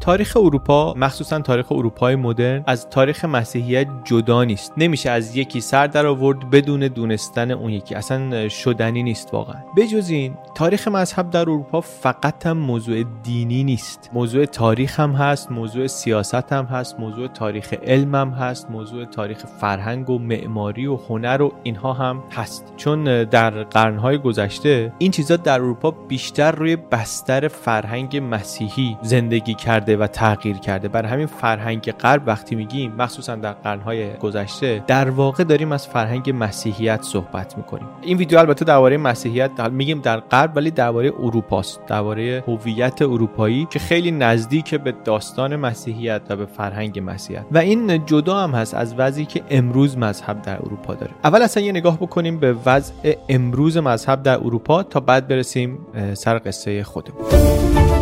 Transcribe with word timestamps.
تاریخ 0.00 0.36
اروپا 0.36 0.94
مخصوصا 0.96 1.38
تاریخ 1.38 1.72
اروپای 1.72 2.16
مدرن 2.16 2.64
از 2.66 2.88
تاریخ 2.88 3.24
مسیحیت 3.24 3.86
جدا 4.04 4.44
نیست. 4.44 4.72
نمیشه 4.76 5.10
از 5.10 5.36
یکی 5.36 5.60
سر 5.60 5.86
در 5.86 6.06
آورد 6.06 6.50
بدون 6.50 6.80
دونستن 6.80 7.50
اون 7.50 7.70
یکی. 7.70 7.94
اصلا 7.94 8.48
شدنی 8.48 9.02
نیست 9.02 9.34
واقعا. 9.34 9.62
بجز 9.76 10.10
این 10.10 10.34
تاریخ 10.54 10.88
مذهب 10.88 11.30
در 11.30 11.40
اروپا 11.40 11.80
فقط 11.80 12.46
هم 12.46 12.58
موضوع 12.58 13.04
دینی 13.22 13.64
نیست. 13.64 14.10
موضوع 14.12 14.44
تاریخ 14.44 15.00
هم 15.00 15.12
هست 15.12 15.52
موضوع 15.52 15.86
سیاست 15.86 16.52
هم 16.52 16.64
هست 16.64 17.00
موضوع 17.00 17.28
تاریخ 17.28 17.74
علم 17.82 18.14
هم 18.14 18.30
هست 18.30 18.70
موضوع 18.70 19.04
تاریخ 19.04 19.46
فرهنگ 19.60 20.10
و 20.10 20.18
معماری 20.18 20.86
و 20.86 20.96
هنر 20.96 21.42
و 21.42 21.52
اینها 21.62 21.92
هم 21.92 22.22
هست. 22.32 22.72
چون 22.76 23.24
در 23.24 23.50
قرنهای 23.50 24.18
گذشته 24.18 24.92
این 24.98 25.10
چیزا 25.10 25.36
در 25.36 25.60
اروپا 25.60 25.90
بیشتر 25.90 26.52
روی 26.52 26.76
بستر 26.76 27.48
فرهنگ 27.48 28.22
مسیحی 28.30 28.96
زندگی 29.02 29.54
کرده 29.54 29.89
و 29.96 30.06
تغییر 30.06 30.58
کرده. 30.58 30.88
بر 30.88 31.06
همین 31.06 31.26
فرهنگ 31.26 31.92
غرب 31.92 32.22
وقتی 32.26 32.54
میگیم 32.54 32.92
مخصوصا 32.98 33.36
در 33.36 33.52
قرنهای 33.52 34.12
گذشته 34.16 34.84
در 34.86 35.10
واقع 35.10 35.44
داریم 35.44 35.72
از 35.72 35.88
فرهنگ 35.88 36.34
مسیحیت 36.38 37.02
صحبت 37.02 37.56
می‌کنیم. 37.56 37.86
این 38.02 38.16
ویدیو 38.16 38.38
البته 38.38 38.64
درباره 38.64 38.96
مسیحیت 38.96 39.60
میگیم 39.60 40.00
در 40.00 40.20
غرب 40.20 40.52
ولی 40.56 40.70
درباره 40.70 41.12
اروپاست 41.18 41.80
درباره 41.86 42.44
هویت 42.46 43.02
اروپایی 43.02 43.66
که 43.70 43.78
خیلی 43.78 44.10
نزدیک 44.10 44.74
به 44.74 44.94
داستان 45.04 45.56
مسیحیت 45.56 46.22
و 46.28 46.36
به 46.36 46.46
فرهنگ 46.46 47.02
مسیحیت. 47.04 47.44
و 47.52 47.58
این 47.58 48.06
جدا 48.06 48.38
هم 48.38 48.50
هست 48.50 48.74
از 48.74 48.94
وضعی 48.98 49.24
که 49.24 49.42
امروز 49.50 49.98
مذهب 49.98 50.42
در 50.42 50.56
اروپا 50.56 50.94
داره. 50.94 51.12
اول 51.24 51.42
اصلا 51.42 51.62
یه 51.62 51.72
نگاه 51.72 51.96
بکنیم 51.96 52.38
به 52.38 52.56
وضع 52.66 52.94
امروز 53.28 53.76
مذهب 53.76 54.22
در 54.22 54.36
اروپا 54.36 54.82
تا 54.82 55.00
بعد 55.00 55.28
برسیم 55.28 55.78
سر 56.14 56.38
قصه 56.38 56.84
خودمون. 56.84 57.99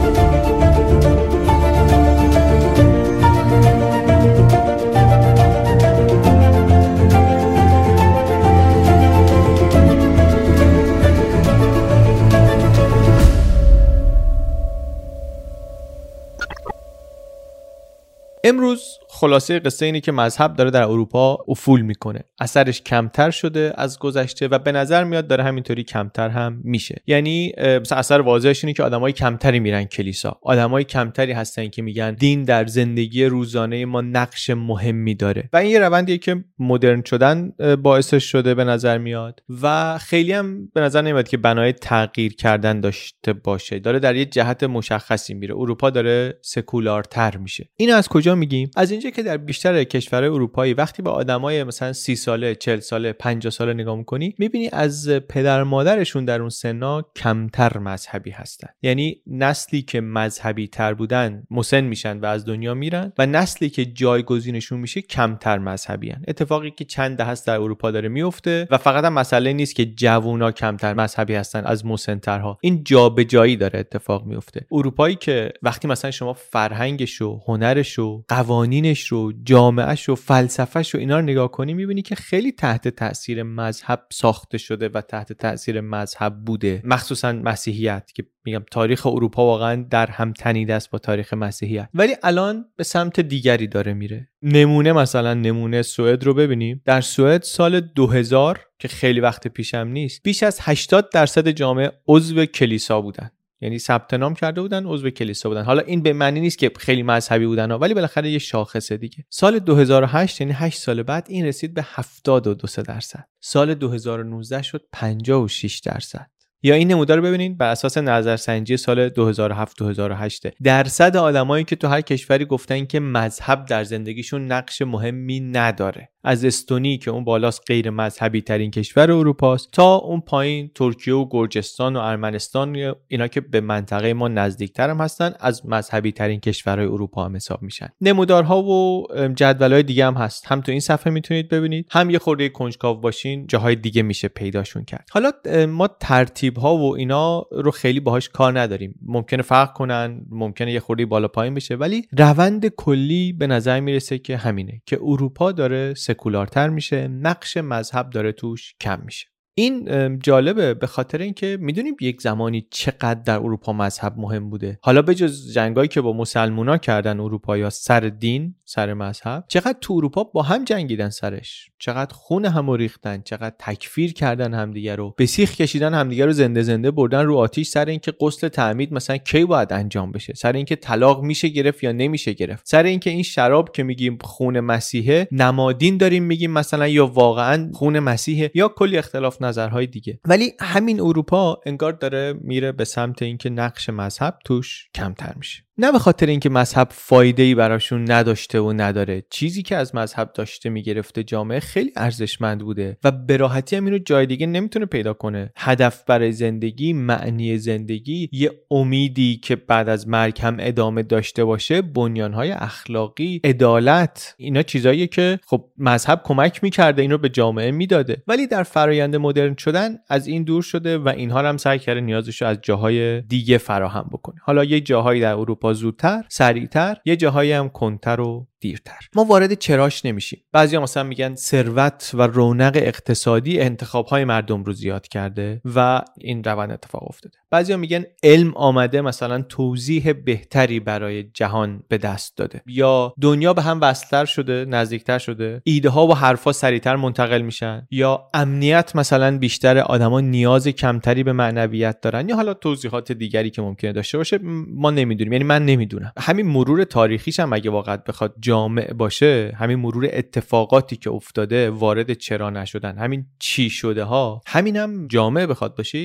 امروز 18.48 18.97
خلاصه 19.20 19.58
قصه 19.58 19.86
اینه 19.86 20.00
که 20.00 20.12
مذهب 20.12 20.54
داره 20.54 20.70
در 20.70 20.82
اروپا 20.82 21.44
افول 21.48 21.80
می‌کنه. 21.80 22.24
اثرش 22.40 22.82
کمتر 22.82 23.30
شده 23.30 23.72
از 23.76 23.98
گذشته 23.98 24.48
و 24.48 24.58
به 24.58 24.72
نظر 24.72 25.04
میاد 25.04 25.26
داره 25.26 25.44
همینطوری 25.44 25.84
کمتر 25.84 26.28
هم 26.28 26.60
میشه. 26.64 27.02
یعنی 27.06 27.52
مثلا 27.58 27.98
اثر 27.98 28.20
واضحش 28.20 28.64
اینه 28.64 28.74
که 28.74 28.82
آدمای 28.82 29.12
کمتری 29.12 29.60
میرن 29.60 29.84
کلیسا. 29.84 30.38
آدمای 30.42 30.84
کمتری 30.84 31.32
هستن 31.32 31.68
که 31.68 31.82
میگن 31.82 32.14
دین 32.14 32.42
در 32.42 32.66
زندگی 32.66 33.24
روزانه 33.24 33.84
ما 33.84 34.00
نقش 34.00 34.50
مهمی 34.50 35.14
داره. 35.14 35.48
و 35.52 35.56
این 35.56 35.70
یه 35.70 35.78
روندیه 35.78 36.18
که 36.18 36.44
مدرن 36.58 37.02
شدن 37.02 37.52
باعثش 37.82 38.24
شده 38.24 38.54
به 38.54 38.64
نظر 38.64 38.98
میاد. 38.98 39.42
و 39.62 39.98
خیلی 39.98 40.32
هم 40.32 40.68
به 40.74 40.80
نظر 40.80 41.02
نمیاد 41.02 41.28
که 41.28 41.36
بنای 41.36 41.72
تغییر 41.72 42.34
کردن 42.34 42.80
داشته 42.80 43.32
باشه. 43.32 43.78
داره 43.78 43.98
در 43.98 44.16
یه 44.16 44.24
جهت 44.24 44.64
مشخصی 44.64 45.34
میره. 45.34 45.54
اروپا 45.54 45.90
داره 45.90 46.38
سکولارتر 46.42 47.36
میشه. 47.36 47.68
اینو 47.76 47.94
از 47.94 48.08
کجا 48.08 48.34
میگیم؟ 48.34 48.70
از 48.76 48.90
اینجا 48.90 49.07
که 49.10 49.22
در 49.22 49.36
بیشتر 49.36 49.84
کشورهای 49.84 50.28
اروپایی 50.28 50.74
وقتی 50.74 51.02
به 51.02 51.10
آدمای 51.10 51.64
مثلا 51.64 51.92
سی 51.92 52.16
ساله 52.16 52.54
40 52.54 52.80
ساله 52.80 53.12
50 53.12 53.50
ساله 53.50 53.72
نگاه 53.72 53.96
می‌کنی 53.96 54.34
می‌بینی 54.38 54.68
از 54.72 55.08
پدر 55.08 55.62
مادرشون 55.62 56.24
در 56.24 56.40
اون 56.40 56.50
سنا 56.50 57.04
کمتر 57.16 57.78
مذهبی 57.78 58.30
هستن. 58.30 58.68
یعنی 58.82 59.22
نسلی 59.26 59.82
که 59.82 60.00
مذهبی 60.00 60.66
تر 60.68 60.94
بودن 60.94 61.42
مسن 61.50 61.80
میشن 61.80 62.18
و 62.18 62.26
از 62.26 62.44
دنیا 62.44 62.74
میرن 62.74 63.12
و 63.18 63.26
نسلی 63.26 63.70
که 63.70 63.84
جایگزینشون 63.84 64.80
میشه 64.80 65.00
کمتر 65.02 65.58
مذهبی 65.58 66.10
هن. 66.10 66.22
اتفاقی 66.28 66.70
که 66.70 66.84
چند 66.84 67.20
هست 67.20 67.46
در 67.46 67.60
اروپا 67.60 67.90
داره 67.90 68.08
میفته 68.08 68.68
و 68.70 68.78
فقط 68.78 69.04
هم 69.04 69.12
مسئله 69.12 69.52
نیست 69.52 69.74
که 69.74 69.86
جوونا 69.86 70.52
کمتر 70.52 70.94
مذهبی 70.94 71.34
هستن 71.34 71.64
از 71.64 71.86
مسنترها. 71.86 72.58
این 72.60 72.84
جابجایی 72.84 73.56
داره 73.56 73.78
اتفاق 73.78 74.26
میفته. 74.26 74.66
اروپایی 74.72 75.14
که 75.14 75.52
وقتی 75.62 75.88
مثلا 75.88 76.10
شما 76.10 76.32
فرهنگش 76.32 77.22
و 77.22 77.40
هنرش 77.46 77.98
و 77.98 78.24
قوانینش 78.28 78.97
رو 79.06 79.32
جامعهش 79.44 80.08
و 80.08 80.14
فلسفهش 80.14 80.94
رو 80.94 81.00
اینا 81.00 81.16
رو 81.16 81.22
نگاه 81.22 81.50
کنی 81.50 81.74
می‌بینی 81.74 82.02
که 82.02 82.14
خیلی 82.14 82.52
تحت 82.52 82.88
تاثیر 82.88 83.42
مذهب 83.42 84.06
ساخته 84.12 84.58
شده 84.58 84.88
و 84.88 85.00
تحت 85.00 85.32
تاثیر 85.32 85.80
مذهب 85.80 86.44
بوده. 86.44 86.82
مخصوصا 86.84 87.32
مسیحیت 87.32 88.12
که 88.14 88.24
میگم 88.44 88.64
تاریخ 88.70 89.06
اروپا 89.06 89.46
واقعا 89.46 89.86
در 89.90 90.06
هم 90.06 90.32
تنیده 90.32 90.74
است 90.74 90.90
با 90.90 90.98
تاریخ 90.98 91.34
مسیحیت. 91.34 91.88
ولی 91.94 92.16
الان 92.22 92.64
به 92.76 92.84
سمت 92.84 93.20
دیگری 93.20 93.66
داره 93.66 93.94
میره. 93.94 94.28
نمونه 94.42 94.92
مثلا 94.92 95.34
نمونه 95.34 95.82
سوئد 95.82 96.24
رو 96.24 96.34
ببینیم. 96.34 96.82
در 96.84 97.00
سوئد 97.00 97.42
سال 97.42 97.80
2000 97.80 98.60
که 98.78 98.88
خیلی 98.88 99.20
وقت 99.20 99.48
پیشم 99.48 99.88
نیست 99.88 100.22
بیش 100.22 100.42
از 100.42 100.58
80 100.62 101.10
درصد 101.12 101.48
جامعه 101.48 101.92
عضو 102.08 102.44
کلیسا 102.44 103.00
بودن. 103.00 103.30
یعنی 103.60 103.78
ثبت 103.78 104.14
نام 104.14 104.34
کرده 104.34 104.60
بودن 104.60 104.86
عضو 104.86 105.10
کلیسا 105.10 105.48
بودن. 105.48 105.64
حالا 105.64 105.82
این 105.82 106.02
به 106.02 106.12
معنی 106.12 106.40
نیست 106.40 106.58
که 106.58 106.70
خیلی 106.78 107.02
مذهبی 107.02 107.46
بودن 107.46 107.72
ولی 107.72 107.94
بالاخره 107.94 108.30
یه 108.30 108.38
شاخصه 108.38 108.96
دیگه. 108.96 109.24
سال 109.30 109.58
2008 109.58 110.40
یعنی 110.40 110.52
8 110.52 110.78
سال 110.78 111.02
بعد 111.02 111.26
این 111.28 111.46
رسید 111.46 111.74
به 111.74 111.82
72 111.82 112.82
درصد. 112.82 113.24
سال 113.40 113.74
2019 113.74 114.62
شد 114.62 114.82
56 114.92 115.78
درصد. 115.78 116.26
یا 116.62 116.74
این 116.74 116.88
نمودار 116.88 117.16
رو 117.16 117.22
ببینید 117.22 117.58
بر 117.58 117.70
اساس 117.70 117.98
نظرسنجی 117.98 118.76
سال 118.76 119.08
2007 119.08 119.78
2008 119.78 120.46
درصد 120.62 121.16
آدمایی 121.16 121.64
که 121.64 121.76
تو 121.76 121.88
هر 121.88 122.00
کشوری 122.00 122.44
گفتن 122.44 122.84
که 122.84 123.00
مذهب 123.00 123.64
در 123.64 123.84
زندگیشون 123.84 124.52
نقش 124.52 124.82
مهمی 124.82 125.40
نداره. 125.40 126.08
از 126.24 126.44
استونی 126.44 126.98
که 126.98 127.10
اون 127.10 127.24
بالاست 127.24 127.62
غیر 127.66 127.90
مذهبی 127.90 128.42
ترین 128.42 128.70
کشور 128.70 129.10
اروپاست 129.10 129.68
تا 129.72 129.94
اون 129.96 130.20
پایین 130.20 130.70
ترکیه 130.74 131.14
و 131.14 131.28
گرجستان 131.30 131.96
و 131.96 131.98
ارمنستان 131.98 132.94
اینا 133.08 133.28
که 133.28 133.40
به 133.40 133.60
منطقه 133.60 134.12
ما 134.12 134.28
نزدیکتر 134.28 134.90
هم 134.90 134.98
هستن 135.00 135.34
از 135.40 135.66
مذهبی 135.66 136.12
ترین 136.12 136.40
کشورهای 136.40 136.86
اروپا 136.86 137.24
هم 137.24 137.36
حساب 137.36 137.62
میشن. 137.62 137.88
نمودارها 138.00 138.62
و 138.62 139.06
جدولهای 139.34 139.82
دیگه 139.82 140.06
هم 140.06 140.14
هست. 140.14 140.46
هم 140.46 140.60
تو 140.60 140.70
این 140.70 140.80
صفحه 140.80 141.12
می‌تونید 141.12 141.48
ببینید 141.48 141.86
هم 141.90 142.10
یه 142.10 142.18
خورده 142.18 142.48
کنجکاو 142.48 143.00
باشین 143.00 143.46
جاهای 143.46 143.74
دیگه 143.74 144.02
میشه 144.02 144.28
پیداشون 144.28 144.84
کرد. 144.84 145.08
حالا 145.10 145.30
ما 145.68 145.88
ترتیب 146.00 146.58
ها 146.58 146.76
و 146.76 146.96
اینا 146.96 147.46
رو 147.52 147.70
خیلی 147.70 148.00
باهاش 148.00 148.28
کار 148.28 148.60
نداریم. 148.60 148.94
ممکنه 149.02 149.42
فرق 149.42 149.72
کنن 149.72 150.20
ممکنه 150.30 150.72
یه 150.72 150.80
خورده 150.80 151.06
بالا 151.06 151.28
پایین 151.28 151.54
بشه 151.54 151.74
ولی 151.74 152.08
روند 152.18 152.66
کلی 152.66 153.32
به 153.32 153.46
نظر 153.46 153.80
می‌رسه 153.80 154.18
که 154.18 154.36
همینه 154.36 154.82
که 154.86 154.98
اروپا 155.02 155.52
داره 155.52 155.94
سکولارتر 156.08 156.68
میشه 156.68 157.08
نقش 157.08 157.56
مذهب 157.56 158.10
داره 158.10 158.32
توش 158.32 158.74
کم 158.80 159.00
میشه. 159.04 159.26
این 159.58 160.18
جالبه 160.18 160.74
به 160.74 160.86
خاطر 160.86 161.18
اینکه 161.18 161.58
می‌دونیم 161.60 161.96
یک 162.00 162.20
زمانی 162.20 162.66
چقدر 162.70 163.20
در 163.26 163.36
اروپا 163.36 163.72
مذهب 163.72 164.14
مهم 164.16 164.50
بوده. 164.50 164.78
حالا 164.82 165.02
به 165.02 165.14
جز 165.14 165.52
جنگایی 165.52 165.88
که 165.88 166.00
با 166.00 166.12
مسلمونا 166.12 166.76
کردن 166.76 167.20
اروپا 167.20 167.56
یا 167.56 167.70
سر 167.70 168.00
دین 168.00 168.54
سر 168.64 168.94
مذهب 168.94 169.44
چقدر 169.48 169.78
تو 169.80 169.94
اروپا 169.94 170.24
با 170.24 170.42
هم 170.42 170.64
جنگیدن 170.64 171.08
سرش 171.08 171.70
چقدر 171.78 172.14
خون 172.14 172.44
همو 172.44 172.76
ریختن 172.76 173.22
چقدر 173.22 173.54
تکفیر 173.58 174.12
کردن 174.12 174.54
همدیگه 174.54 174.96
رو 174.96 175.14
به 175.16 175.26
سیخ 175.26 175.56
کشیدن 175.56 175.94
همدیگه 175.94 176.26
رو 176.26 176.32
زنده 176.32 176.62
زنده 176.62 176.90
بردن 176.90 177.24
رو 177.26 177.36
آتیش 177.36 177.68
سر 177.68 177.84
اینکه 177.84 178.12
غسل 178.20 178.48
تعمید 178.48 178.92
مثلا 178.92 179.16
کی 179.16 179.44
باید 179.44 179.72
انجام 179.72 180.12
بشه 180.12 180.34
سر 180.34 180.52
اینکه 180.52 180.76
طلاق 180.76 181.22
میشه 181.22 181.48
گرفت 181.48 181.84
یا 181.84 181.92
نمیشه 181.92 182.32
گرفت 182.32 182.68
سر 182.68 182.82
اینکه 182.82 183.10
این 183.10 183.22
شراب 183.22 183.72
که 183.72 183.82
میگیم 183.82 184.18
خون 184.20 184.60
مسیحه 184.60 185.28
نمادین 185.32 185.96
داریم 185.96 186.24
میگیم 186.24 186.50
مثلا 186.50 186.88
یا 186.88 187.06
واقعا 187.06 187.70
خون 187.74 187.98
مسیحه 187.98 188.50
یا 188.54 188.68
کلی 188.68 188.98
اختلاف 188.98 189.42
نظرهای 189.48 189.86
دیگه. 189.86 190.20
ولی 190.24 190.52
همین 190.60 191.00
اروپا 191.00 191.60
انگار 191.66 191.92
داره 191.92 192.34
میره 192.40 192.72
به 192.72 192.84
سمت 192.84 193.22
اینکه 193.22 193.50
نقش 193.50 193.88
مذهب 193.88 194.38
توش 194.44 194.88
کمتر 194.94 195.32
میشه. 195.36 195.67
نه 195.80 195.92
به 195.92 195.98
خاطر 195.98 196.26
اینکه 196.26 196.50
مذهب 196.50 196.88
فایده 196.90 197.42
ای 197.42 197.54
براشون 197.54 198.10
نداشته 198.10 198.60
و 198.60 198.72
نداره 198.72 199.24
چیزی 199.30 199.62
که 199.62 199.76
از 199.76 199.94
مذهب 199.94 200.30
داشته 200.34 200.70
می‌گرفته 200.70 201.22
جامعه 201.22 201.60
خیلی 201.60 201.92
ارزشمند 201.96 202.60
بوده 202.60 202.98
و 203.04 203.10
به 203.10 203.36
راحتی 203.36 203.76
هم 203.76 203.84
اینو 203.84 203.98
جای 203.98 204.26
دیگه 204.26 204.46
نمی‌تونه 204.46 204.86
پیدا 204.86 205.12
کنه. 205.12 205.52
هدف 205.56 206.04
برای 206.04 206.32
زندگی 206.32 206.92
معنی 206.92 207.58
زندگی 207.58 208.28
یه 208.32 208.50
امیدی 208.70 209.36
که 209.36 209.56
بعد 209.56 209.88
از 209.88 210.08
مرگ 210.08 210.40
هم 210.40 210.56
ادامه 210.60 211.02
داشته 211.02 211.44
باشه 211.44 211.82
بنیانهای 211.82 212.50
اخلاقی 212.50 213.40
عدالت 213.44 214.34
اینا 214.38 214.62
چیزاییه 214.62 215.06
که 215.06 215.40
خب 215.46 215.64
مذهب 215.78 216.20
کمک 216.24 216.62
می‌کرده 216.62 217.02
این 217.02 217.10
رو 217.10 217.18
به 217.18 217.28
جامعه 217.28 217.70
می‌داده. 217.70 218.22
ولی 218.26 218.46
در 218.46 218.62
فرایند 218.62 219.16
مدرن 219.16 219.56
شدن 219.56 219.98
از 220.08 220.26
این 220.26 220.42
دور 220.42 220.62
شده 220.62 220.98
و 220.98 221.08
اینها 221.08 221.48
هم 221.48 221.56
سعی 221.56 221.78
کرده 221.78 222.00
نیازش 222.00 222.42
از 222.42 222.58
جاهای 222.62 223.20
دیگه 223.20 223.58
فراهم 223.58 224.08
بکنه. 224.12 224.36
حالا 224.42 224.64
یه 224.64 224.80
جاهایی 224.80 225.20
در 225.20 225.34
اروپا 225.34 225.67
زودتر 225.72 226.24
سریعتر 226.28 226.96
یه 227.04 227.16
جاهایی 227.16 227.52
هم 227.52 227.68
کنتر 227.68 228.20
و 228.20 228.47
دیرتر. 228.60 228.98
ما 229.14 229.24
وارد 229.24 229.54
چراش 229.54 230.04
نمیشیم. 230.04 230.40
بعضیا 230.52 230.80
مثلا 230.80 231.02
میگن 231.02 231.34
ثروت 231.34 232.10
و 232.14 232.22
رونق 232.22 232.72
اقتصادی 232.74 233.60
انتخاب 233.60 234.06
های 234.06 234.24
مردم 234.24 234.64
رو 234.64 234.72
زیاد 234.72 235.08
کرده 235.08 235.60
و 235.74 236.02
این 236.18 236.44
روند 236.44 236.70
اتفاق 236.70 237.08
افتاده. 237.08 237.38
بعضیا 237.50 237.76
میگن 237.76 238.04
علم 238.22 238.52
آمده 238.54 239.00
مثلا 239.00 239.42
توضیح 239.42 240.12
بهتری 240.12 240.80
برای 240.80 241.22
جهان 241.22 241.82
به 241.88 241.98
دست 241.98 242.36
داده. 242.36 242.62
یا 242.66 243.14
دنیا 243.20 243.54
به 243.54 243.62
هم 243.62 243.80
وصلتر 243.80 244.24
شده 244.24 244.64
نزدیکتر 244.64 245.18
شده 245.18 245.62
ایده 245.64 245.88
ها 245.88 246.06
و 246.06 246.14
حرفا 246.14 246.52
سریعتر 246.52 246.96
منتقل 246.96 247.42
میشن. 247.42 247.86
یا 247.90 248.28
امنیت 248.34 248.96
مثلا 248.96 249.38
بیشتر 249.38 249.78
آدما 249.78 250.20
نیاز 250.20 250.68
کمتری 250.68 251.22
به 251.22 251.32
معنویت 251.32 252.00
دارن. 252.00 252.28
یا 252.28 252.36
حالا 252.36 252.54
توضیحات 252.54 253.12
دیگری 253.12 253.50
که 253.50 253.62
ممکنه 253.62 253.92
داشته 253.92 254.18
باشه 254.18 254.38
ما 254.68 254.90
نمی‌دونیم. 254.90 255.32
یعنی 255.32 255.44
من 255.44 255.66
نمی‌دونم. 255.66 256.12
همین 256.18 256.46
مرور 256.46 256.84
تاریخیش 256.84 257.40
هم 257.40 257.52
اگه 257.52 257.70
واقعا 257.70 257.96
بخواد 257.96 258.34
جامع 258.48 258.92
باشه 258.92 259.52
همین 259.58 259.78
مرور 259.78 260.08
اتفاقاتی 260.12 260.96
که 260.96 261.10
افتاده 261.10 261.70
وارد 261.70 262.12
چرا 262.12 262.50
نشدن. 262.50 262.98
همین 262.98 263.26
چی 263.38 263.70
شده 263.70 264.04
ها 264.04 264.40
همین 264.46 264.76
هم 264.76 265.08
جامع 265.08 265.46
بخواد 265.46 265.76
باشه 265.76 265.98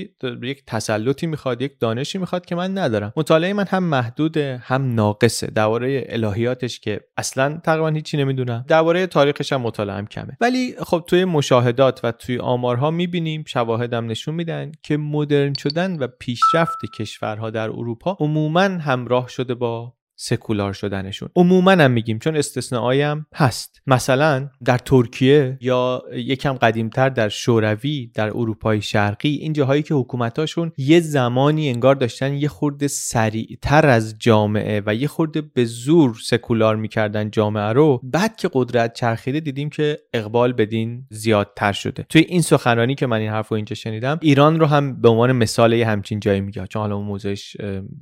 یک 0.43 0.63
تسلطی 0.67 1.27
می‌خواد 1.27 1.61
یک 1.61 1.79
دانشی 1.79 2.17
می‌خواد 2.17 2.45
که 2.45 2.55
من 2.55 2.77
ندارم. 2.77 3.13
مطالعه 3.17 3.53
من 3.53 3.65
هم 3.67 3.83
محدوده 3.83 4.61
هم 4.63 4.93
ناقصه. 4.93 5.47
درباره 5.47 6.05
الهیاتش 6.09 6.79
که 6.79 6.99
اصلا 7.17 7.59
تقریبا 7.63 7.89
هیچی 7.89 8.17
نمی‌دونم. 8.17 8.65
درباره 8.67 9.07
تاریخش 9.07 9.53
هم 9.53 9.61
مطالعه 9.61 10.05
کمه. 10.05 10.37
ولی 10.41 10.75
خب 10.79 11.03
توی 11.07 11.25
مشاهدات 11.25 11.99
و 12.03 12.11
توی 12.11 12.39
آمارها 12.39 12.91
می‌بینیم 12.91 13.43
شواهدم 13.47 14.05
نشون 14.05 14.35
میدن 14.35 14.71
که 14.81 14.97
مدرن 14.97 15.53
شدن 15.53 15.99
و 15.99 16.07
پیشرفت 16.19 16.77
کشورها 16.97 17.49
در 17.49 17.69
اروپا 17.69 18.17
عموما 18.19 18.61
همراه 18.61 19.27
شده 19.27 19.53
با 19.53 19.93
سکولار 20.15 20.73
شدنشون. 20.73 21.29
عموما 21.35 21.71
هم 21.71 21.91
میگیم 21.91 22.19
چون 22.19 22.35
استثناءایی 22.35 23.01
هم 23.01 23.25
هست. 23.35 23.81
مثلا 23.87 24.49
در 24.65 24.77
ترکیه 24.77 25.57
یا 25.61 26.03
یکم 26.13 26.53
قدیمتر 26.53 27.09
در 27.09 27.29
شوروی 27.29 28.11
در 28.13 28.27
اروپای 28.27 28.81
شرقی 28.81 29.29
این 29.29 29.53
جاهایی 29.53 29.83
که 29.83 29.93
حکومتاشون 29.93 30.71
یه 30.77 30.99
زمانی 30.99 31.69
انگار 31.69 31.95
داشتن 31.95 32.33
یه 32.33 32.47
خورده 32.47 32.87
سریعتر 32.87 33.87
از 33.87 34.15
جامعه 34.19 34.81
و 34.85 34.95
یه 34.95 35.07
خورده 35.07 35.41
به 35.41 35.65
زور 35.65 36.19
سکولار 36.23 36.75
می‌کردن 36.75 37.31
جامعه 37.31 37.73
رو. 37.73 38.01
بعد 38.03 38.35
که 38.35 38.49
قدرت 38.53 38.93
چرخیده 38.93 39.39
دیدیم 39.39 39.69
که 39.69 39.99
اقبال 40.13 40.53
به 40.53 40.65
دین 40.65 41.07
زیادتر 41.09 41.71
شده. 41.71 42.05
توی 42.09 42.21
این 42.21 42.41
سخنرانی 42.41 42.95
که 42.95 43.07
من 43.07 43.17
این 43.17 43.29
حرف 43.29 43.47
رو 43.47 43.55
اینجا 43.55 43.75
شنیدم 43.75 44.19
ایران 44.21 44.59
رو 44.59 44.65
هم 44.65 45.01
به 45.01 45.09
عنوان 45.09 45.31
مثال 45.31 45.73
همچین 45.73 46.19
جایی 46.19 46.41
میگه. 46.41 46.67
چون 46.67 46.81
حالا 46.81 46.99
موضوعش 46.99 47.57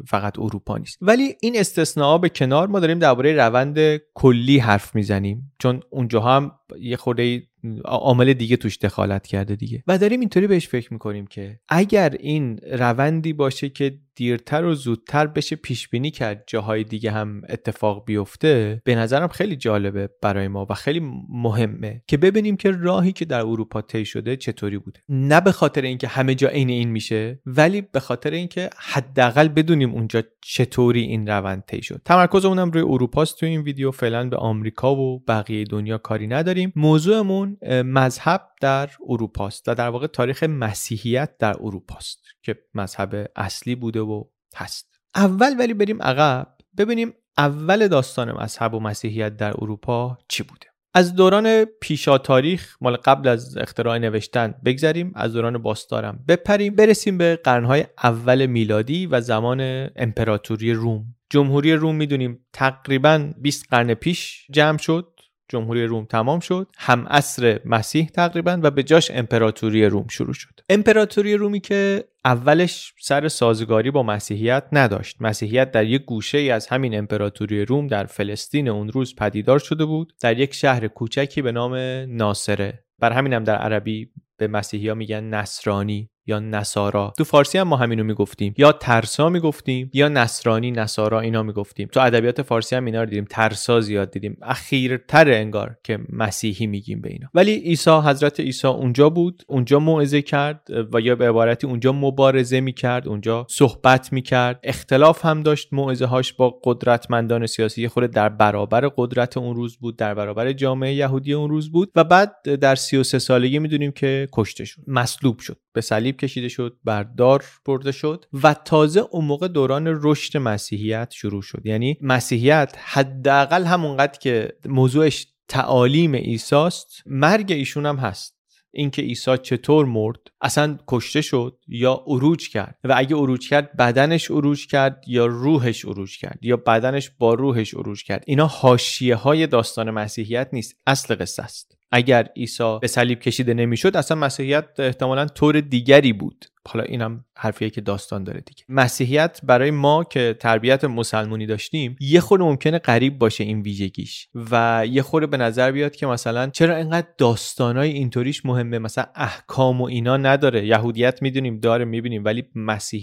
فقط 0.08 0.40
اروپا 0.40 0.78
نیست. 0.78 0.98
ولی 1.02 1.36
این 1.42 1.60
استثنا 1.60 2.01
به 2.22 2.30
کنار 2.30 2.68
ما 2.68 2.80
داریم 2.80 3.00
درباره 3.00 3.34
روند 3.36 3.98
کلی 4.14 4.58
حرف 4.58 4.96
می‌زنیم. 4.96 5.54
چون 5.60 5.80
اونجا 5.90 6.20
هم 6.20 6.52
یه 6.80 6.98
خورده 6.98 7.44
عامل 7.86 8.34
دیگه 8.34 8.58
توش 8.58 8.78
دخالت 8.78 9.28
کرده 9.28 9.56
دیگه. 9.56 9.84
و 9.88 9.98
داریم 9.98 10.20
اینطوری 10.20 10.48
بهش 10.48 10.68
فکر 10.68 10.94
می‌کنیم 10.94 11.28
که 11.28 11.60
اگر 11.70 12.16
این 12.20 12.58
روندی 12.58 13.34
باشه 13.34 13.70
که 13.70 14.00
دیرتر 14.16 14.66
و 14.66 14.74
زودتر 14.74 15.28
بشه 15.28 15.56
پیش 15.56 15.90
بینی 15.90 16.12
کرد 16.12 16.44
جاهای 16.48 16.84
دیگه 16.84 17.12
هم 17.12 17.42
اتفاق 17.50 18.06
بیفته 18.06 18.82
به 18.86 18.96
نظرم 18.96 19.28
خیلی 19.28 19.56
جالبه 19.56 20.10
برای 20.22 20.48
ما 20.48 20.68
و 20.70 20.74
خیلی 20.74 21.02
مهمه 21.30 22.04
که 22.08 22.18
ببینیم 22.18 22.58
که 22.58 22.72
راهی 22.72 23.12
که 23.12 23.26
در 23.26 23.40
اروپا 23.40 23.82
طی 23.82 24.06
شده 24.06 24.36
چطوری 24.36 24.78
بوده. 24.78 25.00
نه 25.10 25.42
به 25.42 25.52
خاطر 25.52 25.82
اینکه 25.82 26.08
همه 26.08 26.36
جا 26.36 26.48
عین 26.48 26.70
این 26.70 26.90
میشه 26.90 27.42
ولی 27.46 27.82
به 27.82 28.00
خاطر 28.00 28.32
اینکه 28.32 28.70
حداقل 28.78 29.48
بدونیم 29.48 29.92
اونجا 29.92 30.24
چطوری 30.42 31.02
این 31.02 31.28
روند 31.28 31.64
طی 31.68 31.82
شد. 31.82 32.02
تمرکزمون 32.06 32.74
روی 32.74 32.82
اروپاست 32.82 33.40
تو 33.40 33.46
این 33.46 33.62
ویدیو 33.62 33.92
فعلا 33.92 34.30
به 34.30 34.38
آمریکا 34.38 34.96
و 34.96 35.24
بقیه 35.28 35.64
دنیا 35.64 35.98
کاری 35.98 36.28
نداریم. 36.28 36.61
موضوعمون 36.76 37.58
مذهب 37.86 38.42
در 38.62 38.90
اروپاست 39.10 39.68
و 39.68 39.76
در 39.76 39.90
واقع 39.90 40.08
تاریخ 40.08 40.44
مسیحیت 40.44 41.38
در 41.38 41.56
اروپاست 41.60 42.20
که 42.44 42.60
مذهب 42.74 43.32
اصلی 43.36 43.76
بوده 43.76 44.00
و 44.00 44.24
هست. 44.56 45.00
اول 45.16 45.56
ولی 45.60 45.74
بریم 45.74 46.02
عقب 46.02 46.48
ببینیم 46.78 47.14
اول 47.38 47.88
داستان 47.88 48.32
مذهب 48.32 48.74
و 48.74 48.80
مسیحیت 48.80 49.38
در 49.38 49.54
اروپا 49.58 50.18
چی 50.28 50.44
بوده. 50.44 50.68
از 50.94 51.16
دوران 51.16 51.66
پیشا 51.66 52.18
تاریخ 52.18 52.78
مال 52.82 52.96
قبل 52.96 53.28
از 53.28 53.58
اختراع 53.58 53.98
نوشتن 53.98 54.54
بگذریم 54.66 55.12
از 55.16 55.34
دوران 55.34 55.58
باستارم 55.58 56.24
بپریم 56.28 56.76
برسیم 56.76 57.18
به 57.18 57.40
قرنهای 57.44 57.86
اول 58.04 58.46
میلادی 58.46 59.06
و 59.06 59.22
زمان 59.22 59.90
امپراتوری 59.96 60.74
روم. 60.74 61.06
جمهوری 61.30 61.74
روم 61.74 61.96
می‌دونیم 61.96 62.46
تقریبا 62.54 63.32
20 63.38 63.66
قرن 63.70 63.94
پیش 63.94 64.48
جمع 64.52 64.78
شد. 64.78 65.11
جمهوری 65.52 65.86
روم 65.86 66.06
تمام 66.06 66.40
شد. 66.40 66.68
هم 66.78 67.08
عصر 67.08 67.60
مسیح 67.66 68.10
تقریبا 68.14 68.60
و 68.64 68.72
به 68.72 68.84
جاش 68.84 69.12
امپراتوری 69.12 69.86
روم 69.86 70.08
شروع 70.08 70.34
شد. 70.34 70.60
امپراتوری 70.70 71.36
رومی 71.36 71.60
که 71.60 72.04
اولش 72.26 72.94
سر 73.00 73.28
سازگاری 73.28 73.92
با 73.92 74.04
مسیحیت 74.04 74.64
نداشت. 74.72 75.18
مسیحیت 75.20 75.72
در 75.72 75.86
یک 75.86 76.06
گوشه 76.06 76.38
ای 76.38 76.52
از 76.52 76.68
همین 76.68 76.98
امپراتوری 76.98 77.66
روم 77.66 77.88
در 77.88 78.06
فلسطین 78.06 78.70
اون 78.70 78.90
روز 78.90 79.16
پدیدار 79.16 79.60
شده 79.60 79.86
بود. 79.86 80.14
در 80.22 80.40
یک 80.40 80.54
شهر 80.54 80.88
کوچکی 80.88 81.42
به 81.42 81.52
نام 81.52 81.76
ناصره. 82.08 82.84
بر 83.00 83.12
همینم 83.12 83.44
در 83.44 83.56
عربی 83.56 84.10
به 84.38 84.48
مسیحی 84.48 84.88
ها 84.90 84.96
میگن 84.96 85.24
نصرانی. 85.24 86.10
یا 86.32 86.40
نصارا. 86.40 87.14
تو 87.18 87.24
فارسی 87.24 87.58
هم 87.58 87.68
ما 87.68 87.76
همینو 87.76 88.04
می‌گفتیم. 88.04 88.54
یا 88.58 88.72
ترسا 88.72 89.30
می‌گفتیم 89.30 89.90
یا 89.94 90.10
نصرانی 90.10 90.72
نصارا 90.72 91.20
اینا 91.20 91.44
می‌گفتیم. 91.44 91.90
تو 91.92 92.00
ادبیات 92.00 92.42
فارسی 92.42 92.76
هم 92.76 92.86
اینا 92.86 93.00
رو 93.00 93.06
دیدیم. 93.10 93.26
ترسا 93.30 93.82
زیاد 93.82 94.12
دیدیم. 94.12 94.38
اخیرتر 94.42 95.32
انگار 95.32 95.76
که 95.84 96.00
مسیحی 96.10 96.68
میگیم 96.68 97.02
به 97.02 97.10
اینا. 97.10 97.28
ولی 97.34 97.56
عیسی 97.56 97.92
حضرت 97.92 98.40
عیسی 98.40 98.68
اونجا 98.68 99.10
بود. 99.10 99.44
اونجا 99.48 99.80
موعظه 99.80 100.22
کرد 100.22 100.68
و 100.94 101.02
یا 101.02 101.16
به 101.16 101.30
عبارتی 101.30 101.68
اونجا 101.68 101.92
مبارزه 101.92 102.62
می‌کرد. 102.62 103.08
اونجا 103.08 103.46
صحبت 103.50 104.14
می‌کرد. 104.14 104.60
اختلاف 104.64 105.26
هم 105.26 105.44
داشت 105.44 105.68
موعظه 105.72 106.06
هاش 106.06 106.34
با 106.34 106.60
قدرتمندان 106.64 107.46
سیاسی. 107.46 107.88
خود 107.88 108.04
در 108.04 108.30
برابر 108.30 108.88
قدرت 108.98 109.38
اون 109.38 109.56
روز 109.56 109.78
بود 109.78 109.98
در 109.98 110.14
برابر 110.14 110.54
جامعه 110.54 110.94
یهودی 110.94 111.34
اون 111.34 111.50
روز 111.50 111.72
بود. 111.72 111.92
و 111.96 112.04
بعد 112.04 112.56
در 112.62 112.76
33 112.76 113.20
سالگی 113.20 113.60
می‌دونیم 113.60 113.92
که 113.92 114.28
کشته 114.34 114.66
شد 114.66 114.82
مصلوب 114.88 115.40
شد. 115.40 115.58
به 115.74 115.82
صلیب 115.82 116.18
کشیده 116.18 116.50
شد 116.50 116.78
بردار 116.84 117.46
برده 117.66 117.92
شد 117.92 118.26
و 118.44 118.54
تازه 118.54 119.00
اون 119.12 119.26
موقع 119.26 119.48
دوران 119.48 119.84
رشد 119.88 120.38
مسیحیت 120.38 121.12
شروع 121.12 121.42
شد. 121.42 121.62
یعنی 121.66 121.98
مسیحیت 122.02 122.76
حداقل 122.84 123.64
همونقدر 123.64 124.20
که 124.20 124.54
موضوعش 124.66 125.28
تعالیم 125.48 126.14
ایساست 126.14 127.04
مرگ 127.06 127.52
ایشون 127.52 127.86
هم 127.86 127.96
هست. 127.96 128.41
اینکه 128.74 129.02
عیسی 129.02 129.38
چطور 129.38 129.86
مرد 129.86 130.20
اصلا 130.42 130.78
کشته 130.88 131.22
شد 131.22 131.58
یا 131.68 132.04
عروج 132.08 132.50
کرد؟ 132.50 132.78
و 132.84 132.94
اگه 132.98 133.16
عروج 133.16 133.50
کرد 133.50 133.78
بدنش 133.78 134.32
عروج 134.32 134.68
کرد 134.68 135.04
یا 135.08 135.26
روحش 135.26 135.86
عروج 135.86 136.18
کرد؟ 136.18 136.40
یا 136.42 136.58
بدنش 136.58 137.10
با 137.10 137.34
روحش 137.34 137.74
عروج 137.74 138.04
کرد؟ 138.04 138.24
اینا 138.28 138.48
حاشیه 138.48 139.16
های 139.16 139.48
داستان 139.48 139.92
مسیحیت 139.92 140.50
نیست. 140.54 140.76
اصل 140.88 141.16
قصه 141.16 141.44
است. 141.44 141.78
اگر 141.92 142.30
عیسی 142.36 142.78
به 142.82 142.88
صلیب 142.88 143.20
کشیده 143.20 143.54
نمی‌شد 143.54 143.98
اصلا 143.98 144.18
مسیحیت 144.18 144.66
احتمالا 144.80 145.26
طور 145.26 145.62
دیگری 145.62 146.14
بود. 146.14 146.46
حالا 146.68 146.84
اینم 146.84 147.26
حرفیه 147.38 147.70
که 147.70 147.82
داستان 147.82 148.24
داره 148.24 148.42
دیگه. 148.42 148.64
مسیحیت 148.70 149.40
برای 149.44 149.72
ما 149.72 150.04
که 150.04 150.36
تربیت 150.40 150.84
مسلمونی 150.84 151.46
داشتیم 151.46 151.96
یه 152.00 152.20
خود 152.20 152.42
ممکنه 152.42 152.80
غریب 152.80 153.20
باشه 153.20 153.44
این 153.44 153.62
ویژگیش 153.62 154.28
و 154.52 154.84
یه 154.90 155.02
خورده 155.02 155.28
به 155.28 155.38
نظر 155.38 155.72
بیاد 155.72 155.96
که 155.96 156.08
مثلا 156.08 156.50
چرا 156.50 156.76
اینقدر 156.76 157.08
داستانای 157.18 157.92
اینطوریش 157.92 158.46
مهمه؟ 158.46 158.80
مثلا 158.80 159.06
احکام 159.16 159.82
و 159.82 159.86
اینا 159.86 160.18
نداره. 160.18 160.66
یهودیت 160.66 161.22
می‌دونیم 161.22 161.60
داره 161.60 161.86
می‌بینیم 161.86 162.26
ولی 162.26 162.44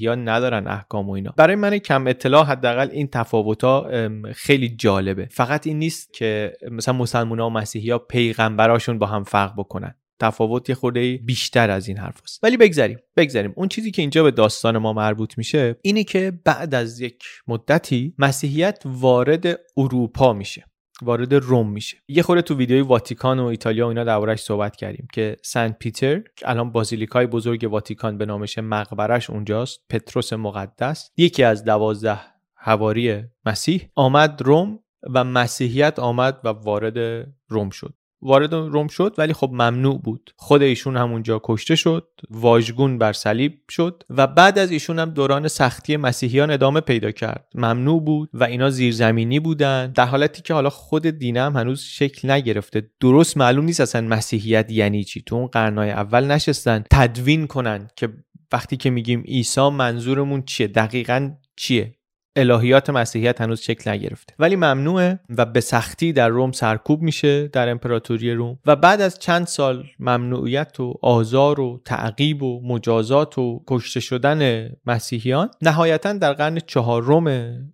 ها 0.06 0.14
ندارن 0.14 0.66
احکام 0.66 1.08
و 1.08 1.12
اینا. 1.12 1.34
برای 1.36 1.56
من 1.56 1.78
کم 1.78 2.06
اطلاع 2.06 2.44
حداقل 2.44 2.88
این 2.90 3.06
تفاوتا 3.06 3.90
خیلی 4.34 4.68
جالبه. 4.68 5.28
فقط 5.30 5.66
این 5.66 5.78
نیست 5.78 6.12
که 6.12 6.52
مثلا 6.70 6.94
مسلمونا 6.94 7.46
و 7.46 7.50
مسیحیا 7.50 7.98
پیغمبراشون 7.98 8.98
با 8.98 9.06
هم 9.06 9.24
فرق 9.24 9.52
بکنن. 9.56 9.94
تفاوت 10.20 10.68
یه 10.68 10.74
خورده 10.74 11.16
بیشتر 11.16 11.70
از 11.70 11.88
این 11.88 11.96
حرف 11.96 12.20
ولی 12.42 12.56
بگذریم 12.56 12.98
بگذریم. 13.16 13.52
اون 13.56 13.68
چیزی 13.68 13.90
که 13.90 14.02
اینجا 14.02 14.22
به 14.22 14.30
داستان 14.30 14.78
ما 14.78 14.92
مربوط 14.92 15.38
میشه 15.38 15.76
اینه 15.82 16.04
که 16.04 16.32
بعد 16.44 16.74
از 16.74 17.00
یک 17.00 17.24
مدتی 17.48 18.14
مسیحیت 18.18 18.82
وارد 18.84 19.60
اروپا 19.76 20.32
میشه 20.32 20.64
وارد 21.02 21.34
روم 21.34 21.72
میشه. 21.72 21.96
یه 22.08 22.22
خورده 22.22 22.42
تو 22.42 22.56
ویدیوی 22.56 22.80
واتیکان 22.80 23.38
و 23.38 23.44
ایتالیا 23.44 23.86
و 23.86 23.88
اینا 23.88 24.04
دربارش 24.04 24.40
صحبت 24.40 24.76
کردیم 24.76 25.08
که 25.12 25.36
سنت 25.44 25.78
پیتر 25.78 26.22
الان 26.44 26.72
بازیلیکای 26.72 27.26
بزرگ 27.26 27.68
واتیکان 27.70 28.18
به 28.18 28.26
نامش 28.26 28.58
مقبرش 28.58 29.30
اونجاست 29.30 29.80
پتروس 29.90 30.32
مقدس 30.32 31.10
یکی 31.16 31.42
از 31.42 31.64
دوازده 31.64 32.20
حواری 32.54 33.22
مسیح 33.46 33.88
آمد 33.94 34.42
روم 34.42 34.78
و 35.14 35.24
مسیحیت 35.24 35.98
آمد 35.98 36.40
و 36.44 36.48
وارد 36.48 37.28
روم 37.48 37.70
شد. 37.70 37.94
وارد 38.22 38.54
روم 38.54 38.88
شد 38.88 39.14
ولی 39.18 39.32
خب 39.32 39.50
ممنوع 39.52 40.00
بود. 40.00 40.30
خود 40.36 40.62
ایشون 40.62 40.96
همونجا 40.96 41.40
کشته 41.44 41.76
شد 41.76 42.08
واژگون 42.30 42.98
بر 42.98 43.12
صلیب 43.12 43.58
شد 43.70 44.02
و 44.10 44.26
بعد 44.26 44.58
از 44.58 44.70
ایشون 44.70 44.98
هم 44.98 45.10
دوران 45.10 45.48
سختی 45.48 45.96
مسیحیان 45.96 46.50
ادامه 46.50 46.80
پیدا 46.80 47.10
کرد. 47.10 47.46
ممنوع 47.54 48.02
بود 48.02 48.30
و 48.34 48.44
اینا 48.44 48.70
زیرزمینی 48.70 49.40
بودن. 49.40 49.92
در 49.92 50.06
حالتی 50.06 50.42
که 50.42 50.54
حالا 50.54 50.70
خود 50.70 51.06
دینه 51.06 51.40
هم 51.40 51.56
هنوز 51.56 51.80
شکل 51.80 52.30
نگرفته. 52.30 52.90
درست 53.00 53.36
معلوم 53.36 53.64
نیست 53.64 53.80
اصلا 53.80 54.00
مسیحیت 54.00 54.72
یعنی 54.72 55.04
چی. 55.04 55.22
تو 55.22 55.34
اون 55.34 55.46
قرنهای 55.46 55.90
اول 55.90 56.24
نشستن 56.24 56.84
تدوین 56.90 57.46
کنن 57.46 57.88
که 57.96 58.08
وقتی 58.52 58.76
که 58.76 58.90
میگیم 58.90 59.22
عیسی 59.22 59.68
منظورمون 59.68 60.42
چیه؟ 60.42 60.66
دقیقا 60.66 61.30
چیه؟ 61.56 61.97
الهیات 62.38 62.90
مسیحیت 62.90 63.40
هنوز 63.40 63.60
شکل 63.60 63.90
نگرفته. 63.90 64.34
ولی 64.38 64.56
ممنوعه 64.56 65.20
و 65.28 65.46
به 65.46 65.60
سختی 65.60 66.12
در 66.12 66.28
روم 66.28 66.52
سرکوب 66.52 67.02
میشه 67.02 67.48
در 67.48 67.68
امپراتوری 67.68 68.32
روم. 68.34 68.58
و 68.66 68.76
بعد 68.76 69.00
از 69.00 69.18
چند 69.18 69.46
سال 69.46 69.84
ممنوعیت 69.98 70.80
و 70.80 70.94
آزار 71.02 71.60
و 71.60 71.80
تعقیب 71.84 72.42
و 72.42 72.60
مجازات 72.64 73.38
و 73.38 73.62
کشته 73.66 74.00
شدن 74.00 74.70
مسیحیان 74.86 75.50
نهایتا 75.62 76.12
در 76.12 76.32
قرن 76.32 76.58
چهارم 76.66 77.28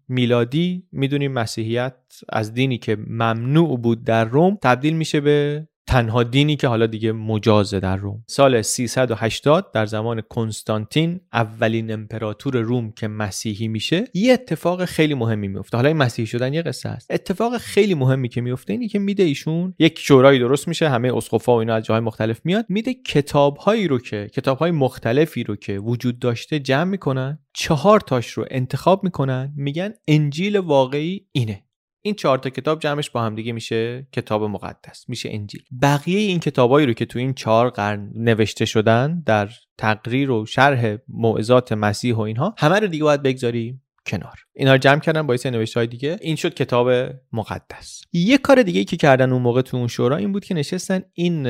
میلادی 0.08 0.84
می‌دونیم 0.92 1.32
مسیحیت 1.32 1.94
از 2.28 2.54
دینی 2.54 2.78
که 2.78 2.96
ممنوع 3.06 3.78
بود 3.78 4.04
در 4.04 4.24
روم 4.24 4.58
تبدیل 4.62 4.96
میشه 4.96 5.20
به 5.20 5.66
تنها 5.86 6.22
دینی 6.22 6.56
که 6.56 6.68
حالا 6.68 6.86
دیگه 6.86 7.12
مجازه 7.12 7.80
در 7.80 7.96
روم. 7.96 8.24
سال 8.26 8.62
380 8.62 9.72
در 9.72 9.86
زمان 9.86 10.20
کنستانتین 10.20 11.20
اولین 11.32 11.92
امپراتور 11.92 12.56
روم 12.56 12.92
که 12.92 13.08
مسیحی 13.08 13.68
میشه 13.68 14.04
یه 14.14 14.32
اتفاق 14.32 14.84
خیلی 14.84 15.14
مهمی 15.14 15.48
میفته. 15.48 15.76
حالا 15.76 15.88
این 15.88 15.96
مسیحی 15.96 16.26
شدن 16.26 16.54
یه 16.54 16.62
قصه 16.62 16.88
است. 16.88 17.10
اتفاق 17.10 17.56
خیلی 17.56 17.94
مهمی 17.94 18.28
که 18.28 18.40
میفته 18.40 18.72
اینی 18.72 18.88
که 18.88 18.98
میده 18.98 19.22
ایشون 19.22 19.74
یک 19.78 19.98
شورایی 19.98 20.38
درست 20.38 20.68
میشه 20.68 20.88
همه 20.88 21.16
اسقفا 21.16 21.56
و 21.56 21.58
اینا 21.58 21.74
از 21.74 21.84
جاهای 21.84 22.04
مختلف 22.04 22.40
میاد 22.44 22.66
میده 22.68 22.94
کتابهایی 22.94 23.88
رو 23.88 23.98
که 23.98 24.30
کتابهای 24.34 24.70
مختلفی 24.70 25.44
رو 25.44 25.56
که 25.56 25.78
وجود 25.78 26.18
داشته 26.18 26.58
جمع 26.58 26.90
می‌کنن 26.90 27.38
چهار 27.52 28.00
تاش 28.00 28.30
رو 28.30 28.44
انتخاب 28.50 29.04
می‌کنن 29.04 29.52
میگن 29.56 29.92
انجیل 30.08 30.56
واقعی 30.56 31.26
اینه. 31.32 31.62
این 32.06 32.14
چهار 32.14 32.38
تا 32.38 32.50
کتاب 32.50 32.80
جمعش 32.80 33.10
با 33.10 33.22
هم 33.22 33.34
دیگه 33.34 33.52
میشه 33.52 34.08
کتاب 34.12 34.42
مقدس 34.42 35.08
میشه 35.08 35.28
انجیل. 35.32 35.62
بقیه 35.82 36.18
این 36.18 36.40
کتابایی 36.40 36.86
رو 36.86 36.92
که 36.92 37.04
تو 37.06 37.18
این 37.18 37.34
چهار 37.34 37.70
قرن 37.70 38.10
نوشته 38.14 38.64
شدن 38.64 39.22
در 39.26 39.48
تقریر 39.78 40.30
و 40.30 40.46
شرح 40.46 40.96
موعظات 41.08 41.72
مسیح 41.72 42.14
و 42.14 42.20
اینها 42.20 42.54
همه 42.58 42.80
رو 42.80 42.86
دیگه 42.86 43.04
باید 43.04 43.22
بگذاری 43.22 43.80
کنار. 44.06 44.38
اینا 44.56 44.72
رو 44.72 44.78
جمع 44.78 45.00
کردن 45.00 45.26
باعث 45.26 45.46
نوشته 45.46 45.80
های 45.80 45.86
دیگه. 45.86 46.18
این 46.20 46.36
شد 46.36 46.54
کتاب 46.54 46.88
مقدس. 47.32 48.00
یه 48.12 48.38
کار 48.38 48.62
دیگه 48.62 48.84
که 48.84 48.96
کردن 48.96 49.32
اون 49.32 49.42
موقع 49.42 49.62
تو 49.62 49.76
اون 49.76 49.88
شورا 49.88 50.16
این 50.16 50.32
بود 50.32 50.44
که 50.44 50.54
نشستن 50.54 51.02
این 51.12 51.46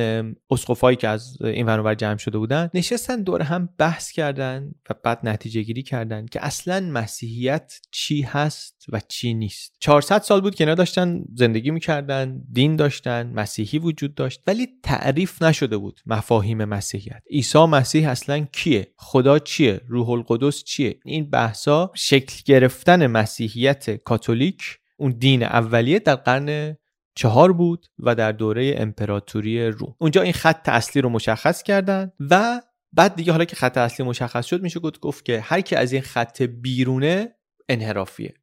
اسقفایی 0.51 0.97
که 0.97 1.09
از 1.09 1.43
این 1.43 1.67
ور 1.67 1.95
جمع 1.95 2.17
شده 2.17 2.39
بودن 2.39 2.71
نشستن 2.75 3.23
دور 3.23 3.43
هم 3.43 3.69
بحث 3.79 4.11
کردن 4.11 4.73
و 4.91 4.95
بعد 5.05 5.21
نتیجه 5.23 5.63
گیری 5.63 5.83
کردن 5.83 6.27
که 6.27 6.45
اصلا 6.45 6.81
مسیحیت 6.81 7.81
چی 7.91 8.23
هست 8.23 8.85
و 8.89 9.01
چی 9.09 9.35
نیست. 9.35 9.77
400 9.81 10.23
سال 10.23 10.41
بود 10.41 10.55
که 10.55 10.65
داشتن 10.65 11.25
زندگی 11.35 11.71
می‌کردن 11.71 12.43
دین 12.53 12.77
داشتن 12.77 13.33
مسیحی 13.35 13.79
وجود 13.79 14.15
داشت 14.15 14.43
ولی 14.47 14.69
تعریف 14.83 15.43
نشده 15.43 15.77
بود 15.77 16.01
مفاهیم 16.07 16.65
مسیحیت. 16.65 17.23
عیسی 17.31 17.59
مسیح 17.59 18.11
اصلا 18.11 18.47
کیه؟ 18.53 18.87
خدا 18.97 19.39
چیه؟ 19.39 19.81
روح 19.89 20.11
القدس 20.11 20.65
چیه؟ 20.65 20.99
این 21.05 21.31
بحثا 21.31 21.91
شکل 21.95 22.44
گرفتن 22.45 23.07
مسیحیت 23.07 23.91
کاتولیک 23.91 24.79
اون 24.97 25.11
دین 25.19 25.43
اولیه 25.43 25.99
در 25.99 26.15
قرن 26.15 26.77
چهار 27.15 27.53
بود 27.53 27.87
و 27.99 28.15
در 28.15 28.33
دوره 28.33 28.75
امپراتوری 28.79 29.67
روم. 29.67 29.95
اونجا 29.99 30.23
این 30.23 30.33
خط 30.33 30.69
اصلی 30.69 31.03
رو 31.03 31.09
مشخص 31.09 31.63
کردن 31.63 32.13
و 32.31 32.63
بعد 32.93 33.15
دیگه 33.15 33.33
حالا 33.33 33.45
که 33.45 33.57
خط 33.57 33.79
اصلی 33.79 34.07
مشخص 34.07 34.47
شد 34.47 34.63
میشه 34.63 34.81
گفت 34.81 35.25
که 35.25 35.41
هر 35.41 35.61
کی 35.61 35.77
از 35.77 35.93
این 35.93 36.03
خط 36.03 36.43
بیرونه 36.43 37.35
انحرافیه 37.69 38.35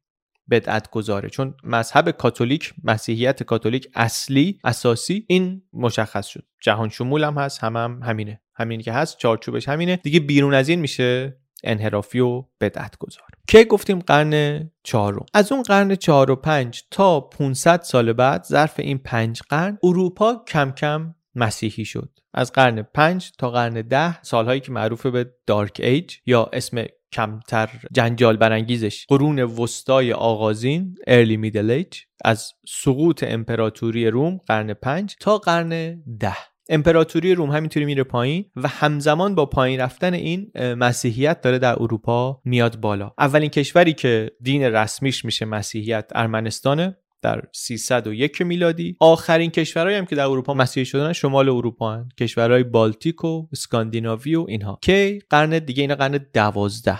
بدعت 0.50 0.90
گذاره 0.90 1.28
چون 1.28 1.54
مذهب 1.64 2.10
کاتولیک 2.10 2.74
مسیحیت 2.84 3.42
کاتولیک 3.42 3.88
اصلی 3.94 4.58
اساسی 4.64 5.24
این 5.28 5.62
مشخص 5.72 6.26
شد. 6.26 6.44
جهان 6.60 6.88
شمول 6.88 7.24
هم 7.24 7.38
هست 7.38 7.64
هم, 7.64 7.76
هم 7.76 8.00
همینه. 8.02 8.40
همین 8.54 8.80
که 8.80 8.92
هست 8.92 9.18
چارچوبش 9.18 9.68
همینه. 9.68 9.96
دیگه 9.96 10.20
بیرون 10.20 10.54
از 10.54 10.68
این 10.68 10.80
میشه 10.80 11.41
انحرافی 11.64 12.20
و 12.20 12.44
بدعت 12.60 12.98
گذار 12.98 13.26
که 13.48 13.64
گفتیم 13.64 13.98
قرن 13.98 14.70
چهارم؟ 14.82 15.26
از 15.34 15.52
اون 15.52 15.62
قرن 15.62 15.94
چهار 15.94 16.30
و 16.30 16.36
پنج 16.36 16.82
تا 16.90 17.20
500 17.20 17.82
سال 17.82 18.12
بعد 18.12 18.44
ظرف 18.44 18.80
این 18.80 18.98
پنج 18.98 19.42
قرن 19.42 19.78
اروپا 19.82 20.44
کم 20.48 20.70
کم 20.70 21.14
مسیحی 21.34 21.84
شد. 21.84 22.18
از 22.34 22.52
قرن 22.52 22.82
پنج 22.82 23.32
تا 23.38 23.50
قرن 23.50 23.82
ده 23.82 24.22
سالهایی 24.22 24.60
که 24.60 24.72
معروف 24.72 25.06
به 25.06 25.30
دارک 25.46 25.80
ایج 25.84 26.16
یا 26.26 26.50
اسم 26.52 26.84
کمتر 27.12 27.70
جنجال 27.92 28.36
برانگیزش 28.36 29.06
قرون 29.06 29.38
وسطای 29.38 30.12
آغازین 30.12 30.94
ارلی 31.06 31.36
میدل 31.36 31.70
ایج 31.70 31.98
از 32.24 32.52
سقوط 32.68 33.24
امپراتوری 33.28 34.06
روم 34.06 34.40
قرن 34.46 34.74
پنج 34.74 35.16
تا 35.20 35.38
قرن 35.38 36.02
ده. 36.18 36.51
امپراتوری 36.68 37.34
روم 37.34 37.50
همینطوری 37.50 37.86
میره 37.86 38.04
پایین 38.04 38.44
و 38.56 38.68
همزمان 38.68 39.34
با 39.34 39.46
پایین 39.46 39.80
رفتن 39.80 40.14
این 40.14 40.50
مسیحیت 40.54 41.40
داره 41.40 41.58
در 41.58 41.82
اروپا 41.82 42.40
میاد 42.44 42.80
بالا. 42.80 43.12
اولین 43.18 43.50
کشوری 43.50 43.92
که 43.92 44.30
دین 44.40 44.62
رسمیش 44.62 45.24
میشه 45.24 45.44
مسیحیت 45.44 46.10
ارمنستانه 46.14 46.96
در 47.22 47.42
301 47.52 48.42
میلادی. 48.42 48.96
آخرین 49.00 49.50
کشورهایی 49.50 49.98
هم 49.98 50.06
که 50.06 50.16
در 50.16 50.24
اروپا 50.24 50.54
مسیحی 50.54 50.86
شدن 50.86 51.12
شمال 51.12 51.48
اروپا 51.48 51.92
هن. 51.92 52.08
کشورهای 52.20 52.62
بالتیک 52.62 53.24
و 53.24 53.46
اسکاندیناوی 53.52 54.34
و 54.34 54.44
اینها. 54.48 54.78
که 54.82 55.18
قرن 55.30 55.58
دیگه 55.58 55.80
اینا 55.80 55.94
قرن 55.94 56.26
دوازده. 56.34 56.98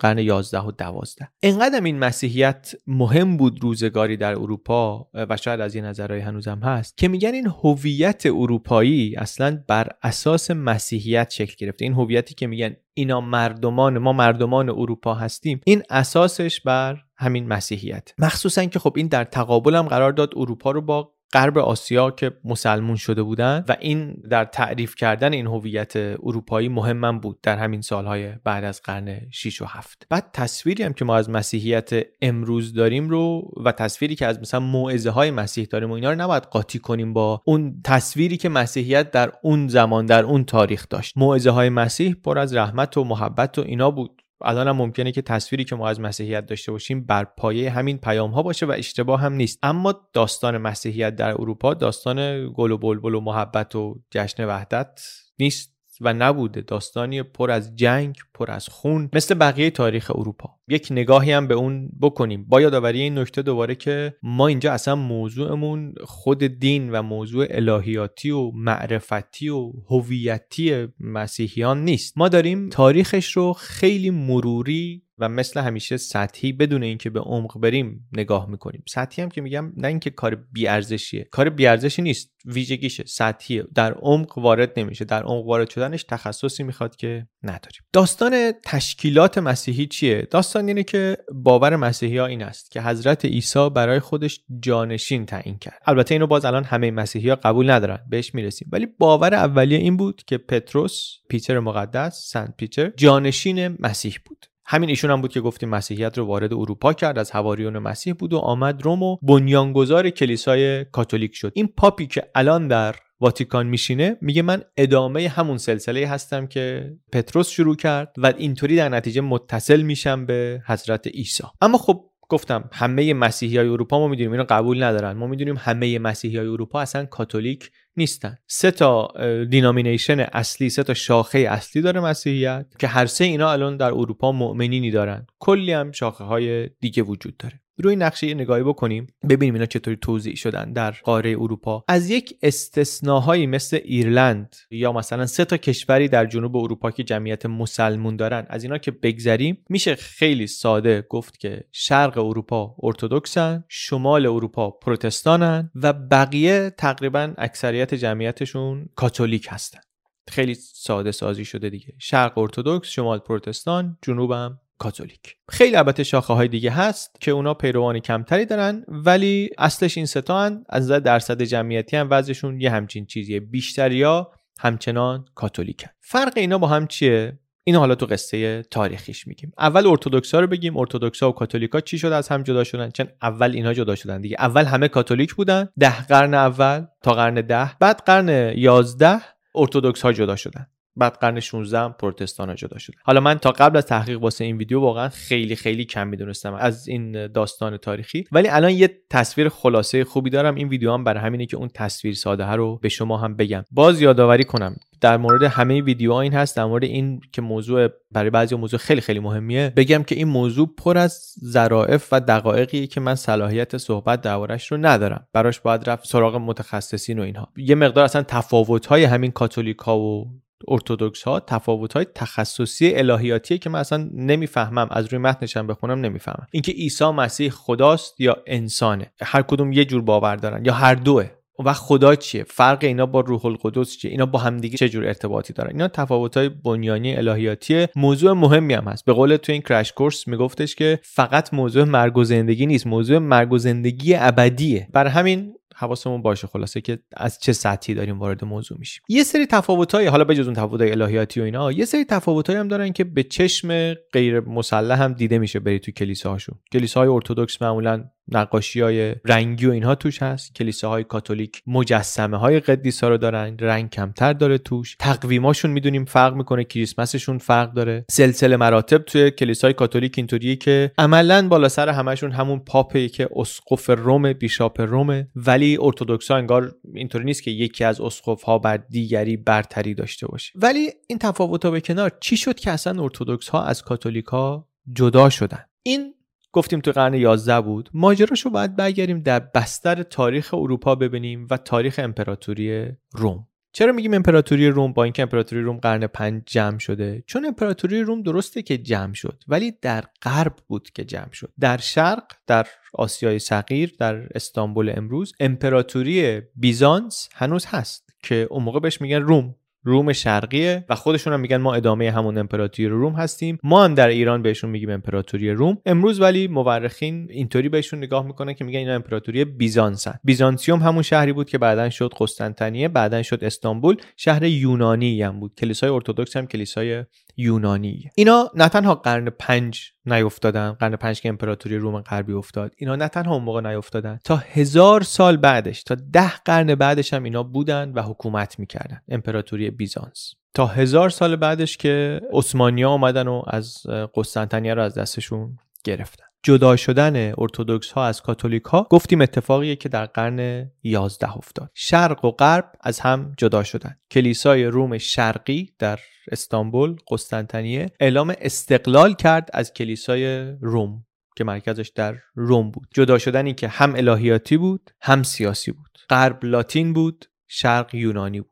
قرن 0.00 0.18
11 0.18 0.60
و 0.60 0.70
12 0.70 1.28
انقدر 1.42 1.84
این 1.84 1.98
مسیحیت 1.98 2.72
مهم 2.86 3.36
بود 3.36 3.62
روزگاری 3.62 4.16
در 4.16 4.32
اروپا 4.32 5.08
و 5.14 5.36
شاید 5.36 5.60
از 5.60 5.74
این 5.74 5.84
نظرهای 5.84 6.20
هنوزم 6.20 6.58
هست 6.58 6.96
که 6.96 7.08
میگن 7.08 7.34
این 7.34 7.46
هویت 7.46 8.26
اروپایی 8.26 9.16
اصلا 9.16 9.62
بر 9.68 9.88
اساس 10.02 10.50
مسیحیت 10.50 11.30
شکل 11.30 11.54
گرفته. 11.58 11.84
این 11.84 11.94
هویتی 11.94 12.34
که 12.34 12.46
میگن 12.46 12.76
اینا 12.94 13.20
مردمان 13.20 13.98
ما 13.98 14.12
مردمان 14.12 14.68
اروپا 14.68 15.14
هستیم 15.14 15.60
این 15.64 15.82
اساسش 15.90 16.60
بر 16.60 16.98
همین 17.16 17.48
مسیحیت. 17.48 18.12
مخصوصا 18.18 18.64
که 18.64 18.78
خب 18.78 18.92
این 18.96 19.06
در 19.06 19.24
تقابل 19.24 19.74
هم 19.74 19.88
قرار 19.88 20.12
داد 20.12 20.32
اروپا 20.36 20.70
رو 20.70 20.82
با 20.82 21.12
غرب 21.32 21.58
آسیا 21.58 22.10
که 22.10 22.32
مسلمون 22.44 22.96
شده 22.96 23.22
بودن 23.22 23.64
و 23.68 23.76
این 23.80 24.12
در 24.30 24.44
تعریف 24.44 24.94
کردن 24.94 25.32
این 25.32 25.46
هویت 25.46 25.96
اروپایی 25.96 26.68
مهمم 26.68 27.20
بود 27.20 27.38
در 27.42 27.58
همین 27.58 27.80
سالهای 27.80 28.32
بعد 28.44 28.64
از 28.64 28.82
قرن 28.82 29.20
6 29.30 29.62
و 29.62 29.64
7 29.64 30.06
بعد 30.10 30.30
تصویری 30.32 30.82
هم 30.82 30.92
که 30.92 31.04
ما 31.04 31.16
از 31.16 31.30
مسیحیت 31.30 31.90
امروز 32.22 32.74
داریم 32.74 33.08
رو 33.08 33.50
و 33.64 33.72
تصویری 33.72 34.14
که 34.14 34.26
از 34.26 34.40
مثلا 34.40 34.60
موعظه 34.60 35.10
های 35.10 35.30
مسیح 35.30 35.66
داریم 35.70 35.90
و 35.90 35.92
اینا 35.92 36.10
رو 36.10 36.20
نباید 36.20 36.42
قاطی 36.42 36.78
کنیم 36.78 37.12
با 37.12 37.42
اون 37.44 37.80
تصویری 37.84 38.36
که 38.36 38.48
مسیحیت 38.48 39.10
در 39.10 39.32
اون 39.42 39.68
زمان 39.68 40.06
در 40.06 40.24
اون 40.24 40.44
تاریخ 40.44 40.86
داشت. 40.90 41.18
موعظه 41.18 41.50
های 41.50 41.68
مسیح 41.68 42.14
پر 42.14 42.38
از 42.38 42.54
رحمت 42.54 42.96
و 42.96 43.04
محبت 43.04 43.58
و 43.58 43.62
اینا 43.62 43.90
بود. 43.90 44.22
الان 44.42 44.68
هم 44.68 44.76
ممکنه 44.76 45.12
که 45.12 45.22
تصویری 45.22 45.64
که 45.64 45.76
ما 45.76 45.88
از 45.88 46.00
مسیحیت 46.00 46.46
داشته 46.46 46.72
باشیم 46.72 47.04
بر 47.04 47.24
پایه 47.24 47.70
همین 47.70 47.98
پیام 47.98 48.30
ها 48.30 48.42
باشه 48.42 48.66
و 48.66 48.70
اشتباه 48.70 49.20
هم 49.20 49.32
نیست. 49.32 49.58
اما 49.62 49.94
داستان 50.12 50.58
مسیحیت 50.58 51.16
در 51.16 51.30
اروپا 51.30 51.74
داستان 51.74 52.48
گل 52.54 52.70
و 52.70 52.78
بلبل 52.78 53.14
و 53.14 53.20
محبت 53.20 53.76
و 53.76 54.00
جشن 54.10 54.44
وحدت 54.44 55.00
نیست. 55.38 55.79
و 56.00 56.12
نبوده. 56.12 56.60
داستانی 56.60 57.22
پر 57.22 57.50
از 57.50 57.76
جنگ 57.76 58.16
پر 58.34 58.50
از 58.50 58.68
خون 58.68 59.08
مثل 59.12 59.34
بقیه 59.34 59.70
تاریخ 59.70 60.10
اروپا. 60.14 60.50
یک 60.68 60.88
نگاهی 60.90 61.32
هم 61.32 61.46
به 61.46 61.54
اون 61.54 61.90
بکنیم. 62.02 62.44
با 62.48 62.60
یادآوری 62.60 63.00
این 63.00 63.18
نکته 63.18 63.42
دوباره 63.42 63.74
که 63.74 64.14
ما 64.22 64.46
اینجا 64.46 64.72
اصلا 64.72 64.96
موضوعمون 64.96 65.94
خود 66.04 66.44
دین 66.44 66.90
و 66.90 67.02
موضوع 67.02 67.46
الهیاتی 67.50 68.30
و 68.30 68.50
معرفتی 68.50 69.48
و 69.48 69.72
هویتی 69.88 70.88
مسیحیان 71.00 71.84
نیست. 71.84 72.18
ما 72.18 72.28
داریم 72.28 72.68
تاریخش 72.68 73.32
رو 73.32 73.52
خیلی 73.52 74.10
مروری 74.10 75.02
و 75.20 75.28
مثل 75.28 75.60
همیشه 75.60 75.96
سطحی 75.96 76.52
بدون 76.52 76.82
اینکه 76.82 77.10
به 77.10 77.20
عمق 77.20 77.58
بریم 77.58 78.08
نگاه 78.12 78.50
می‌کنیم. 78.50 78.82
سطحی 78.88 79.22
هم 79.22 79.28
که 79.28 79.40
میگم 79.40 79.72
نه 79.76 79.88
اینکه 79.88 80.10
کار 80.10 80.34
بیارزشیه. 80.34 81.28
کار 81.30 81.50
بیارزشی 81.50 82.02
نیست. 82.02 82.30
ویژگیشه. 82.44 83.04
سطحیه. 83.06 83.64
در 83.74 83.92
عمق 83.92 84.38
وارد 84.38 84.72
نمیشه. 84.78 85.04
در 85.04 85.22
عمق 85.22 85.46
وارد 85.46 85.70
شدنش 85.70 86.02
تخصصی 86.02 86.62
می‌خواد 86.62 86.96
که 86.96 87.26
نداریم. 87.42 87.82
داستان 87.92 88.52
تشکیلات 88.64 89.38
مسیحی 89.38 89.86
چیه؟ 89.86 90.28
داستان 90.30 90.68
اینه 90.68 90.82
که 90.82 91.16
باور 91.34 91.76
مسیحی 91.76 92.18
ها 92.18 92.26
این 92.26 92.42
است 92.42 92.70
که 92.70 92.82
حضرت 92.82 93.24
عیسی 93.24 93.70
برای 93.70 94.00
خودش 94.00 94.40
جانشین 94.60 95.26
تعیین 95.26 95.58
کرد. 95.58 95.78
البته 95.86 96.14
اینو 96.14 96.26
باز 96.26 96.44
الان 96.44 96.64
همه 96.64 96.90
مسیحی 96.90 97.28
ها 97.28 97.34
قبول 97.36 97.70
ندارن. 97.70 97.98
بهش 98.10 98.34
می‌رسیم. 98.34 98.68
ولی 98.72 98.86
باور 98.86 99.34
اولیه 99.34 99.78
این 99.78 99.96
بود 99.96 100.22
که 100.26 100.38
پتروس 100.38 101.16
پیتر 101.28 101.58
مقدس 101.58 102.28
سنت 102.30 102.56
پیتر 102.56 102.92
جانشین 102.96 103.76
مسیح 103.78 104.18
بود. 104.24 104.46
همین 104.66 104.88
ایشون 104.88 105.10
هم 105.10 105.20
بود 105.20 105.32
که 105.32 105.40
گفتیم 105.40 105.68
مسیحیت 105.68 106.18
رو 106.18 106.24
وارد 106.24 106.52
اروپا 106.52 106.92
کرد 106.92 107.18
از 107.18 107.32
حواریون 107.32 107.78
مسیح 107.78 108.14
بود 108.14 108.32
و 108.32 108.38
آمد 108.38 108.82
روم 108.82 109.02
و 109.02 109.16
بنیانگذار 109.22 110.10
کلیسای 110.10 110.84
کاتولیک 110.84 111.34
شد. 111.34 111.52
این 111.54 111.66
پاپی 111.66 112.06
که 112.06 112.22
الان 112.34 112.68
در 112.68 112.94
واتیکان 113.20 113.66
میشینه 113.66 114.16
میگه 114.20 114.42
من 114.42 114.62
ادامه 114.76 115.28
همون 115.28 115.58
سلسله 115.58 116.06
هستم 116.06 116.46
که 116.46 116.92
پتروس 117.12 117.48
شروع 117.48 117.76
کرد 117.76 118.14
و 118.18 118.32
اینطوری 118.38 118.76
در 118.76 118.88
نتیجه 118.88 119.20
متصل 119.20 119.82
میشم 119.82 120.26
به 120.26 120.62
حضرت 120.66 121.06
عیسی. 121.06 121.42
اما 121.60 121.78
خب 121.78 122.04
گفتم 122.28 122.70
همه 122.72 123.14
مسیحی 123.14 123.58
های 123.58 123.68
اروپا 123.68 123.98
ما 123.98 124.08
می‌دونیم 124.08 124.32
اینو 124.32 124.44
قبول 124.48 124.82
ندارن. 124.82 125.12
ما 125.12 125.26
می‌دونیم 125.26 125.56
همه 125.58 125.98
مسیحی 125.98 126.36
های 126.36 126.46
اروپا 126.46 126.80
اصلا 126.80 127.04
کاتولیک 127.06 127.70
نیستن. 127.96 128.38
سه 128.46 128.70
تا 128.70 129.08
دینامینیشن 129.50 130.20
اصلی 130.20 130.70
سه 130.70 130.82
تا 130.82 130.94
شاخه 130.94 131.38
اصلی 131.38 131.82
داره 131.82 132.00
مسیحیت 132.00 132.66
که 132.78 132.86
هر 132.86 133.06
سه 133.06 133.24
اینا 133.24 133.52
الان 133.52 133.76
در 133.76 133.90
اروپا 133.92 134.32
مؤمنینی 134.32 134.90
دارن. 134.90 135.26
کلی 135.38 135.72
هم 135.72 135.92
شاخه 135.92 136.24
های 136.24 136.68
دیگه 136.80 137.02
وجود 137.02 137.36
داره. 137.36 137.60
روی 137.80 137.96
نقشه 137.96 138.34
نگاهی 138.34 138.62
بکنیم 138.62 139.06
ببینیم 139.28 139.54
اینا 139.54 139.66
چطوری 139.66 139.96
توضیح 139.96 140.34
شدن 140.34 140.72
در 140.72 140.90
قاره 140.90 141.30
اروپا. 141.30 141.84
از 141.88 142.10
یک 142.10 142.38
استثناهایی 142.42 143.46
مثل 143.46 143.78
ایرلند 143.84 144.56
یا 144.70 144.92
مثلا 144.92 145.26
سه 145.26 145.44
تا 145.44 145.56
کشوری 145.56 146.08
در 146.08 146.26
جنوب 146.26 146.56
اروپا 146.56 146.90
که 146.90 147.04
جمعیت 147.04 147.46
مسلمون 147.46 148.16
دارن 148.16 148.46
از 148.48 148.62
اینا 148.64 148.78
که 148.78 148.90
بگذریم 148.90 149.64
میشه 149.68 149.94
خیلی 149.94 150.46
ساده 150.46 151.06
گفت 151.08 151.40
که 151.40 151.64
شرق 151.72 152.18
اروپا 152.18 152.76
ارتودکسن 152.82 153.64
شمال 153.68 154.26
اروپا 154.26 154.70
پروتستانن 154.70 155.70
و 155.74 155.92
بقیه 155.92 156.70
تقریبا 156.70 157.34
اکثریت 157.38 157.94
جمعیتشون 157.94 158.88
کاتولیک 158.94 159.46
هستن. 159.50 159.80
خیلی 160.28 160.54
ساده 160.54 161.12
سازی 161.12 161.44
شده 161.44 161.70
دیگه. 161.70 161.94
شرق 161.98 162.38
ارتودکس 162.38 162.88
شمال 162.88 163.18
پروتستان 163.18 163.98
جنوبم 164.02 164.60
کاتولیک. 164.80 165.36
خیلی 165.48 165.76
البته 165.76 166.02
شاخه 166.02 166.34
های 166.34 166.48
دیگه 166.48 166.70
هست 166.70 167.16
که 167.20 167.30
اونا 167.30 167.54
پیروان 167.54 167.98
کمتری 167.98 168.44
دارن 168.44 168.84
ولی 168.88 169.50
اصلش 169.58 169.96
این 169.96 170.06
ستا 170.06 170.44
هن. 170.44 170.64
از 170.68 170.84
نظر 170.84 170.98
درصد 170.98 171.42
جمعیتی 171.42 171.96
هم 171.96 172.08
وضعشون 172.10 172.60
یه 172.60 172.70
همچین 172.70 173.06
چیزیه. 173.06 173.40
بیشتریا 173.40 174.32
همچنان 174.60 175.24
کاتولیکن. 175.34 175.90
فرق 176.00 176.32
اینا 176.36 176.58
با 176.58 176.66
هم 176.66 176.86
چیه؟ 176.86 177.38
این 177.64 177.76
حالا 177.76 177.94
تو 177.94 178.06
قصه 178.06 178.62
تاریخیش 178.62 179.26
میگیم. 179.26 179.52
اول 179.58 179.86
ارتودکسا 179.86 180.40
رو 180.40 180.46
بگیم. 180.46 180.76
ارتودکسا 180.76 181.28
و 181.28 181.32
کاتولیکا 181.32 181.80
چی 181.80 181.98
شد 181.98 182.12
از 182.12 182.28
هم 182.28 182.42
جدا 182.42 182.64
شدن. 182.64 182.90
چون 182.90 183.08
اول 183.22 183.52
اینا 183.54 183.74
جدا 183.74 183.94
شدن 183.94 184.20
دیگه. 184.20 184.36
اول 184.38 184.64
همه 184.64 184.88
کاتولیک 184.88 185.34
بودن. 185.34 185.68
ده 185.78 186.06
قرن 186.06 186.34
اول 186.34 186.86
تا 187.02 187.14
قرن 187.14 187.34
ده. 187.34 187.78
بعد 187.78 188.02
قرن 188.06 188.58
یازده 188.58 189.20
ارتودکس 189.54 190.02
ها 190.02 190.12
جدا 190.12 190.36
شدن. 190.36 190.66
بعد 191.00 191.18
قرن 191.20 191.40
16 191.40 191.78
هم 191.78 191.92
پروتستان 191.92 192.54
جدا 192.54 192.78
شد. 192.78 192.92
حالا 193.02 193.20
من 193.20 193.38
تا 193.38 193.50
قبل 193.50 193.76
از 193.76 193.86
تحقیق 193.86 194.22
واسه 194.22 194.44
این 194.44 194.56
ویدیو 194.56 194.80
واقعا 194.80 195.08
خیلی 195.08 195.56
خیلی 195.56 195.84
کم 195.84 196.08
می‌دونستم 196.08 196.54
از 196.54 196.88
این 196.88 197.26
داستان 197.26 197.76
تاریخی. 197.76 198.24
ولی 198.32 198.48
الان 198.48 198.70
یه 198.70 199.00
تصویر 199.10 199.48
خلاصه 199.48 200.04
خوبی 200.04 200.30
دارم. 200.30 200.54
این 200.54 200.68
ویدیو 200.68 200.92
هم 200.92 201.04
برای 201.04 201.20
همینه 201.20 201.46
که 201.46 201.56
اون 201.56 201.68
تصویر 201.74 202.14
ساده 202.14 202.46
رو 202.46 202.78
به 202.78 202.88
شما 202.88 203.16
هم 203.16 203.36
بگم. 203.36 203.64
باز 203.70 204.00
یادآوری 204.00 204.44
کنم 204.44 204.76
در 205.00 205.16
مورد 205.16 205.42
همه 205.42 205.82
ویدیوها 205.82 206.20
این 206.20 206.32
هست 206.32 206.56
در 206.56 206.64
مورد 206.64 206.84
این 206.84 207.20
که 207.32 207.42
موضوع 207.42 207.88
برای 208.12 208.30
بعضی 208.30 208.54
موضوع 208.54 208.78
خیلی 208.78 209.00
خیلی 209.00 209.20
مهمیه 209.20 209.72
بگم 209.76 210.02
که 210.02 210.14
این 210.14 210.28
موضوع 210.28 210.74
پر 210.78 210.98
از 210.98 211.34
ظرافت 211.44 212.12
و 212.12 212.20
دقایقی 212.20 212.86
که 212.86 213.00
من 213.00 213.14
صلاحیت 213.14 213.76
صحبت 213.76 214.20
دربارش 214.20 214.72
رو 214.72 214.78
ندارم. 214.78 215.26
براش 215.32 215.60
باید 215.60 215.90
رفت 215.90 216.06
سراغ 216.06 216.36
متخصصین 216.36 217.18
و 217.18 217.22
اینها. 217.22 217.48
یه 217.56 217.74
مقدار 217.74 218.04
اصلا 218.04 218.22
تفاوت 218.22 218.92
همین 218.92 219.30
کاتولیک 219.30 219.78
ها 219.78 219.98
و 219.98 220.40
ارتودکس 220.68 221.22
ها 221.22 221.40
تفاوت 221.40 221.92
های 221.92 222.06
تخصصی 222.14 222.94
الهیاتیه 222.94 223.58
که 223.58 223.70
من 223.70 223.78
اصلا 223.78 224.10
نمی‌فهمم 224.14 224.88
از 224.90 225.06
روی 225.06 225.18
متنش 225.18 225.56
بخونم 225.56 226.00
نمی‌فهمم. 226.00 226.46
اینکه 226.50 226.72
عیسی 226.72 227.04
مسیح 227.04 227.50
خداست 227.50 228.20
یا 228.20 228.36
انسانه؟ 228.46 229.12
هر 229.22 229.42
کدوم 229.42 229.72
یه 229.72 229.84
جور 229.84 230.02
باور 230.02 230.36
دارن 230.36 230.64
یا 230.64 230.72
هر 230.72 230.94
دوه. 230.94 231.30
و 231.64 231.72
خدا 231.72 232.14
چیه؟ 232.14 232.44
فرق 232.44 232.78
اینا 232.84 233.06
با 233.06 233.20
روح 233.20 233.46
القدس 233.46 233.96
چیه؟ 233.96 234.10
اینا 234.10 234.26
با 234.26 234.38
همدیگه 234.38 234.76
چه 234.76 234.88
جور 234.88 235.06
ارتباطی 235.06 235.52
دارن؟ 235.52 235.70
اینا 235.70 235.88
تفاوت 235.88 236.36
های 236.36 236.48
بنیانی 236.48 237.16
الهیاتیه. 237.16 237.88
موضوع 237.96 238.32
مهمی 238.32 238.74
هم 238.74 238.84
هست. 238.84 239.04
به 239.04 239.12
قول 239.12 239.36
تو 239.36 239.52
این 239.52 239.62
کرش 239.62 239.92
کورس 239.92 240.28
میگفتش 240.28 240.74
که 240.74 240.98
فقط 241.02 241.54
موضوع 241.54 241.84
مرگ 241.84 242.16
و 242.16 242.24
زندگی 242.24 242.66
نیست. 242.66 242.86
موضوع 242.86 243.18
مرگ 243.18 243.52
و 243.52 243.58
زندگی 243.58 244.14
ابدیه. 244.14 244.88
بر 244.92 245.06
همین 245.06 245.54
حواسمون 245.80 246.22
باشه 246.22 246.46
خلاصه 246.46 246.80
که 246.80 246.98
از 247.16 247.38
چه 247.38 247.52
سطحی 247.52 247.94
داریم 247.94 248.18
وارد 248.18 248.44
موضوع 248.44 248.78
میشیم. 248.78 249.02
یه 249.08 249.24
سری 249.24 249.46
تفاوت‌های 249.46 250.06
حالا 250.06 250.24
بجز 250.24 250.46
اون 250.46 250.54
تفاوت‌های 250.54 250.92
الهیاتی 250.92 251.40
و 251.40 251.44
اینا 251.44 251.72
یه 251.72 251.84
سری 251.84 252.04
تفاوت‌هایی 252.04 252.60
هم 252.60 252.68
دارن 252.68 252.92
که 252.92 253.04
به 253.04 253.22
چشم 253.22 253.94
غیر 253.94 254.40
مسلح 254.40 255.02
هم 255.02 255.12
دیده 255.12 255.38
میشه 255.38 255.60
بری 255.60 255.78
تو 255.78 255.92
کلیساهاشون. 255.92 256.58
کلیساهای 256.72 257.08
ارتودکس 257.08 257.62
معمولا 257.62 258.04
نقاشی 258.28 258.80
های 258.80 259.14
رنگی 259.24 259.66
و 259.66 259.70
اینها 259.70 259.94
توش 259.94 260.22
هست. 260.22 260.54
کلیساهای 260.54 261.04
کاتولیک 261.04 261.62
مجسمه 261.66 262.36
های 262.36 262.60
قدیسا 262.60 263.08
رو 263.08 263.16
دارن. 263.16 263.56
رنگ 263.60 263.90
کمتر 263.90 264.32
داره 264.32 264.58
توش. 264.58 264.96
تقویماشون 264.98 265.70
می‌دونیم 265.70 266.04
فرق 266.04 266.34
می‌کنه. 266.34 266.64
کریسمسشون 266.64 267.38
فرق 267.38 267.72
داره. 267.72 268.04
سلسله 268.10 268.56
مراتب 268.56 268.98
توی 268.98 269.30
کلیسای 269.30 269.72
کاتولیک 269.72 270.14
اینطوریه 270.16 270.56
که 270.56 270.92
عملا 270.98 271.48
بالا 271.48 271.68
سر 271.68 271.88
همشون 271.88 272.32
همون 272.32 272.58
پاپه 272.58 273.08
که 273.08 273.28
اسقف 273.36 273.90
روم 273.90 274.32
بیشاپ 274.32 274.80
رومه 274.80 275.28
ولی 275.36 275.78
ارتودکسا 275.80 276.36
انگار 276.36 276.74
اینطوری 276.94 277.24
نیست 277.24 277.42
که 277.42 277.50
یکی 277.50 277.84
از 277.84 278.00
اسقف 278.00 278.42
ها 278.42 278.58
بر 278.58 278.76
دیگری 278.76 279.36
برتری 279.36 279.94
داشته 279.94 280.26
باشه. 280.26 280.52
ولی 280.54 280.90
این 281.06 281.18
تفاوت 281.18 281.66
به 281.66 281.80
کنار 281.80 282.12
چی 282.20 282.36
شد 282.36 282.54
که 282.54 282.70
اصلا 282.70 283.02
ارتودکس 283.02 283.48
ها 283.48 283.64
از 283.64 283.82
کاتولیک 283.82 284.24
ها 284.24 284.68
جدا 284.92 285.30
شدن؟ 285.30 285.64
این 285.82 286.14
گفتیم 286.52 286.80
تو 286.80 286.92
قرن 286.92 287.14
11 287.14 287.60
بود. 287.60 287.90
ماجراشو 287.94 288.50
باید 288.50 288.76
برگردیم 288.76 289.20
در 289.20 289.38
بستر 289.38 290.02
تاریخ 290.02 290.54
اروپا 290.54 290.94
ببینیم 290.94 291.46
و 291.50 291.56
تاریخ 291.56 292.00
امپراتوری 292.02 292.88
روم. 293.12 293.46
چرا 293.72 293.92
میگیم 293.92 294.14
امپراتوری 294.14 294.68
روم؟ 294.68 294.92
با 294.92 295.04
اینکه 295.04 295.22
امپراتوری 295.22 295.62
روم 295.62 295.76
قرن 295.76 296.06
پنج 296.06 296.42
جمع 296.46 296.78
شده. 296.78 297.24
چون 297.26 297.46
امپراتوری 297.46 298.02
روم 298.02 298.22
درسته 298.22 298.62
که 298.62 298.78
جمع 298.78 299.14
شد 299.14 299.42
ولی 299.48 299.72
در 299.82 300.04
غرب 300.22 300.56
بود 300.66 300.90
که 300.90 301.04
جمع 301.04 301.32
شد. 301.32 301.52
در 301.60 301.76
شرق 301.76 302.32
در 302.46 302.66
آسیای 302.94 303.38
صغیر 303.38 303.94
در 303.98 304.28
استانبول 304.34 304.92
امروز 304.96 305.32
امپراتوری 305.40 306.40
بیزانس 306.54 307.28
هنوز 307.34 307.66
هست 307.66 308.14
که 308.22 308.46
اون 308.50 308.62
موقع 308.62 308.80
بهش 308.80 309.00
میگن 309.00 309.22
روم. 309.22 309.54
روم 309.82 310.12
شرقیه 310.12 310.84
و 310.88 310.94
خودشون 310.94 311.32
هم 311.32 311.40
میگن 311.40 311.56
ما 311.56 311.74
ادامه 311.74 312.10
همون 312.10 312.38
امپراتوری 312.38 312.88
روم 312.88 313.12
هستیم. 313.12 313.58
ما 313.62 313.84
هم 313.84 313.94
در 313.94 314.08
ایران 314.08 314.42
بهشون 314.42 314.70
میگیم 314.70 314.90
امپراتوری 314.90 315.50
روم. 315.50 315.78
امروز 315.86 316.20
ولی 316.20 316.48
مورخین 316.48 317.26
اینطوری 317.30 317.68
بهشون 317.68 317.98
نگاه 317.98 318.26
می‌کنن 318.26 318.52
که 318.52 318.64
میگن 318.64 318.78
اینا 318.78 318.94
امپراتوری 318.94 319.44
بیزانسن. 319.44 320.14
بیزانسیوم 320.24 320.78
همون 320.78 321.02
شهری 321.02 321.32
بود 321.32 321.48
که 321.48 321.58
بعدا 321.58 321.90
شد 321.90 322.12
قسطنطنیه 322.20 322.88
بعدا 322.88 323.22
شد 323.22 323.44
استانبول. 323.44 323.96
شهر 324.16 324.44
یونانی 324.44 325.22
هم 325.22 325.40
بود. 325.40 325.54
کلیسای 325.54 325.90
ارتدکس 325.90 326.36
هم 326.36 326.46
کلیسای 326.46 327.04
یونانی. 327.36 328.10
اینا 328.14 328.50
نه 328.54 328.68
تنها 328.68 328.94
قرن 328.94 329.30
پنج 329.30 329.92
نیفتادن 330.06 330.72
قرن 330.72 330.96
پنج 330.96 331.20
که 331.20 331.28
امپراتوری 331.28 331.76
روم 331.76 332.00
غربی 332.00 332.32
افتاد. 332.32 332.74
اینا 332.76 332.96
نه 332.96 333.08
تنها 333.08 333.34
اون 333.34 333.44
موقع 333.44 333.60
نیفتادن 333.60 334.18
تا 334.24 334.36
هزار 334.36 335.02
سال 335.02 335.36
بعدش 335.36 335.82
تا 335.82 335.96
ده 336.12 336.32
قرن 336.44 336.74
بعدش 336.74 337.14
هم 337.14 337.24
اینا 337.24 337.42
بودن 337.42 337.92
و 337.92 338.02
حکومت 338.02 338.58
می‌کردن 338.58 339.00
امپراتوری 339.08 339.70
بیزانس. 339.70 340.34
تا 340.54 340.66
هزار 340.66 341.10
سال 341.10 341.36
بعدش 341.36 341.76
که 341.76 342.20
عثمانیا 342.32 342.90
آمدن 342.90 343.28
و 343.28 343.42
از 343.46 343.82
قسطنطنیه 344.14 344.74
رو 344.74 344.82
از 344.82 344.94
دستشون 344.94 345.58
گرفتن. 345.84 346.24
جدا 346.42 346.76
شدن 346.76 347.34
ارتودکس 347.38 347.92
ها 347.92 348.06
از 348.06 348.22
کاتولیک 348.22 348.64
ها 348.64 348.86
گفتیم 348.90 349.20
اتفاقیه 349.20 349.76
که 349.76 349.88
در 349.88 350.06
قرن 350.06 350.70
11 350.82 351.36
افتاد. 351.36 351.70
شرق 351.74 352.24
و 352.24 352.30
غرب 352.30 352.72
از 352.80 353.00
هم 353.00 353.32
جدا 353.38 353.62
شدن. 353.62 353.96
کلیسای 354.10 354.64
روم 354.64 354.98
شرقی 354.98 355.74
در 355.78 356.00
استانبول 356.32 356.96
قسطنطنیه 357.10 357.90
اعلام 358.00 358.34
استقلال 358.40 359.14
کرد 359.14 359.50
از 359.52 359.72
کلیسای 359.72 360.52
روم 360.60 361.04
که 361.36 361.44
مرکزش 361.44 361.92
در 361.94 362.16
روم 362.34 362.70
بود. 362.70 362.88
جدا 362.94 363.18
شدنی 363.18 363.54
که 363.54 363.68
هم 363.68 363.94
الهیاتی 363.94 364.56
بود 364.56 364.90
هم 365.00 365.22
سیاسی 365.22 365.72
بود. 365.72 365.98
غرب 366.10 366.44
لاتین 366.44 366.92
بود 366.92 367.24
شرق 367.48 367.94
یونانی 367.94 368.40
بود. 368.40 368.50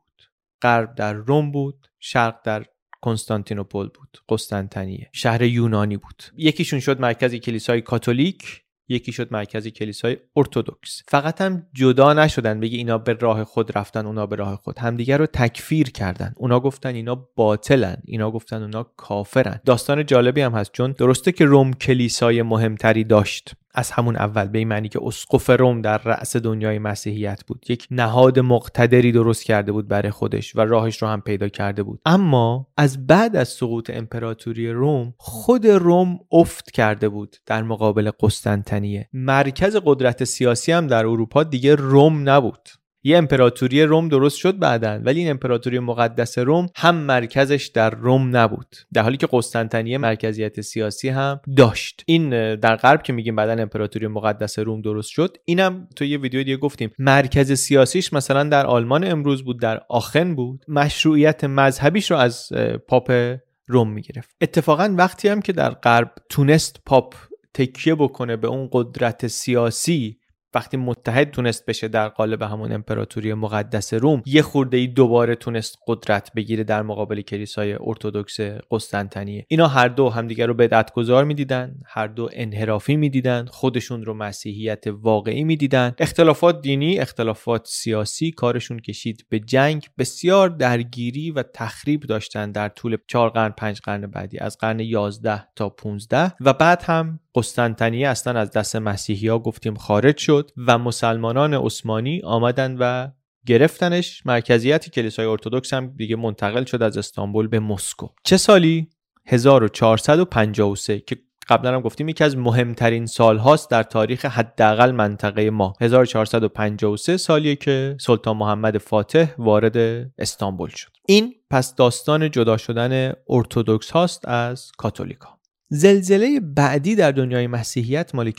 غرب 0.61 0.95
در 0.95 1.13
روم 1.13 1.51
بود 1.51 1.87
شرق 1.99 2.35
در 2.43 2.65
کنستانتینوپل 3.01 3.87
بود 3.87 4.17
قسطنطنیه. 4.29 5.09
شهر 5.13 5.41
یونانی 5.41 5.97
بود. 5.97 6.23
یکیشون 6.37 6.79
شد 6.79 6.99
مرکزی 6.99 7.39
کلیسای 7.39 7.81
کاتولیک 7.81 8.63
یکی 8.89 9.11
شد 9.11 9.27
مرکزی 9.31 9.71
کلیسای 9.71 10.17
ارتودکس 10.35 11.03
فقط 11.07 11.41
هم 11.41 11.67
جدا 11.73 12.13
نشدن 12.13 12.59
بگی 12.59 12.77
اینا 12.77 12.97
به 12.97 13.13
راه 13.13 13.43
خود 13.43 13.77
رفتن 13.77 14.05
اونا 14.05 14.25
به 14.25 14.35
راه 14.35 14.55
خود. 14.55 14.79
همدیگر 14.79 15.17
رو 15.17 15.25
تکفیر 15.25 15.89
کردن. 15.91 16.33
اونا 16.37 16.59
گفتن 16.59 16.95
اینا 16.95 17.15
باطلن. 17.35 17.97
اینا 18.05 18.31
گفتن 18.31 18.61
اونا 18.61 18.83
کافرن. 18.83 19.59
داستان 19.65 20.05
جالبی 20.05 20.41
هم 20.41 20.51
هست 20.51 20.71
چون 20.71 20.91
درسته 20.91 21.31
که 21.31 21.45
روم 21.45 21.73
کلیسای 21.73 22.41
مهمتری 22.41 23.03
داشت. 23.03 23.53
از 23.73 23.91
همون 23.91 24.15
اول 24.15 24.47
به 24.47 24.57
این 24.57 24.67
معنی 24.67 24.89
که 24.89 24.99
اسقف 25.03 25.49
روم 25.49 25.81
در 25.81 25.97
رأس 25.97 26.35
دنیای 26.35 26.79
مسیحیت 26.79 27.43
بود. 27.47 27.65
یک 27.69 27.87
نهاد 27.91 28.39
مقتدری 28.39 29.11
درست 29.11 29.43
کرده 29.43 29.71
بود 29.71 29.87
برای 29.87 30.11
خودش 30.11 30.55
و 30.55 30.61
راهش 30.61 31.01
رو 31.01 31.07
هم 31.07 31.21
پیدا 31.21 31.47
کرده 31.47 31.83
بود. 31.83 32.01
اما 32.05 32.67
از 32.77 33.07
بعد 33.07 33.35
از 33.35 33.49
سقوط 33.49 33.89
امپراتوری 33.89 34.71
روم 34.71 35.13
خود 35.17 35.67
روم 35.67 36.19
افت 36.31 36.71
کرده 36.71 37.09
بود 37.09 37.35
در 37.45 37.63
مقابل 37.63 38.11
قسطنطنیه. 38.19 39.09
مرکز 39.13 39.77
قدرت 39.85 40.23
سیاسی 40.23 40.71
هم 40.71 40.87
در 40.87 41.05
اروپا 41.05 41.43
دیگه 41.43 41.75
روم 41.75 42.29
نبود. 42.29 42.69
یه 43.03 43.17
امپراتوری 43.17 43.83
روم 43.83 44.07
درست 44.07 44.37
شد 44.37 44.59
بعدا 44.59 44.99
ولی 45.03 45.19
این 45.19 45.29
امپراتوری 45.29 45.79
مقدس 45.79 46.37
روم 46.37 46.67
هم 46.75 46.95
مرکزش 46.95 47.71
در 47.73 47.89
روم 47.89 48.37
نبود. 48.37 48.75
در 48.93 49.01
حالی 49.01 49.17
که 49.17 49.27
قسطنطنیه 49.31 49.97
مرکزیت 49.97 50.61
سیاسی 50.61 51.09
هم 51.09 51.41
داشت. 51.57 52.03
این 52.05 52.55
در 52.55 52.75
غرب 52.75 53.03
که 53.03 53.13
میگیم 53.13 53.35
بعدا 53.35 53.61
امپراتوری 53.61 54.07
مقدس 54.07 54.59
روم 54.59 54.81
درست 54.81 55.09
شد 55.09 55.37
اینم 55.45 55.87
تو 55.95 56.05
یه 56.05 56.17
ویدیو 56.17 56.43
دیگه 56.43 56.57
گفتیم. 56.57 56.91
مرکز 56.99 57.51
سیاسیش 57.51 58.13
مثلا 58.13 58.43
در 58.43 58.65
آلمان 58.65 59.03
امروز 59.03 59.43
بود 59.43 59.61
در 59.61 59.81
آخن 59.89 60.35
بود. 60.35 60.65
مشروعیت 60.67 61.43
مذهبیش 61.43 62.11
رو 62.11 62.17
از 62.17 62.49
پاپ 62.87 63.37
روم 63.67 63.91
می‌گرفت. 63.91 64.29
اتفاقا 64.41 64.95
وقتی 64.97 65.27
هم 65.27 65.41
که 65.41 65.53
در 65.53 65.69
غرب 65.69 66.11
تونست 66.29 66.81
پاپ 66.85 67.15
تکیه 67.53 67.95
بکنه 67.95 68.35
به 68.35 68.47
اون 68.47 68.69
قدرت 68.71 69.27
سیاسی 69.27 70.17
وقتی 70.53 70.77
متحد 70.77 71.31
تونست 71.31 71.65
بشه 71.65 71.87
در 71.87 72.07
قالب 72.07 72.41
همون 72.41 72.71
امپراتوری 72.71 73.33
مقدس 73.33 73.93
روم 73.93 74.23
یه 74.25 74.41
خورده 74.41 74.77
ای 74.77 74.87
دوباره 74.87 75.35
تونست 75.35 75.77
قدرت 75.87 76.33
بگیره 76.35 76.63
در 76.63 76.81
مقابل 76.81 77.21
کلیسای 77.21 77.77
ارتودکس 77.81 78.39
قسطنطنیه. 78.71 79.45
اینا 79.47 79.67
هر 79.67 79.87
دو 79.87 80.09
همدیگه 80.09 80.45
رو 80.45 80.53
بدعت 80.53 80.93
گذار 80.93 81.23
می‌دیدن 81.23 81.75
هر 81.85 82.07
دو 82.07 82.29
انحرافی 82.33 82.95
می‌دیدن 82.95 83.45
خودشون 83.45 84.05
رو 84.05 84.13
مسیحیت 84.13 84.83
واقعی 84.87 85.43
می‌دیدن. 85.43 85.93
اختلافات 85.97 86.61
دینی 86.61 86.99
اختلافات 86.99 87.67
سیاسی 87.67 88.31
کارشون 88.31 88.79
کشید 88.79 89.25
به 89.29 89.39
جنگ. 89.39 89.87
بسیار 89.97 90.49
درگیری 90.49 91.31
و 91.31 91.43
تخریب 91.43 92.01
داشتن 92.01 92.51
در 92.51 92.69
طول 92.69 92.97
چهار 93.07 93.29
قرن 93.29 93.49
پنج 93.49 93.79
قرن 93.79 94.01
بعدی 94.01 94.37
از 94.37 94.57
قرن 94.57 94.79
11 94.79 95.47
تا 95.55 95.69
15 95.69 96.33
و 96.41 96.53
بعد 96.53 96.83
هم 96.83 97.19
قسطنطنیه 97.35 98.07
اصلا 98.07 98.39
از 98.39 98.51
دست 98.51 98.75
مسیحی 98.75 99.29
گفتیم 99.29 99.75
خارج 99.75 100.17
شد. 100.17 100.38
و 100.67 100.77
مسلمانان 100.77 101.53
عثمانی 101.53 102.21
آمدن 102.23 102.77
و 102.79 103.07
گرفتنش. 103.45 104.25
مرکزیت 104.25 104.89
کلیسای 104.89 105.25
ارتودکس 105.25 105.73
هم 105.73 105.93
دیگه 105.95 106.15
منتقل 106.15 106.63
شد 106.63 106.83
از 106.83 106.97
استانبول 106.97 107.47
به 107.47 107.59
مسکو. 107.59 108.07
چه 108.23 108.37
سالی؟ 108.37 108.89
1453 109.25 110.99
که 110.99 111.17
قبلا 111.49 111.75
هم 111.75 111.81
گفتیم 111.81 112.09
یکی 112.09 112.23
از 112.23 112.37
مهمترین 112.37 113.05
سال 113.05 113.37
هاست 113.37 113.69
در 113.71 113.83
تاریخ 113.83 114.25
حداقل 114.25 114.91
منطقه 114.91 115.49
ما. 115.49 115.73
1453 115.81 117.17
سالیه 117.17 117.55
که 117.55 117.97
سلطان 117.99 118.37
محمد 118.37 118.77
فاتح 118.77 119.27
وارد 119.37 119.77
استانبول 120.17 120.69
شد. 120.69 120.91
این 121.07 121.35
پس 121.49 121.75
داستان 121.75 122.31
جدا 122.31 122.57
شدن 122.57 123.13
ارتودکس 123.29 123.91
هاست 123.91 124.27
از 124.27 124.71
کاتولیکا. 124.77 125.38
زلزله 125.71 126.39
بعدی 126.39 126.95
در 126.95 127.11
دنیای 127.11 127.47
مسیحیت 127.47 128.15
مال 128.15 128.31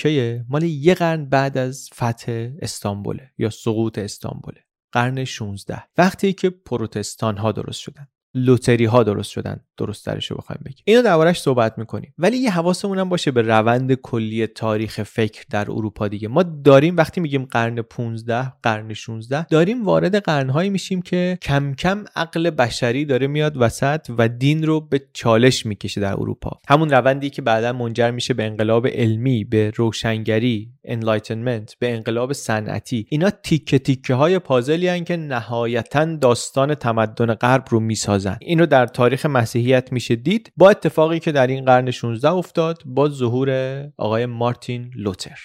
مال 0.48 0.62
یه 0.62 0.94
قرن 0.94 1.28
بعد 1.28 1.58
از 1.58 1.90
فتح 1.94 2.48
استانبوله 2.62 3.30
یا 3.38 3.50
سقوط 3.50 3.98
استانبوله 3.98 4.64
قرن 4.92 5.24
16 5.24 5.82
وقتی 5.98 6.32
که 6.32 6.50
پروتستان 6.50 7.36
ها 7.36 7.52
درست 7.52 7.80
شدن. 7.80 8.08
لوتری 8.34 8.84
ها 8.84 9.02
درست 9.02 9.30
شدن 9.30 9.60
درست 9.76 10.06
درش 10.06 10.30
رو 10.30 10.36
بخوایم 10.36 10.60
بگیم. 10.66 10.82
اینو 10.84 11.02
دربارش 11.02 11.40
صحبت 11.40 11.78
می‌کنیم. 11.78 12.14
ولی 12.18 12.36
یه 12.36 12.50
حواسمون 12.50 12.98
هم 12.98 13.08
باشه 13.08 13.30
به 13.30 13.42
روند 13.42 13.94
کلی 13.94 14.46
تاریخ 14.46 15.02
فکر 15.02 15.44
در 15.50 15.70
اروپا 15.70 16.08
دیگه. 16.08 16.28
ما 16.28 16.42
داریم 16.42 16.96
وقتی 16.96 17.20
میگیم 17.20 17.44
قرن 17.44 17.82
15 17.82 18.52
قرن 18.62 18.94
16 18.94 19.46
داریم 19.46 19.84
وارد 19.84 20.16
قرنهایی 20.16 20.70
میشیم 20.70 21.02
که 21.02 21.38
کم 21.42 21.74
کم 21.74 22.04
عقل 22.16 22.50
بشری 22.50 23.04
داره 23.04 23.26
میاد 23.26 23.56
وسط 23.56 24.10
و 24.18 24.28
دین 24.28 24.66
رو 24.66 24.80
به 24.80 25.02
چالش 25.12 25.66
می‌کشه 25.66 26.00
در 26.00 26.12
اروپا. 26.12 26.60
همون 26.68 26.90
روندی 26.90 27.30
که 27.30 27.42
بعدا 27.42 27.72
منجر 27.72 28.10
میشه 28.10 28.34
به 28.34 28.44
انقلاب 28.44 28.86
علمی 28.86 29.44
به 29.44 29.72
روشنگری 29.76 30.72
enlightenment 30.88 31.74
به 31.78 31.94
انقلاب 31.94 32.32
صنعتی. 32.32 33.06
اینا 33.08 33.30
تیکه 33.30 33.78
تیکه 33.78 34.14
های 34.14 34.38
پازلی 34.38 35.04
که 35.04 35.16
نهایتا 35.16 36.04
داستان 36.04 36.74
تمدن 36.74 37.34
غرب 37.34 37.64
رو 37.70 37.80
می‌سازن 38.20 38.38
اینو 38.40 38.66
در 38.66 38.86
تاریخ 38.86 39.26
مسیحیت 39.26 39.92
میشه 39.92 40.16
دید. 40.16 40.52
با 40.56 40.70
اتفاقی 40.70 41.18
که 41.18 41.32
در 41.32 41.46
این 41.46 41.64
قرن 41.64 41.90
16 41.90 42.28
افتاد 42.28 42.82
با 42.86 43.08
ظهور 43.08 43.50
آقای 43.96 44.26
مارتین 44.26 44.90
لوتر. 44.96 45.38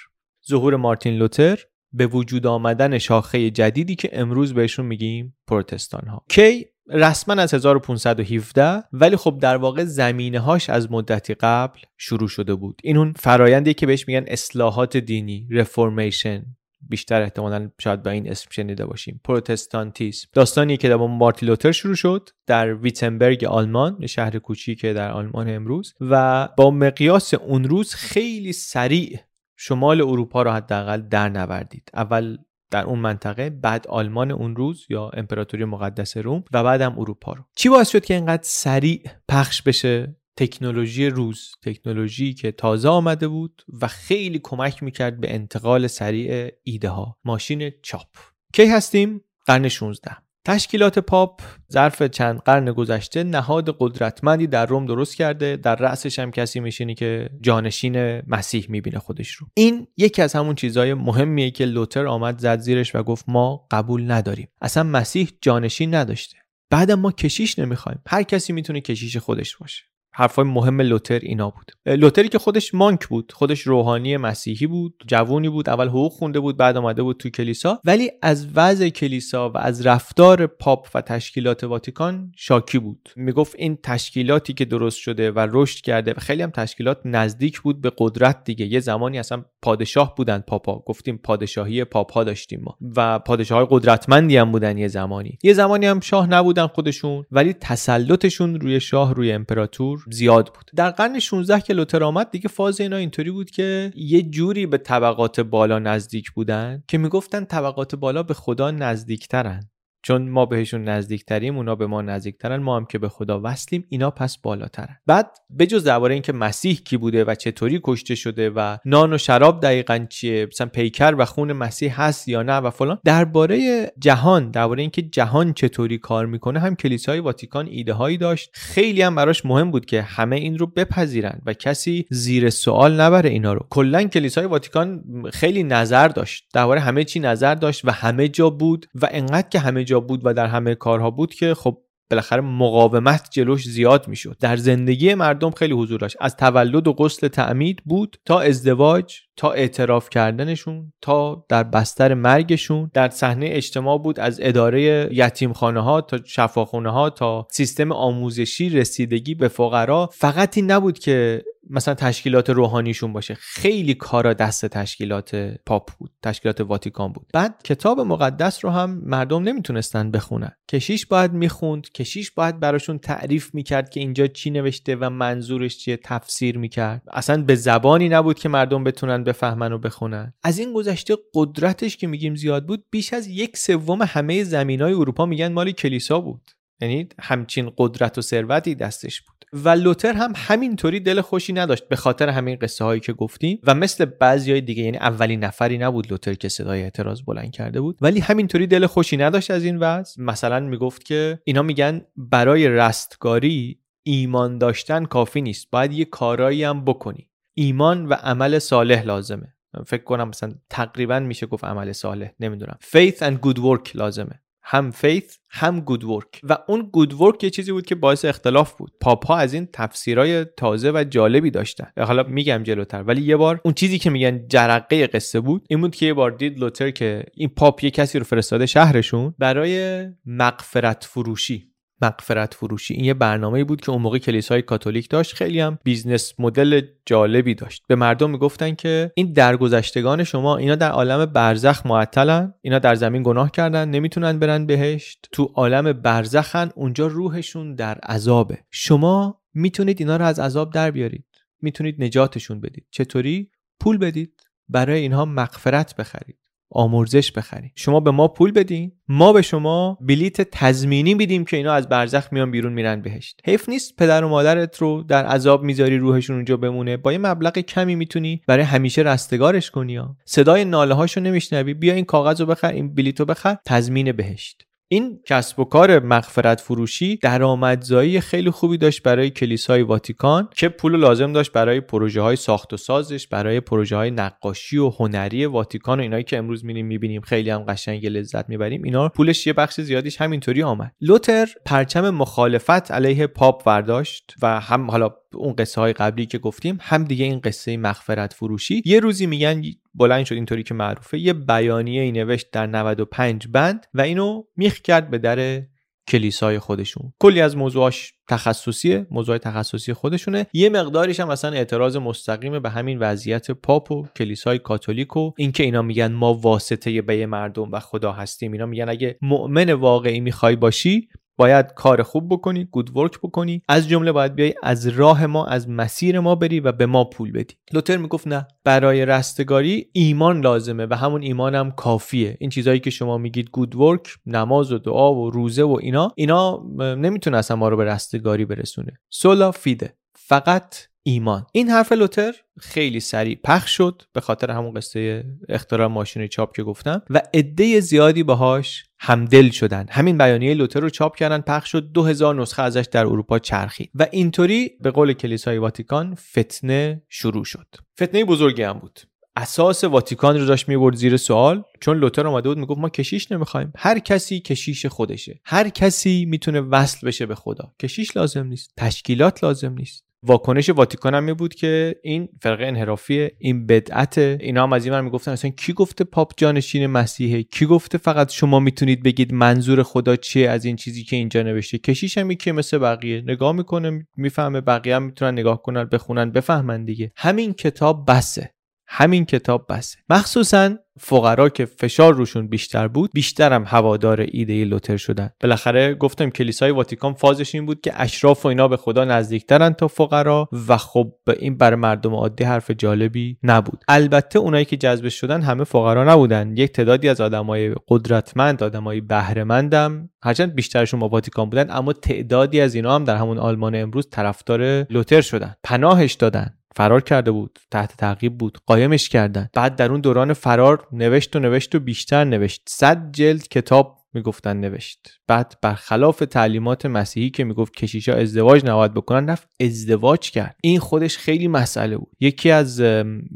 ظهور 0.49 0.75
مارتین 0.75 1.13
لوتر 1.13 1.59
به 1.93 2.07
وجود 2.07 2.47
آمدن 2.47 2.97
شاخه 2.97 3.49
جدیدی 3.49 3.95
که 3.95 4.09
امروز 4.13 4.53
بهشون 4.53 4.85
میگیم 4.85 5.35
پروتستان 5.47 6.07
ها 6.07 6.25
کی؟ 6.29 6.65
رسما 6.87 7.41
از 7.41 7.53
1517 7.53 8.83
ولی 8.93 9.15
خب 9.15 9.37
در 9.41 9.57
واقع 9.57 9.83
زمینه 9.83 10.39
هاش 10.39 10.69
از 10.69 10.91
مدتی 10.91 11.33
قبل 11.33 11.79
شروع 11.97 12.27
شده 12.27 12.55
بود. 12.55 12.81
این 12.83 12.97
اون 12.97 13.13
فرایندی 13.13 13.73
که 13.73 13.85
بهش 13.85 14.07
میگن 14.07 14.25
اصلاحات 14.27 14.97
دینی 14.97 15.47
رفورمیشن. 15.51 16.45
بیشتر 16.89 17.21
احتمالا 17.21 17.69
شاید 17.81 18.03
با 18.03 18.11
این 18.11 18.31
اسم 18.31 18.47
شنیده 18.51 18.85
باشیم. 18.85 19.21
پروتستانتیسم. 19.23 20.27
داستانی 20.33 20.77
که 20.77 20.89
در 20.89 20.95
مارتی 20.95 21.45
لوتر 21.45 21.71
شروع 21.71 21.95
شد 21.95 22.29
در 22.47 22.73
ویتنبرگ 22.73 23.45
آلمان 23.45 24.07
شهر 24.07 24.39
کوچیک 24.39 24.85
در 24.85 25.11
آلمان 25.11 25.49
امروز 25.49 25.93
و 26.01 26.47
با 26.57 26.71
مقیاس 26.71 27.33
اون 27.33 27.63
روز 27.63 27.93
خیلی 27.93 28.53
سریع 28.53 29.19
شمال 29.57 30.01
اروپا 30.01 30.41
رو 30.41 30.51
حداقل 30.51 31.01
در 31.01 31.29
نوردید. 31.29 31.89
اول 31.93 32.37
در 32.71 32.83
اون 32.83 32.99
منطقه 32.99 33.49
بعد 33.49 33.87
آلمان 33.87 34.31
اون 34.31 34.55
روز 34.55 34.85
یا 34.89 35.09
امپراتوری 35.09 35.65
مقدس 35.65 36.17
روم 36.17 36.43
و 36.53 36.63
بعدم 36.63 36.99
اروپا 36.99 37.33
رو. 37.33 37.43
چی 37.55 37.69
باعث 37.69 37.89
شد 37.89 38.05
که 38.05 38.13
اینقدر 38.13 38.43
سریع 38.43 39.03
پخش 39.29 39.61
بشه؟ 39.61 40.15
تکنولوژی 40.37 41.09
روز 41.09 41.51
تکنولوژی 41.61 42.33
که 42.33 42.51
تازه 42.51 42.89
آمده 42.89 43.27
بود 43.27 43.65
و 43.81 43.87
خیلی 43.87 44.39
کمک 44.43 44.83
می‌کرد 44.83 45.19
به 45.21 45.33
انتقال 45.33 45.87
سریع 45.87 46.51
ایده 46.63 46.89
ها 46.89 47.17
ماشین 47.25 47.71
چاپ. 47.81 48.07
کی 48.53 48.65
هستیم؟ 48.65 49.21
قرن 49.45 49.69
16 49.69 50.17
تشکیلات 50.45 50.99
پاپ 50.99 51.41
ظرف 51.71 52.03
چند 52.03 52.39
قرن 52.39 52.71
گذشته 52.71 53.23
نهاد 53.23 53.75
قدرتمندی 53.79 54.47
در 54.47 54.65
روم 54.65 54.85
درست 54.85 55.15
کرده 55.15 55.55
در 55.55 55.75
رأسش 55.75 56.19
هم 56.19 56.31
کسی 56.31 56.59
میشینی 56.59 56.95
که 56.95 57.29
جانشین 57.41 58.21
مسیح 58.27 58.65
می‌بینه 58.69 58.99
خودش 58.99 59.31
رو. 59.31 59.47
این 59.53 59.87
یکی 59.97 60.21
از 60.21 60.33
همون 60.33 60.55
چیزهای 60.55 60.93
مهمیه 60.93 61.51
که 61.51 61.65
لوتر 61.65 62.07
آمد 62.07 62.39
زد 62.39 62.59
زیرش 62.59 62.95
و 62.95 63.03
گفت 63.03 63.25
ما 63.27 63.67
قبول 63.71 64.11
نداریم. 64.11 64.47
اصلا 64.61 64.83
مسیح 64.83 65.29
جانشین 65.41 65.95
نداشته. 65.95 66.37
بعد 66.69 66.91
ما 66.91 67.11
کشیش 67.11 67.59
نمی‌خوایم. 67.59 68.01
هر 68.07 68.23
کسی 68.23 68.53
می‌تونه 68.53 68.81
کشیش 68.81 69.17
خودش 69.17 69.57
باشه. 69.57 69.83
حرفای 70.17 70.45
مهم 70.45 70.81
لوتر 70.81 71.19
اینا 71.19 71.49
بود. 71.49 71.71
لوتری 71.85 72.29
که 72.29 72.39
خودش 72.39 72.73
مانک 72.73 73.07
بود. 73.07 73.31
خودش 73.31 73.61
روحانی 73.61 74.17
مسیحی 74.17 74.67
بود 74.67 75.03
جوونی 75.07 75.49
بود 75.49 75.69
اول 75.69 75.87
حقوق 75.87 76.11
خونده 76.11 76.39
بود 76.39 76.57
بعد 76.57 76.77
آمده 76.77 77.03
بود 77.03 77.17
تو 77.17 77.29
کلیسا. 77.29 77.81
ولی 77.85 78.11
از 78.21 78.47
وضع 78.55 78.89
کلیسا 78.89 79.49
و 79.49 79.57
از 79.57 79.85
رفتار 79.85 80.47
پاپ 80.47 80.87
و 80.95 81.01
تشکیلات 81.01 81.63
واتیکان 81.63 82.31
شاکی 82.35 82.79
بود. 82.79 83.09
می‌گفت 83.15 83.55
این 83.57 83.77
تشکیلاتی 83.83 84.53
که 84.53 84.65
درست 84.65 84.97
شده 84.97 85.31
و 85.31 85.47
رشد 85.51 85.81
کرده 85.81 86.13
و 86.13 86.19
خیلی 86.19 86.41
هم 86.41 86.49
تشکیلات 86.49 86.99
نزدیک 87.05 87.61
بود 87.61 87.81
به 87.81 87.91
قدرت 87.97 88.43
دیگه. 88.43 88.65
یه 88.65 88.79
زمانی 88.79 89.19
اصلا 89.19 89.45
پادشاه 89.61 90.15
بودن 90.15 90.39
پاپا. 90.39 90.83
گفتیم 90.85 91.17
پادشاهی 91.17 91.83
پاپا 91.83 92.23
داشتیم 92.23 92.61
ما. 92.63 92.77
و 92.95 93.19
پادشاه 93.19 93.57
های 93.57 93.67
قدرتمندی 93.69 94.37
هم 94.37 94.51
بودن 94.51 94.77
یه 94.77 94.87
زمانی. 94.87 95.37
یه 95.43 95.53
زمانی 95.53 95.85
هم 95.85 95.99
شاه 95.99 96.29
نبودن 96.29 96.67
خودشون 96.67 97.25
ولی 97.31 97.53
تسلطشون 97.53 98.59
روی 98.59 98.79
شاه 98.79 99.13
روی 99.13 99.31
امپراتور 99.31 100.04
زیاد 100.11 100.53
بود. 100.53 100.71
در 100.75 100.89
قرن 100.89 101.19
16 101.19 101.61
که 101.61 101.73
لوتر 101.73 102.03
آمد 102.03 102.31
دیگه 102.31 102.47
فاز 102.47 102.81
اینا 102.81 102.97
اینطوری 102.97 103.31
بود 103.31 103.51
که 103.51 103.91
یه 103.95 104.21
جوری 104.21 104.65
به 104.65 104.77
طبقات 104.77 105.39
بالا 105.39 105.79
نزدیک 105.79 106.31
بودن 106.31 106.83
که 106.87 106.97
می‌گفتن 106.97 107.45
طبقات 107.45 107.95
بالا 107.95 108.23
به 108.23 108.33
خدا 108.33 108.71
نزدیکترن. 108.71 109.69
چون 110.05 110.29
ما 110.29 110.45
بهشون 110.45 110.83
نزدیکتریم 110.83 111.57
اونا 111.57 111.75
به 111.75 111.87
ما 111.87 112.01
نزدیکترن 112.01 112.57
ما 112.57 112.77
هم 112.77 112.85
که 112.85 112.97
به 112.97 113.09
خدا 113.09 113.41
وصلیم 113.43 113.85
اینا 113.89 114.11
پس 114.11 114.37
بالاترن. 114.37 114.97
بعد 115.07 115.31
بجز 115.59 115.83
درباره 115.83 116.13
اینکه 116.13 116.33
مسیح 116.33 116.75
کی 116.85 116.97
بوده 116.97 117.23
و 117.23 117.35
چطوری 117.35 117.79
کشته 117.83 118.15
شده 118.15 118.49
و 118.49 118.77
نان 118.85 119.13
و 119.13 119.17
شراب 119.17 119.61
دقیقا 119.61 120.05
چیه 120.09 120.45
مثلا 120.45 120.67
پیکر 120.67 121.15
و 121.17 121.25
خون 121.25 121.53
مسیح 121.53 122.01
هست 122.01 122.27
یا 122.27 122.43
نه 122.43 122.53
و 122.53 122.69
فلان 122.69 122.99
درباره 123.05 123.87
جهان 123.99 124.51
درباره 124.51 124.81
اینکه 124.81 125.01
جهان 125.01 125.53
چطوری 125.53 125.97
کار 125.97 126.25
می‌کنه 126.25 126.59
هم 126.59 126.75
کلیسای 126.75 127.19
واتیکان 127.19 127.67
ایده 127.67 127.93
هایی 127.93 128.17
داشت. 128.17 128.49
خیلی 128.53 129.01
هم 129.01 129.15
براش 129.15 129.45
مهم 129.45 129.71
بود 129.71 129.85
که 129.85 130.01
همه 130.01 130.35
این 130.35 130.57
رو 130.57 130.67
بپذیرن 130.67 131.41
و 131.45 131.53
کسی 131.53 132.05
زیر 132.09 132.49
سوال 132.49 133.01
نبره 133.01 133.29
اینا 133.29 133.53
رو. 133.53 133.67
کلا 133.69 134.03
کلیسای 134.03 134.45
واتیکان 134.45 135.03
خیلی 135.33 135.63
نظر 135.63 136.07
داشت. 136.07 136.47
درباره 136.53 136.79
همه 136.79 137.03
چی 137.03 137.19
نظر 137.19 137.55
داشت 137.55 137.85
و 137.85 137.91
همه 137.91 138.27
جا 138.27 138.49
بود 138.49 138.85
و 138.95 139.09
انقدر 139.11 139.49
که 139.49 139.59
همه 139.59 139.83
جا 139.83 139.94
بود 139.99 140.21
و 140.23 140.33
در 140.33 140.47
همه 140.47 140.75
کارها 140.75 141.11
بود 141.11 141.33
که 141.33 141.53
خب 141.53 141.77
بالاخره 142.11 142.41
مقاومت 142.41 143.27
جلوش 143.31 143.67
زیاد 143.67 144.07
می‌شد. 144.07 144.37
در 144.39 144.57
زندگی 144.57 145.13
مردم 145.13 145.51
خیلی 145.51 145.73
حضور 145.73 145.99
داشت. 145.99 146.17
از 146.19 146.35
تولد 146.35 146.87
و 146.87 146.93
غسل 146.93 147.27
تعمید 147.27 147.81
بود 147.85 148.17
تا 148.25 148.39
ازدواج 148.39 149.15
تا 149.37 149.51
اعتراف 149.51 150.09
کردنشون 150.09 150.93
تا 151.01 151.45
در 151.49 151.63
بستر 151.63 152.13
مرگشون. 152.13 152.91
در 152.93 153.09
صحنه 153.09 153.47
اجتماع 153.49 153.97
بود 153.97 154.19
از 154.19 154.39
اداره 154.43 155.09
یتیمخانه 155.11 155.79
ها 155.79 156.01
تا 156.01 156.17
شفاخونه 156.25 156.89
ها 156.89 157.09
تا 157.09 157.47
سیستم 157.51 157.91
آموزشی 157.91 158.69
رسیدگی 158.69 159.35
به 159.35 159.47
فقرا. 159.47 160.09
فقط 160.13 160.57
این 160.57 160.71
نبود 160.71 160.99
که 160.99 161.43
مثلا 161.69 161.93
تشکیلات 161.93 162.49
روحانیشون 162.49 163.13
باشه. 163.13 163.33
خیلی 163.39 163.93
کارا 163.93 164.33
دست 164.33 164.65
تشکیلات 164.65 165.35
پاپ 165.65 165.91
بود 165.99 166.11
تشکیلات 166.23 166.61
واتیکان 166.61 167.13
بود. 167.13 167.27
بعد 167.33 167.61
کتاب 167.63 167.99
مقدس 167.99 168.65
رو 168.65 168.71
هم 168.71 169.01
مردم 169.03 169.43
نمی‌تونستن 169.43 170.11
بخونن. 170.11 170.51
کشیش 170.69 171.05
باید 171.05 171.33
می‌خوند 171.33 171.91
کشیش 171.91 172.31
باید 172.31 172.59
براشون 172.59 172.97
تعریف 172.97 173.53
می‌کرد 173.53 173.89
که 173.89 173.99
اینجا 173.99 174.27
چی 174.27 174.49
نوشته 174.49 174.95
و 174.95 175.09
منظورش 175.09 175.77
چیه 175.77 175.97
تفسیر 175.97 176.57
می‌کرد. 176.57 177.01
اصلا 177.13 177.43
به 177.43 177.55
زبانی 177.55 178.09
نبود 178.09 178.39
که 178.39 178.49
مردم 178.49 178.83
بتونن 178.83 179.23
بفهمن 179.23 179.73
و 179.73 179.77
بخونن. 179.77 180.33
از 180.43 180.59
این 180.59 180.73
گذشته 180.73 181.17
قدرتش 181.33 181.97
که 181.97 182.07
میگیم 182.07 182.35
زیاد 182.35 182.65
بود 182.65 182.85
بیش 182.91 183.13
از 183.13 183.27
یک 183.27 183.57
سوم 183.57 184.01
همه 184.01 184.43
زمینای 184.43 184.93
اروپا 184.93 185.25
میگن 185.25 185.51
مال 185.51 185.71
کلیسا 185.71 186.19
بود. 186.19 186.51
یعنی 186.81 187.09
همچین 187.19 187.71
قدرت 187.77 188.17
و 188.17 188.21
ثروتی 188.21 188.75
دستش 188.75 189.21
بود. 189.21 189.35
و 189.53 189.69
لوتر 189.69 190.13
هم 190.13 190.33
همینطوری 190.35 190.99
دل 190.99 191.21
خوشی 191.21 191.53
نداشت 191.53 191.87
به 191.87 191.95
خاطر 191.95 192.29
همین 192.29 192.55
قصه 192.55 192.85
هایی 192.85 192.99
که 193.01 193.13
گفتیم 193.13 193.59
و 193.63 193.75
مثل 193.75 194.05
بعضی 194.05 194.51
های 194.51 194.61
دیگه 194.61 194.83
یعنی 194.83 194.97
اولین 194.97 195.43
نفری 195.43 195.77
نبود 195.77 196.11
لوتر 196.11 196.33
که 196.33 196.49
صدای 196.49 196.83
اعتراض 196.83 197.21
بلند 197.21 197.51
کرده 197.51 197.81
بود 197.81 197.97
ولی 198.01 198.19
همینطوری 198.19 198.67
دل 198.67 198.85
خوشی 198.85 199.17
نداشت 199.17 199.51
از 199.51 199.63
این 199.63 199.77
وضع. 199.77 200.21
مثلا 200.21 200.59
می‌گفت 200.59 201.05
که 201.05 201.39
اینا 201.43 201.61
میگن 201.61 202.01
برای 202.15 202.67
رستگاری 202.67 203.79
ایمان 204.03 204.57
داشتن 204.57 205.05
کافی 205.05 205.41
نیست 205.41 205.71
باید 205.71 205.93
یه 205.93 206.05
کارایی 206.05 206.63
هم 206.63 206.85
بکنی. 206.85 207.29
ایمان 207.53 208.05
و 208.05 208.13
عمل 208.13 208.59
صالح 208.59 209.03
لازمه. 209.03 209.55
فکر 209.85 210.03
کنم 210.03 210.27
مثلا 210.27 210.53
تقریبا 210.69 211.19
میشه 211.19 211.45
گفت 211.45 211.63
عمل 211.63 211.91
صالح 211.91 212.31
نمی‌دونم. 212.39 212.77
Faith 212.81 213.17
and 213.17 213.47
good 213.47 213.57
work 213.57 213.95
لازمه. 213.95 214.41
هم 214.67 214.91
faith 214.91 215.37
هم 215.49 215.79
good 215.79 216.03
work 216.03 216.39
و 216.43 216.57
اون 216.67 216.89
good 216.93 217.21
work 217.21 217.43
یه 217.43 217.49
چیزی 217.49 217.71
بود 217.71 217.85
که 217.85 217.95
باعث 217.95 218.25
اختلاف 218.25 218.73
بود. 218.73 218.91
پاپا 219.01 219.35
از 219.35 219.53
این 219.53 219.67
تفسیرای 219.73 220.45
تازه 220.45 220.91
و 220.91 221.03
جالبی 221.09 221.51
داشتن. 221.51 221.87
حالا 221.97 222.23
میگم 222.23 222.63
جلوتر 222.63 223.03
ولی 223.03 223.21
یه 223.21 223.37
بار 223.37 223.61
اون 223.65 223.73
چیزی 223.73 223.99
که 223.99 224.09
میگن 224.09 224.47
جرقه 224.47 225.07
قصه 225.07 225.39
بود 225.39 225.65
این 225.69 225.81
بود 225.81 225.95
که 225.95 226.05
یه 226.05 226.13
بار 226.13 226.31
دید 226.31 226.59
لوتر 226.59 226.91
که 226.91 227.23
این 227.33 227.49
پاپ 227.49 227.83
یه 227.83 227.91
کسی 227.91 228.19
رو 228.19 228.25
فرستاده 228.25 228.65
شهرشون 228.65 229.35
برای 229.39 230.05
مغفرت 230.25 231.03
فروشی. 231.03 231.74
مغفرت 232.01 232.53
فروشی. 232.53 232.93
این 232.93 233.05
یه 233.05 233.13
برنامه 233.13 233.63
بود 233.63 233.81
که 233.81 233.91
اون 233.91 234.01
موقع 234.01 234.17
کلیسای 234.17 234.61
کاتولیک 234.61 235.09
داشت. 235.09 235.33
خیلی 235.35 235.59
هم 235.59 235.79
business 235.83 236.33
model 236.39 236.81
جالبی 237.05 237.55
داشت. 237.55 237.83
به 237.87 237.95
مردم 237.95 238.29
می‌گفتن 238.29 238.75
که 238.75 239.11
این 239.15 239.33
درگذشتگان 239.33 240.23
شما 240.23 240.57
اینا 240.57 240.75
در 240.75 240.91
عالم 240.91 241.25
برزخ 241.25 241.85
معطلن. 241.85 242.53
اینا 242.61 242.79
در 242.79 242.95
زمین 242.95 243.23
گناه 243.23 243.51
کردن. 243.51 243.89
نمی‌تونن 243.89 244.39
برن 244.39 244.65
بهشت. 244.65 245.29
تو 245.31 245.43
عالم 245.43 245.93
برزخن. 245.93 246.69
اونجا 246.75 247.07
روحشون 247.07 247.75
در 247.75 247.97
عذابه. 247.97 248.57
شما 248.71 249.41
می‌تونید 249.53 249.99
اینا 249.99 250.17
رو 250.17 250.25
از 250.25 250.39
عذاب 250.39 250.73
در 250.73 250.91
بیارید. 250.91 251.25
می‌تونید 251.61 252.03
نجاتشون 252.03 252.61
بدید. 252.61 252.85
چطوری؟ 252.91 253.51
پول 253.79 253.97
بدید. 253.97 254.41
برای 254.69 254.99
اینها 254.99 255.25
مغفرت 255.25 255.95
بخرید. 255.95 256.37
آمرزش 256.75 257.31
بخریم. 257.31 257.71
شما 257.75 257.99
به 257.99 258.11
ما 258.11 258.27
پول 258.27 258.51
بدین 258.51 258.91
ما 259.07 259.33
به 259.33 259.41
شما 259.41 259.97
بلیت 260.01 260.41
تضمینی 260.41 261.13
میدیم 261.13 261.45
که 261.45 261.57
اینا 261.57 261.73
از 261.73 261.89
برزخ 261.89 262.33
میان 262.33 262.51
بیرون 262.51 262.73
میرن 262.73 263.01
بهشت. 263.01 263.41
حیف 263.45 263.69
نیست 263.69 263.95
پدر 263.95 264.23
و 264.23 264.29
مادرت 264.29 264.77
رو 264.77 265.03
در 265.03 265.25
عذاب 265.25 265.63
می‌ذاری 265.63 265.97
روحشون 265.97 266.35
اونجا 266.35 266.57
بمونه. 266.57 266.97
با 266.97 267.11
یه 267.11 267.17
مبلغ 267.17 267.59
کمی 267.59 267.95
می‌تونی 267.95 268.41
برای 268.47 268.63
همیشه 268.63 269.01
رستگارش 269.01 269.71
کنی 269.71 269.95
ها. 269.95 270.15
صدای 270.25 270.65
ناله 270.65 270.93
هاشو 270.93 271.21
نمیشنوی 271.21 271.73
بیا 271.73 271.93
این 271.93 272.05
کاغذ 272.05 272.41
رو 272.41 272.47
بخر 272.47 272.71
این 272.71 272.95
بلیت 272.95 273.19
رو 273.19 273.25
بخر 273.25 273.57
تضمین 273.65 274.11
بهشت. 274.11 274.65
این 274.87 275.19
کسب 275.25 275.59
و 275.59 275.63
کار 275.63 275.99
مغفرت 275.99 276.61
فروشی 276.61 277.17
درآمدزایی 277.17 278.19
خیلی 278.19 278.49
خوبی 278.49 278.77
داشت 278.77 279.03
برای 279.03 279.29
کلیسای 279.29 279.81
واتیکان 279.81 280.49
که 280.55 280.69
پول 280.69 280.95
لازم 280.95 281.33
داشت 281.33 281.51
برای 281.51 281.81
پروژه 281.81 282.21
های 282.21 282.35
ساخت 282.35 282.73
و 282.73 282.77
سازش 282.77 283.27
برای 283.27 283.59
پروژه 283.59 283.95
های 283.95 284.11
نقاشی 284.11 284.77
و 284.77 284.89
هنری 284.89 285.45
واتیکان 285.45 285.99
و 285.99 286.01
اینایی 286.01 286.23
که 286.23 286.37
امروز 286.37 286.65
می‌بینیم 286.65 286.85
می‌بینیم 286.85 287.21
خیلی 287.21 287.49
هم 287.49 287.63
قشنگ 287.63 288.05
لذت 288.05 288.49
می‌بریم. 288.49 288.83
اینا 288.83 289.09
پولش 289.09 289.47
یه 289.47 289.53
بخش 289.53 289.81
زیادیش 289.81 290.21
همینطوری 290.21 290.63
آمد. 290.63 290.91
لوتر 291.01 291.47
پرچم 291.65 292.09
مخالفت 292.09 292.91
علیه 292.91 293.27
پاپ 293.27 293.63
برداشت 293.63 294.33
و 294.41 294.59
هم 294.59 294.91
حالا 294.91 295.09
اون 295.37 295.53
قصه 295.53 295.81
های 295.81 295.93
قبلی 295.93 296.25
که 296.25 296.37
گفتیم 296.37 296.77
هم 296.81 297.03
دیگه 297.03 297.25
این 297.25 297.39
قصه 297.39 297.77
مغفرت 297.77 298.33
فروشی. 298.33 298.81
یه 298.85 298.99
روزی 298.99 299.25
میگن 299.25 299.61
بلند 299.93 300.25
شد 300.25 300.35
اینطوری 300.35 300.63
که 300.63 300.73
معروفه 300.73 301.19
یه 301.19 301.33
بیانیه 301.33 302.01
ای 302.01 302.11
نوشت 302.11 302.51
در 302.51 302.67
95 302.67 303.47
بند 303.47 303.85
و 303.93 304.01
اینو 304.01 304.43
میخ 304.55 304.81
کرد 304.81 305.09
به 305.09 305.17
در 305.17 305.61
کلیسای 306.07 306.59
خودشون. 306.59 307.13
کلی 307.19 307.41
از 307.41 307.57
موضوعاش 307.57 308.13
تخصصیه 308.29 309.07
موضوع 309.11 309.37
تخصصی 309.37 309.93
خودشونه. 309.93 310.47
یه 310.53 310.69
مقداریش 310.69 311.19
هم 311.19 311.27
مثلا 311.27 311.51
اعتراض 311.51 311.97
مستقیم 311.97 312.59
به 312.59 312.69
همین 312.69 312.99
وضعیت 312.99 313.51
پاپ 313.51 313.91
و 313.91 314.07
کلیسای 314.17 314.59
کاتولیک 314.59 315.17
و 315.17 315.31
اینکه 315.37 315.63
اینا 315.63 315.81
میگن 315.81 316.11
ما 316.11 316.33
واسطه 316.33 317.01
به 317.01 317.25
مردم 317.25 317.71
و 317.71 317.79
خدا 317.79 318.11
هستیم. 318.11 318.51
اینا 318.51 318.65
میگن 318.65 318.89
اگه 318.89 319.17
مؤمن 319.21 319.69
واقعی 319.69 320.19
می‌خوای 320.19 320.55
باشی 320.55 321.07
باید 321.37 321.73
کار 321.73 322.03
خوب 322.03 322.29
بکنی 322.29 322.65
گود 322.65 322.97
ورک 322.97 323.19
بکنی. 323.19 323.61
از 323.69 323.89
جمله 323.89 324.11
باید 324.11 324.35
بیای 324.35 324.53
از 324.63 324.87
راه 324.87 325.25
ما 325.25 325.45
از 325.45 325.69
مسیر 325.69 326.19
ما 326.19 326.35
بری 326.35 326.59
و 326.59 326.71
به 326.71 326.85
ما 326.85 327.03
پول 327.03 327.31
بدی. 327.31 327.55
لوتر 327.73 327.97
می‌گفت 327.97 328.27
نه. 328.27 328.47
برای 328.63 329.05
رستگاری 329.05 329.89
ایمان 329.93 330.41
لازمه 330.41 330.87
و 330.89 330.93
همون 330.93 331.21
ایمان 331.21 331.55
هم 331.55 331.71
کافیه. 331.71 332.37
این 332.39 332.49
چیزهایی 332.49 332.79
که 332.79 332.89
شما 332.89 333.17
میگید 333.17 333.49
گود 333.49 333.75
ورک 333.75 334.01
نماز 334.25 334.71
و 334.71 334.77
دعا 334.77 335.15
و 335.15 335.29
روزه 335.29 335.63
و 335.63 335.77
اینا 335.81 336.11
اینا 336.15 336.63
نمی‌تونه 336.77 337.37
اصلا 337.37 337.57
ما 337.57 337.69
رو 337.69 337.77
به 337.77 337.85
رستگاری 337.85 338.45
برسونه. 338.45 338.99
سولا 339.09 339.51
فیده 339.51 339.93
فقط 340.15 340.75
ایمان. 341.07 341.45
این 341.51 341.69
حرف 341.69 341.91
لوتر 341.91 342.33
خیلی 342.59 342.99
سریع 342.99 343.39
پخش 343.43 343.77
شد 343.77 344.01
به 344.13 344.21
خاطر 344.21 344.51
همون 344.51 344.73
قصه 344.73 345.25
اختراع 345.49 345.87
ماشین 345.87 346.27
چاپ 346.27 346.55
که 346.55 346.63
گفتم 346.63 347.01
و 347.09 347.21
عده 347.33 347.79
زیادی 347.79 348.23
باهاش 348.23 348.85
همدل 348.99 349.49
شدن. 349.49 349.85
همین 349.89 350.17
بیانیه 350.17 350.53
لوتر 350.53 350.79
رو 350.79 350.89
چاپ 350.89 351.15
کردن 351.15 351.41
پخش 351.41 351.71
شد 351.71 351.91
2000 351.91 352.35
نسخه 352.35 352.61
ازش 352.61 352.87
در 352.91 353.05
اروپا 353.05 353.39
چرخید 353.39 353.91
و 353.95 354.07
اینطوری 354.11 354.71
به 354.81 354.91
قول 354.91 355.13
کلیسای 355.13 355.57
واتیکان 355.57 356.15
فتنه 356.15 357.03
شروع 357.09 357.45
شد. 357.45 357.67
فتنه 358.01 358.25
بزرگی 358.25 358.63
هم 358.63 358.79
بود. 358.79 358.99
اساس 359.35 359.83
واتیکان 359.83 360.39
رو 360.39 360.45
داشت 360.45 360.69
می‌برد 360.69 360.95
زیر 360.95 361.17
سوال. 361.17 361.63
چون 361.81 361.97
لوتر 361.97 362.27
اومده 362.27 362.49
بود 362.49 362.57
می‌گفت 362.57 362.79
ما 362.79 362.89
کشیش 362.89 363.31
نمی‌خوایم. 363.31 363.73
هر 363.77 363.99
کسی 363.99 364.39
کشیش 364.39 364.85
خودشه. 364.85 365.39
هر 365.45 365.69
کسی 365.69 366.25
می‌تونه 366.25 366.61
وصل 366.61 367.07
بشه 367.07 367.25
به 367.25 367.35
خدا. 367.35 367.73
کشیش 367.81 368.17
لازم 368.17 368.47
نیست. 368.47 368.73
تشکیلات 368.77 369.43
لازم 369.43 369.73
نیست. 369.73 370.05
واکنش 370.23 370.69
واتیکان 370.69 371.15
هم 371.15 371.33
بود 371.33 371.53
که 371.53 371.95
این 372.03 372.29
فرقه 372.41 372.65
انحرافی 372.65 373.29
این 373.39 373.67
بدعت. 373.67 374.17
اینا 374.17 374.63
هم 374.63 374.73
از 374.73 374.85
این 374.85 374.99
می‌گفتن. 375.01 375.31
اصلا 375.31 375.51
کی 375.51 375.73
گفته 375.73 376.03
پاپ 376.03 376.31
جانشین 376.37 376.87
مسیحه؟ 376.87 377.43
کی 377.43 377.65
گفته 377.65 377.97
فقط 377.97 378.31
شما 378.31 378.59
می‌تونید 378.59 379.03
بگید 379.03 379.33
منظور 379.33 379.83
خدا 379.83 380.15
چیه 380.15 380.49
از 380.49 380.65
این 380.65 380.75
چیزی 380.75 381.03
که 381.03 381.15
اینجا 381.15 381.41
نوشته؟ 381.41 381.77
کشیش 381.77 382.17
هم 382.17 382.33
که 382.33 382.51
مثل 382.51 382.77
بقیه. 382.77 383.21
نگاه 383.21 383.51
می‌کنه 383.51 384.07
می‌فهمه 384.17 384.61
بقیه 384.61 384.95
هم 384.95 385.03
می‌تونن 385.03 385.31
نگاه 385.31 385.61
کنن 385.61 385.83
بخونن 385.83 386.31
بفهمن 386.31 386.85
دیگه. 386.85 387.11
همین 387.15 387.53
کتاب 387.53 388.11
بسه. 388.11 388.54
همین 388.87 389.25
کتاب 389.25 389.65
بسه. 389.69 389.97
مخصوصا 390.09 390.75
فقرا 390.99 391.49
که 391.49 391.65
فشار 391.65 392.13
روشون 392.13 392.47
بیشتر 392.47 392.87
بود 392.87 393.09
بیشترم 393.13 393.63
هوادار 393.67 394.25
ایده 394.31 394.65
لوتر 394.65 394.97
شدن. 394.97 395.29
بالاخره 395.41 395.93
گفتم 395.93 396.29
کلیسای 396.29 396.71
واتیکان 396.71 397.13
فازش 397.13 397.55
این 397.55 397.65
بود 397.65 397.81
که 397.81 398.01
اشراف 398.01 398.45
و 398.45 398.47
اینا 398.47 398.67
به 398.67 398.77
خدا 398.77 399.05
نزدیکترن 399.05 399.73
تا 399.73 399.87
فقرا 399.87 400.49
و 400.67 400.77
خب 400.77 401.13
این 401.39 401.57
برای 401.57 401.79
مردم 401.79 402.13
عادی 402.13 402.43
حرف 402.43 402.71
جالبی 402.71 403.37
نبود. 403.43 403.83
البته 403.87 404.39
اونایی 404.39 404.65
که 404.65 404.77
جذب 404.77 405.09
شدن 405.09 405.41
همه 405.41 405.63
فقرا 405.63 406.03
نبودن. 406.13 406.57
یک 406.57 406.71
تعدادی 406.71 407.09
از 407.09 407.21
آدمای 407.21 407.75
قدرتمند 407.87 408.63
آدمای 408.63 409.01
بهرهمندم. 409.01 410.09
هرچند 410.23 410.55
بیشترشون 410.55 410.99
با 410.99 411.09
واتیکان 411.09 411.49
بودن 411.49 411.71
اما 411.71 411.93
تعدادی 411.93 412.61
از 412.61 412.75
اینا 412.75 412.95
هم 412.95 413.03
در 413.03 413.15
همون 413.15 413.37
آلمان 413.37 413.75
امروز 413.75 414.09
طرفدار 414.09 414.83
لوتر 414.89 415.21
شدن. 415.21 415.55
پناهش 415.63 416.13
دادن. 416.13 416.54
فرار 416.75 417.01
کرده 417.01 417.31
بود 417.31 417.59
تحت 417.71 417.97
تعقیب 417.97 418.37
بود 418.37 418.57
قایمش 418.65 419.09
کردن. 419.09 419.49
بعد 419.53 419.75
در 419.75 419.91
اون 419.91 420.01
دوران 420.01 420.33
فرار 420.33 420.87
نوشت 420.91 421.35
و 421.35 421.39
نوشت 421.39 421.75
و 421.75 421.79
بیشتر 421.79 422.23
نوشت. 422.23 422.61
صد 422.67 423.11
جلد 423.11 423.47
کتاب 423.47 423.94
می‌گفتن 424.15 424.57
نوشت. 424.57 424.99
بعد 425.27 425.53
برخلاف 425.61 426.19
تعلیمات 426.19 426.85
مسیحی 426.85 427.29
که 427.29 427.43
می‌گفت 427.43 427.73
کشیشا 427.73 428.13
ازدواج 428.13 428.65
نباید 428.65 428.93
بکنن 428.93 429.29
رفت 429.29 429.47
ازدواج 429.59 430.31
کرد. 430.31 430.55
این 430.63 430.79
خودش 430.79 431.17
خیلی 431.17 431.47
مسئله 431.47 431.97
بود. 431.97 432.11
یکی 432.19 432.51
از 432.51 432.81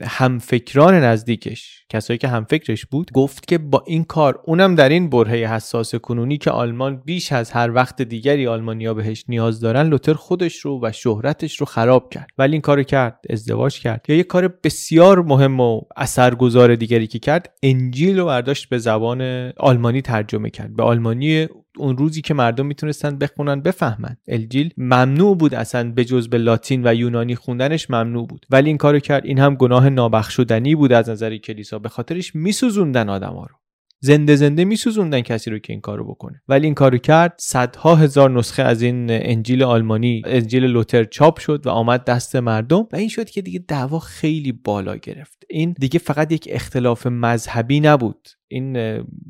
همفکران 0.01 0.93
نزدیکش 0.93 1.85
کسایی 1.89 2.17
که 2.17 2.27
همفکرش 2.27 2.85
بود 2.85 3.11
گفت 3.11 3.47
که 3.47 3.57
با 3.57 3.83
این 3.87 4.03
کار 4.03 4.41
اونم 4.45 4.75
در 4.75 4.89
این 4.89 5.09
برهه 5.09 5.53
حساس 5.53 5.95
کنونی 5.95 6.37
که 6.37 6.51
آلمان 6.51 7.01
بیش 7.05 7.31
از 7.31 7.51
هر 7.51 7.71
وقت 7.71 8.01
دیگری 8.01 8.47
آلمانیا 8.47 8.93
بهش 8.93 9.25
نیاز 9.27 9.59
دارن 9.59 9.87
لوتر 9.87 10.13
خودش 10.13 10.59
رو 10.59 10.79
و 10.83 10.91
شهرتش 10.91 11.57
رو 11.57 11.65
خراب 11.65 12.09
کرد. 12.09 12.29
ولی 12.37 12.51
این 12.51 12.61
کارو 12.61 12.83
کرد 12.83 13.19
ازدواج 13.29 13.79
کرد. 13.79 14.05
یا 14.07 14.15
یه 14.15 14.23
کار 14.23 14.47
بسیار 14.63 15.21
مهم 15.21 15.59
و 15.59 15.81
اثرگذار 15.97 16.75
دیگری 16.75 17.07
که 17.07 17.19
کرد 17.19 17.53
انجیل 17.63 18.19
رو 18.19 18.25
برداشت 18.25 18.69
به 18.69 18.77
زبان 18.77 19.21
آلمانی 19.57 20.01
ترجمه 20.01 20.49
کرد. 20.49 20.68
به 20.75 20.83
آلمانی 20.83 21.47
اون 21.77 21.97
روزی 21.97 22.21
که 22.21 22.33
مردم 22.33 22.65
می‌تونستن 22.65 23.17
بخونن 23.17 23.61
بفهمن. 23.61 24.17
الجیل 24.27 24.73
ممنوع 24.77 25.37
بود 25.37 25.55
اصلا 25.55 25.91
به 25.91 26.05
جز 26.05 26.29
به 26.29 26.37
لاتین 26.37 26.87
و 26.87 26.95
یونانی 26.95 27.35
خوندنش 27.35 27.89
ممنوع 27.89 28.27
بود. 28.27 28.45
ولی 28.49 28.69
این 28.69 28.77
کارو 28.77 28.99
کرد. 28.99 29.25
این 29.25 29.39
هم 29.39 29.55
گناه 29.55 29.89
نابخشودنی 29.89 30.75
بود 30.75 30.93
از 30.93 31.09
نظر 31.09 31.37
کلیسا. 31.37 31.79
به 31.79 31.89
خاطرش 31.89 32.35
میسوزوندن 32.35 33.09
آدما 33.09 33.45
رو. 33.45 33.55
زنده 34.01 34.35
زنده 34.35 34.65
میسوزوندن 34.65 35.21
کسی 35.21 35.49
رو 35.49 35.59
که 35.59 35.73
این 35.73 35.81
کارو 35.81 36.07
بکنه. 36.07 36.41
ولی 36.47 36.65
این 36.65 36.75
کارو 36.75 36.97
کرد 36.97 37.33
صدها 37.39 37.95
هزار 37.95 38.29
نسخه 38.29 38.63
از 38.63 38.81
این 38.81 39.07
انجیل 39.09 39.63
آلمانی 39.63 40.21
انجیل 40.25 40.63
لوتر 40.63 41.03
چاپ 41.03 41.39
شد 41.39 41.67
و 41.67 41.69
آمد 41.69 42.05
دست 42.05 42.35
مردم 42.35 42.87
و 42.91 42.95
این 42.95 43.09
شد 43.09 43.29
که 43.29 43.41
دیگه 43.41 43.59
دعوا 43.67 43.99
خیلی 43.99 44.51
بالا 44.51 44.95
گرفت. 44.95 45.43
این 45.49 45.75
دیگه 45.79 45.99
فقط 45.99 46.31
یک 46.31 46.47
اختلاف 46.51 47.07
مذهبی 47.07 47.79
نبود. 47.79 48.27
این 48.51 48.73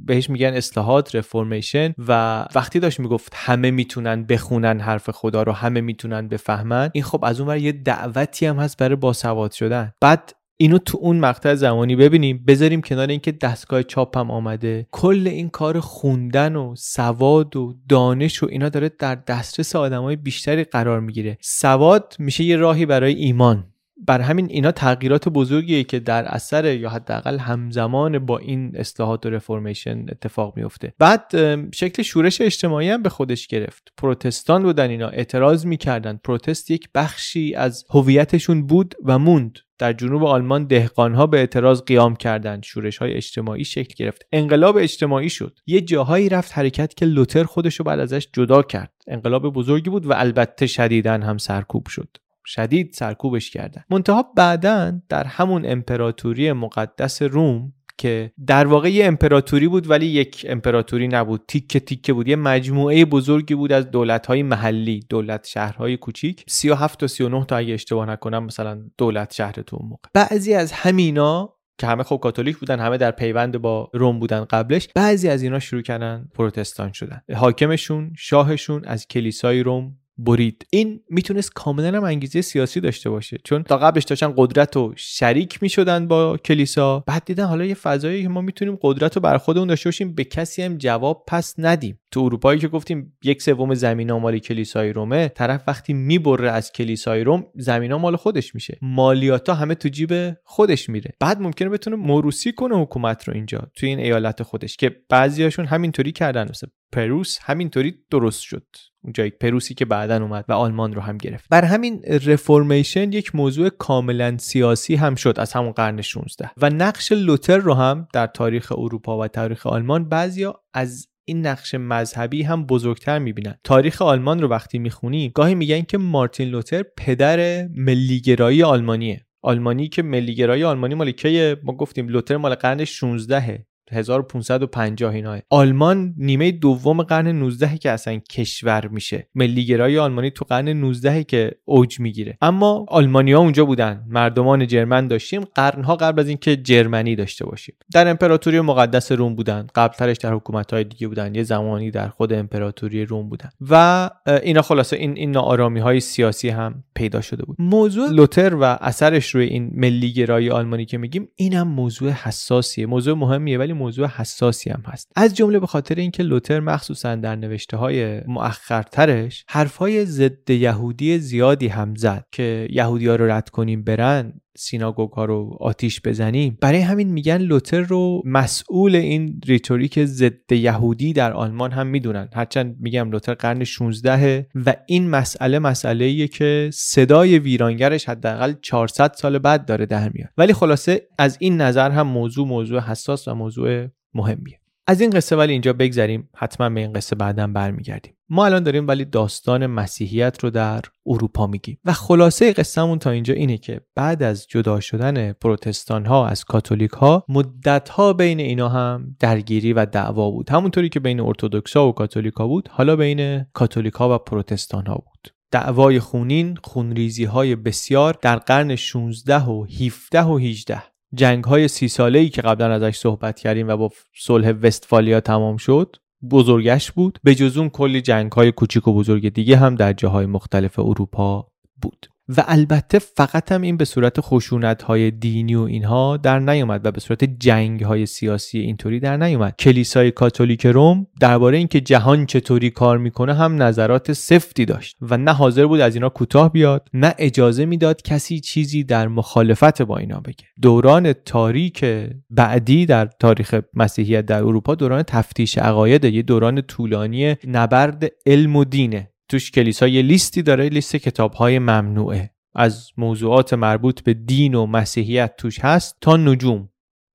بهش 0.05 0.29
میگن 0.29 0.53
اصلاحات 0.53 1.15
رفورمیشن 1.15 1.93
و 2.07 2.45
وقتی 2.55 2.79
داشت 2.79 2.99
می‌گفت 2.99 3.33
همه 3.35 3.71
می‌تونن 3.71 4.23
بخونن 4.23 4.79
حرف 4.79 5.09
خدا 5.09 5.43
رو 5.43 5.51
همه 5.51 5.81
می‌تونن 5.81 6.27
بفهمن 6.27 6.89
این 6.93 7.03
خب 7.03 7.25
از 7.25 7.41
اون 7.41 7.57
یه 7.57 7.71
دعوتی 7.71 8.45
هم 8.45 8.55
هست 8.59 8.77
برای 8.77 8.95
باسواد 8.95 9.51
شدن. 9.51 9.91
بعد 10.01 10.33
اینو 10.61 10.77
تو 10.77 10.97
اون 11.01 11.19
مقطع 11.19 11.55
زمانی 11.55 11.95
ببینیم 11.95 12.43
بذاریم 12.47 12.81
کنار 12.81 13.07
اینکه 13.07 13.31
دستگاه 13.31 13.83
چاپ 13.83 14.17
هم 14.17 14.31
آمده. 14.31 14.87
کل 14.91 15.27
این 15.27 15.49
کار 15.49 15.79
خوندن 15.79 16.55
و 16.55 16.75
سواد 16.77 17.55
و 17.55 17.75
دانش 17.89 18.43
و 18.43 18.47
اینا 18.49 18.69
داره 18.69 18.89
در 18.89 19.15
دسترس 19.15 19.75
آدمای 19.75 20.15
بیشتری 20.15 20.63
قرار 20.63 20.99
می‌گیره. 20.99 21.37
سواد 21.41 22.15
میشه 22.19 22.43
یه 22.43 22.55
راهی 22.55 22.85
برای 22.85 23.13
ایمان. 23.13 23.65
بر 24.07 24.21
همین 24.21 24.47
اینا 24.49 24.71
تغییرات 24.71 25.29
بزرگیه 25.29 25.83
که 25.83 25.99
در 25.99 26.25
اثر 26.25 26.77
یا 26.77 26.89
حداقل 26.89 27.37
همزمان 27.37 28.19
با 28.19 28.37
این 28.37 28.71
اصلاحات 28.75 29.25
و 29.25 29.29
رفرمیشن 29.29 30.05
اتفاق 30.09 30.57
میفته. 30.57 30.93
بعد 30.99 31.31
شکل 31.75 32.03
شورش 32.03 32.41
اجتماعی 32.41 32.89
هم 32.89 33.03
به 33.03 33.09
خودش 33.09 33.47
گرفت. 33.47 33.93
پروتستان 33.97 34.63
بودن 34.63 34.89
اینا 34.89 35.07
اعتراض 35.07 35.65
می‌کردن. 35.65 36.19
پروتست 36.23 36.71
یک 36.71 36.89
بخشی 36.95 37.55
از 37.55 37.85
هویتشون 37.89 38.67
بود 38.67 38.95
و 39.05 39.19
موند. 39.19 39.59
در 39.77 39.93
جنوب 39.93 40.23
آلمان 40.23 40.65
دهقانها 40.65 41.27
به 41.27 41.37
اعتراض 41.37 41.81
قیام 41.81 42.15
کردند. 42.15 42.63
شورش 42.63 42.97
های 42.97 43.13
اجتماعی 43.13 43.65
شکل 43.65 43.93
گرفت. 43.97 44.25
انقلاب 44.31 44.77
اجتماعی 44.77 45.29
شد. 45.29 45.59
یه 45.65 45.81
جاهایی 45.81 46.29
رفت 46.29 46.57
حرکت 46.57 46.93
که 46.93 47.05
لوتر 47.05 47.43
خودش 47.43 47.75
رو 47.75 47.85
بعد 47.85 47.99
ازش 47.99 48.27
جدا 48.33 48.61
کرد. 48.61 48.91
انقلاب 49.07 49.53
بزرگی 49.53 49.89
بود 49.89 50.05
و 50.05 50.13
البته 50.13 50.67
شدیدن 50.67 51.21
هم 51.21 51.37
سرکوب 51.37 51.87
شد. 51.87 52.17
شدید 52.45 52.93
سرکوبش 52.93 53.51
کردن. 53.51 53.83
منتها 53.89 54.25
بعدا 54.35 55.01
در 55.09 55.23
همون 55.23 55.65
امپراتوری 55.65 56.51
مقدس 56.51 57.21
روم 57.21 57.73
که 57.99 58.31
در 58.47 58.67
واقع 58.67 58.91
یه 58.91 59.05
امپراتوری 59.05 59.67
بود 59.67 59.89
ولی 59.89 60.05
یک 60.05 60.45
امپراتوری 60.49 61.07
نبود. 61.07 61.41
تیکه 61.47 61.79
تیکه 61.79 62.13
بود. 62.13 62.27
یه 62.27 62.35
مجموعه 62.35 63.05
بزرگی 63.05 63.55
بود 63.55 63.71
از 63.71 63.91
دولت‌های 63.91 64.43
محلی 64.43 64.99
دولت 65.09 65.47
شهرهای 65.47 65.97
کوچیک. 65.97 66.45
37 66.47 66.99
تا 66.99 67.07
39 67.07 67.45
تا 67.45 67.57
اگه 67.57 67.73
اشتباه 67.73 68.09
نکنم 68.09 68.43
مثلا 68.43 68.81
دولت 68.97 69.33
شهر 69.33 69.51
تو 69.51 69.75
اون 69.75 69.89
موقع. 69.89 70.09
بعضی 70.13 70.53
از 70.53 70.71
همینا 70.71 71.53
که 71.77 71.87
همه 71.87 72.03
خب 72.03 72.19
کاتولیک 72.23 72.57
بودن 72.57 72.79
همه 72.79 72.97
در 72.97 73.11
پیوند 73.11 73.57
با 73.57 73.89
روم 73.93 74.19
بودن 74.19 74.45
قبلش 74.45 74.87
بعضی 74.95 75.29
از 75.29 75.43
اینا 75.43 75.59
شروع 75.59 75.81
کردن 75.81 76.27
پروتستان 76.33 76.91
شدن. 76.91 77.21
حاکمشون 77.35 78.13
شاهشون 78.17 78.85
از 78.85 79.07
کلیسای 79.07 79.63
روم 79.63 79.97
برید. 80.19 80.65
این 80.69 80.99
می‌تونست 81.09 81.53
کاملا 81.53 81.97
هم 81.97 82.03
انگیزه 82.03 82.41
سیاسی 82.41 82.79
داشته 82.79 83.09
باشه. 83.09 83.37
چون 83.43 83.63
تا 83.63 83.77
قبلش 83.77 84.03
داشتن 84.03 84.33
قدرت 84.37 84.77
و 84.77 84.93
شریک 84.95 85.63
می‌شدن 85.63 86.07
با 86.07 86.37
کلیسا. 86.37 86.99
بعد 86.99 87.25
دیدن 87.25 87.45
حالا 87.45 87.65
یه 87.65 87.73
فضایی 87.73 88.23
که 88.23 88.29
ما 88.29 88.41
می‌تونیم 88.41 88.77
قدرت 88.81 89.15
رو 89.15 89.21
بر 89.21 89.37
خودمون 89.37 89.67
داشته 89.67 89.87
باشیم 89.87 90.15
به 90.15 90.23
کسی 90.23 90.61
هم 90.61 90.77
جواب 90.77 91.23
پس 91.27 91.55
ندیم. 91.57 91.99
تو 92.11 92.19
اروپایی 92.19 92.59
که 92.59 92.67
گفتیم 92.67 93.17
یک 93.23 93.41
سوم 93.41 93.73
زمین 93.73 94.11
مال 94.11 94.39
کلیسای 94.39 94.93
رومه 94.93 95.27
طرف 95.27 95.63
وقتی 95.67 95.93
می‌بره 95.93 96.51
از 96.51 96.71
کلیسای 96.71 97.23
روم 97.23 97.45
زمین 97.55 97.93
مال 97.93 98.15
خودش 98.15 98.55
میشه. 98.55 98.77
مالیاتا 98.81 99.53
همه 99.53 99.75
تو 99.75 99.89
جیب 99.89 100.11
خودش 100.43 100.89
میره. 100.89 101.11
بعد 101.19 101.41
ممکنه 101.41 101.69
بتونه 101.69 101.95
موروسی 101.95 102.51
کنه 102.51 102.81
حکومت 102.81 103.27
رو 103.27 103.33
اینجا 103.33 103.67
توی 103.75 103.89
این 103.89 103.99
ایالت 103.99 104.43
خودش 104.43 104.77
که 104.77 104.95
بعضیاشون 105.09 105.65
همینطوری 105.65 106.11
کردن. 106.11 106.47
مثل 106.49 106.67
پروس 106.91 107.37
همینطوری 107.41 107.95
درست 108.11 108.41
شد. 108.41 108.65
اونجا 109.03 109.29
پروسی 109.41 109.73
که 109.73 109.85
بعدا 109.85 110.23
اومد 110.23 110.45
و 110.47 110.53
آلمان 110.53 110.93
رو 110.93 111.01
هم 111.01 111.17
گرفت. 111.17 111.49
بر 111.49 111.65
همین 111.65 112.03
رفورمیشن 112.03 113.11
یک 113.11 113.35
موضوع 113.35 113.69
کاملا 113.69 114.37
سیاسی 114.37 114.95
هم 114.95 115.15
شد 115.15 115.39
از 115.39 115.53
همون 115.53 115.71
قرن 115.71 116.01
16 116.01 116.51
و 116.57 116.69
نقش 116.69 117.11
لوتر 117.11 117.57
رو 117.57 117.73
هم 117.73 118.07
در 118.13 118.27
تاریخ 118.27 118.71
اروپا 118.71 119.17
و 119.19 119.27
تاریخ 119.27 119.67
آلمان 119.67 120.09
بعضیا 120.09 120.61
از 120.73 121.07
این 121.25 121.47
نقش 121.47 121.75
مذهبی 121.75 122.43
هم 122.43 122.65
بزرگتر 122.65 123.19
می‌بینن. 123.19 123.55
تاریخ 123.63 124.01
آلمان 124.01 124.41
رو 124.41 124.47
وقتی 124.47 124.79
می‌خونی 124.79 125.29
گاهی 125.29 125.55
میگن 125.55 125.81
که 125.81 125.97
مارتین 125.97 126.49
لوتر 126.49 126.83
پدر 126.97 127.67
ملیگرایی 127.67 128.63
آلمانیه. 128.63 129.25
آلمانی 129.41 129.87
که 129.87 130.03
ملیگرایی 130.03 130.63
آلمانی 130.63 130.95
مال 130.95 131.11
کیه؟ 131.11 131.55
ما 131.63 131.73
گفتیم 131.73 132.07
لوتر 132.07 132.37
مال 132.37 132.55
قرن 132.55 132.85
16 132.85 133.65
1550 133.91 135.13
اینا. 135.13 135.37
آلمان 135.49 136.13
نیمه 136.17 136.51
دوم 136.51 137.03
قرن 137.03 137.27
19 137.27 137.77
که 137.77 137.91
اصلا 137.91 138.19
کشور 138.31 138.87
میشه. 138.87 139.27
ملیگرایی 139.35 139.97
آلمانی 139.97 140.31
تو 140.31 140.45
قرن 140.45 140.69
19 140.69 141.23
که 141.23 141.51
اوج 141.65 141.99
می‌گیره. 141.99 142.37
اما 142.41 142.85
آلمانیا 142.87 143.39
اونجا 143.39 143.65
بودن. 143.65 144.03
مردمان 144.09 144.67
جرمن 144.67 145.07
داشتیم. 145.07 145.41
قرنها 145.55 145.95
قبل 145.95 146.19
از 146.19 146.27
اینکه 146.27 146.55
جرمنی 146.55 147.15
داشته 147.15 147.45
باشیم. 147.45 147.75
در 147.93 148.07
امپراتوری 148.07 148.59
مقدس 148.61 149.11
روم 149.11 149.35
بودن. 149.35 149.67
قبلترش 149.75 150.17
در 150.17 150.33
حکومت 150.33 150.73
های 150.73 150.83
دیگه 150.83 151.07
بودن. 151.07 151.35
یه 151.35 151.43
زمانی 151.43 151.91
در 151.91 152.09
خود 152.09 152.33
امپراتوری 152.33 153.05
روم 153.05 153.29
بودن. 153.29 153.49
و 153.69 154.09
اینا 154.43 154.61
خلاصه 154.61 154.95
این 154.95 155.17
این 155.17 155.31
ناآرامی 155.31 155.79
های 155.79 155.99
سیاسی 155.99 156.49
هم 156.49 156.83
پیدا 156.95 157.21
شده 157.21 157.45
بود. 157.45 157.55
موضوع 157.59 158.09
لوتر 158.09 158.55
و 158.55 158.63
اثرش 158.63 159.35
روی 159.35 159.45
این 159.45 159.71
ملیگرایی 159.73 160.49
آلمانی 160.49 160.85
که 160.85 160.97
میگیم 160.97 161.27
اینم 161.35 161.67
موضوع 161.67 162.09
حساسیه. 162.09 162.85
موضوع 162.85 163.17
مهمیه. 163.17 163.57
ولی 163.57 163.73
موضوع 163.79 164.07
حساسی 164.07 164.69
هم 164.69 164.83
هست. 164.85 165.11
از 165.15 165.35
جمله 165.35 165.59
به 165.59 165.67
خاطر 165.67 165.95
اینکه 165.95 166.23
لوتر 166.23 166.59
مخصوصا 166.59 167.15
در 167.15 167.35
نوشته 167.35 167.77
های 167.77 168.21
مؤخرترش 168.27 169.45
حرفهای 169.49 170.05
ضد 170.05 170.49
یهودی 170.49 171.19
زیادی 171.19 171.67
هم 171.67 171.95
زد 171.95 172.25
که 172.31 172.67
یهودی 172.69 173.07
ها 173.07 173.15
رو 173.15 173.31
رد 173.31 173.49
کنیم 173.49 173.83
برن 173.83 174.33
سیناگوگ 174.59 175.11
ها 175.11 175.25
رو 175.25 175.57
آتیش 175.59 176.01
بزنیم 176.01 176.57
برای 176.61 176.79
همین 176.79 177.09
میگن 177.09 177.37
لوتر 177.37 177.81
رو 177.81 178.21
مسئول 178.25 178.95
این 178.95 179.41
rhetoric 179.45 180.05
ضد 180.05 180.51
یهودی 180.51 181.13
در 181.13 181.33
آلمان 181.33 181.71
هم 181.71 181.87
می‌دونن. 181.87 182.29
هرچند 182.33 182.75
میگم 182.79 183.11
لوتر 183.11 183.33
قرن 183.33 183.63
16 183.63 184.47
و 184.55 184.75
این 184.87 185.09
مسئله 185.09 185.59
مسئله 185.59 186.05
ایه 186.05 186.27
که 186.27 186.69
صدای 186.73 187.39
ویرانگرش 187.39 188.09
حداقل 188.09 188.53
400 188.61 189.13
سال 189.13 189.37
بعد 189.37 189.65
داره 189.65 189.85
در 189.85 190.09
میاد. 190.09 190.29
ولی 190.37 190.53
خلاصه 190.53 191.07
از 191.17 191.37
این 191.39 191.61
نظر 191.61 191.91
هم 191.91 192.07
موضوع 192.07 192.47
موضوع 192.47 192.79
حساس 192.79 193.27
و 193.27 193.35
موضوع 193.35 193.87
مهمیه. 194.13 194.59
از 194.89 195.01
این 195.01 195.09
قصه 195.09 195.35
ولی 195.35 195.51
اینجا 195.51 195.73
بگذریم. 195.73 196.29
حتما 196.35 196.69
به 196.69 196.79
این 196.79 196.93
قصه 196.93 197.15
بعدا 197.15 197.47
برمیگردیم. 197.47 198.13
ما 198.29 198.45
الان 198.45 198.63
داریم 198.63 198.87
ولی 198.87 199.05
داستان 199.05 199.67
مسیحیت 199.67 200.43
رو 200.43 200.49
در 200.49 200.81
اروپا 201.05 201.47
میگیم. 201.47 201.79
و 201.85 201.93
خلاصه 201.93 202.53
قصهمون 202.53 202.99
تا 202.99 203.09
اینجا 203.09 203.33
اینه 203.33 203.57
که 203.57 203.81
بعد 203.95 204.23
از 204.23 204.47
جدا 204.47 204.79
شدن 204.79 205.33
پروتستان 205.33 206.05
ها 206.05 206.27
از 206.27 206.45
کاتولیک 206.45 206.91
ها 206.91 207.25
مدت 207.27 207.89
ها 207.89 208.13
بین 208.13 208.39
اینا 208.39 208.69
هم 208.69 209.15
درگیری 209.19 209.73
و 209.73 209.85
دعوا 209.85 210.31
بود. 210.31 210.49
همونطوری 210.49 210.89
که 210.89 210.99
بین 210.99 211.19
ارتودکس 211.19 211.77
ها 211.77 211.87
و 211.87 211.91
کاتولیک 211.91 212.33
ها 212.33 212.47
بود 212.47 212.69
حالا 212.71 212.95
بین 212.95 213.43
کاتولیک 213.43 213.93
ها 213.93 214.15
و 214.15 214.17
پروتستان 214.17 214.85
ها 214.85 214.95
بود. 214.95 215.33
دعوای 215.51 215.99
خونین 215.99 216.57
خونریزی 216.63 217.25
های 217.25 217.55
بسیار 217.55 218.17
در 218.21 218.35
قرن 218.35 218.75
16 218.75 219.45
و 219.45 219.65
17 219.65 220.21
و 220.21 220.37
18 220.37 220.81
جنگ 221.13 221.43
های 221.43 221.67
سی 221.67 221.87
ساله 221.87 222.19
ای 222.19 222.29
که 222.29 222.41
قبلا 222.41 222.73
ازش 222.73 222.97
صحبت 222.97 223.39
کردیم 223.39 223.67
و 223.67 223.77
با 223.77 223.89
صلح 224.15 224.51
وستفالیا 224.51 225.21
تمام 225.21 225.57
شد 225.57 225.95
بزرگش 226.31 226.91
بود. 226.91 227.19
به 227.23 227.35
جز 227.35 227.57
اون 227.57 227.69
کلی 227.69 228.01
جنگ 228.01 228.31
های 228.31 228.51
کوچیک 228.51 228.87
و 228.87 228.93
بزرگ 228.93 229.33
دیگه 229.33 229.57
هم 229.57 229.75
در 229.75 229.93
جاهای 229.93 230.25
مختلف 230.25 230.79
اروپا 230.79 231.47
بود. 231.81 232.07
و 232.37 232.43
البته 232.47 232.99
فقط 232.99 233.51
هم 233.51 233.61
این 233.61 233.77
به 233.77 233.85
صورت 233.85 234.21
خشونت 234.21 234.81
های 234.81 235.11
دینی 235.11 235.55
و 235.55 235.61
اینها 235.61 236.17
در 236.17 236.39
نیومد 236.39 236.85
و 236.85 236.91
به 236.91 236.99
صورت 236.99 237.23
جنگ 237.23 237.83
های 237.83 238.05
سیاسی 238.05 238.59
اینطوری 238.59 238.99
در 238.99 239.17
نیومد 239.17 239.55
کلیسای 239.59 240.11
کاتولیک 240.11 240.65
روم 240.65 241.07
درباره 241.19 241.57
اینکه 241.57 241.81
جهان 241.81 242.25
چطوری 242.25 242.69
کار 242.69 242.97
می‌کنه 242.97 243.33
هم 243.33 243.63
نظرات 243.63 244.13
سفتی 244.13 244.65
داشت 244.65 244.97
و 245.01 245.17
نه 245.17 245.33
حاضر 245.33 245.65
بود 245.65 245.79
از 245.79 245.95
اینا 245.95 246.09
کوتاه 246.09 246.51
بیاد 246.51 246.87
نه 246.93 247.13
اجازه 247.17 247.65
می‌داد 247.65 248.01
کسی 248.01 248.39
چیزی 248.39 248.83
در 248.83 249.07
مخالفت 249.07 249.81
با 249.81 249.97
اینا 249.97 250.19
بگه. 250.19 250.45
دوران 250.61 251.13
تاریک 251.13 251.85
بعدی 252.29 252.85
در 252.85 253.05
تاریخ 253.05 253.59
مسیحیت 253.73 254.25
در 254.25 254.43
اروپا 254.43 254.75
دوران 254.75 255.03
تفتیش 255.03 255.57
عقاید 255.57 256.05
یه 256.05 256.21
دوران 256.21 256.61
طولانی 256.61 257.35
نبرد 257.47 258.11
علم 258.25 258.55
و 258.55 258.63
دینه. 258.63 259.09
توش 259.29 259.51
کلیسا 259.51 259.87
یه 259.87 260.01
لیستی 260.01 260.41
داره 260.41 260.69
لیست 260.69 260.95
کتاب 260.95 261.33
های 261.33 261.59
ممنوعه. 261.59 262.29
از 262.55 262.91
موضوعات 262.97 263.53
مربوط 263.53 264.01
به 264.01 264.13
دین 264.13 264.55
و 264.55 264.65
مسیحیت 264.65 265.35
توش 265.37 265.59
هست 265.59 265.97
تا 266.01 266.17
نجوم. 266.17 266.68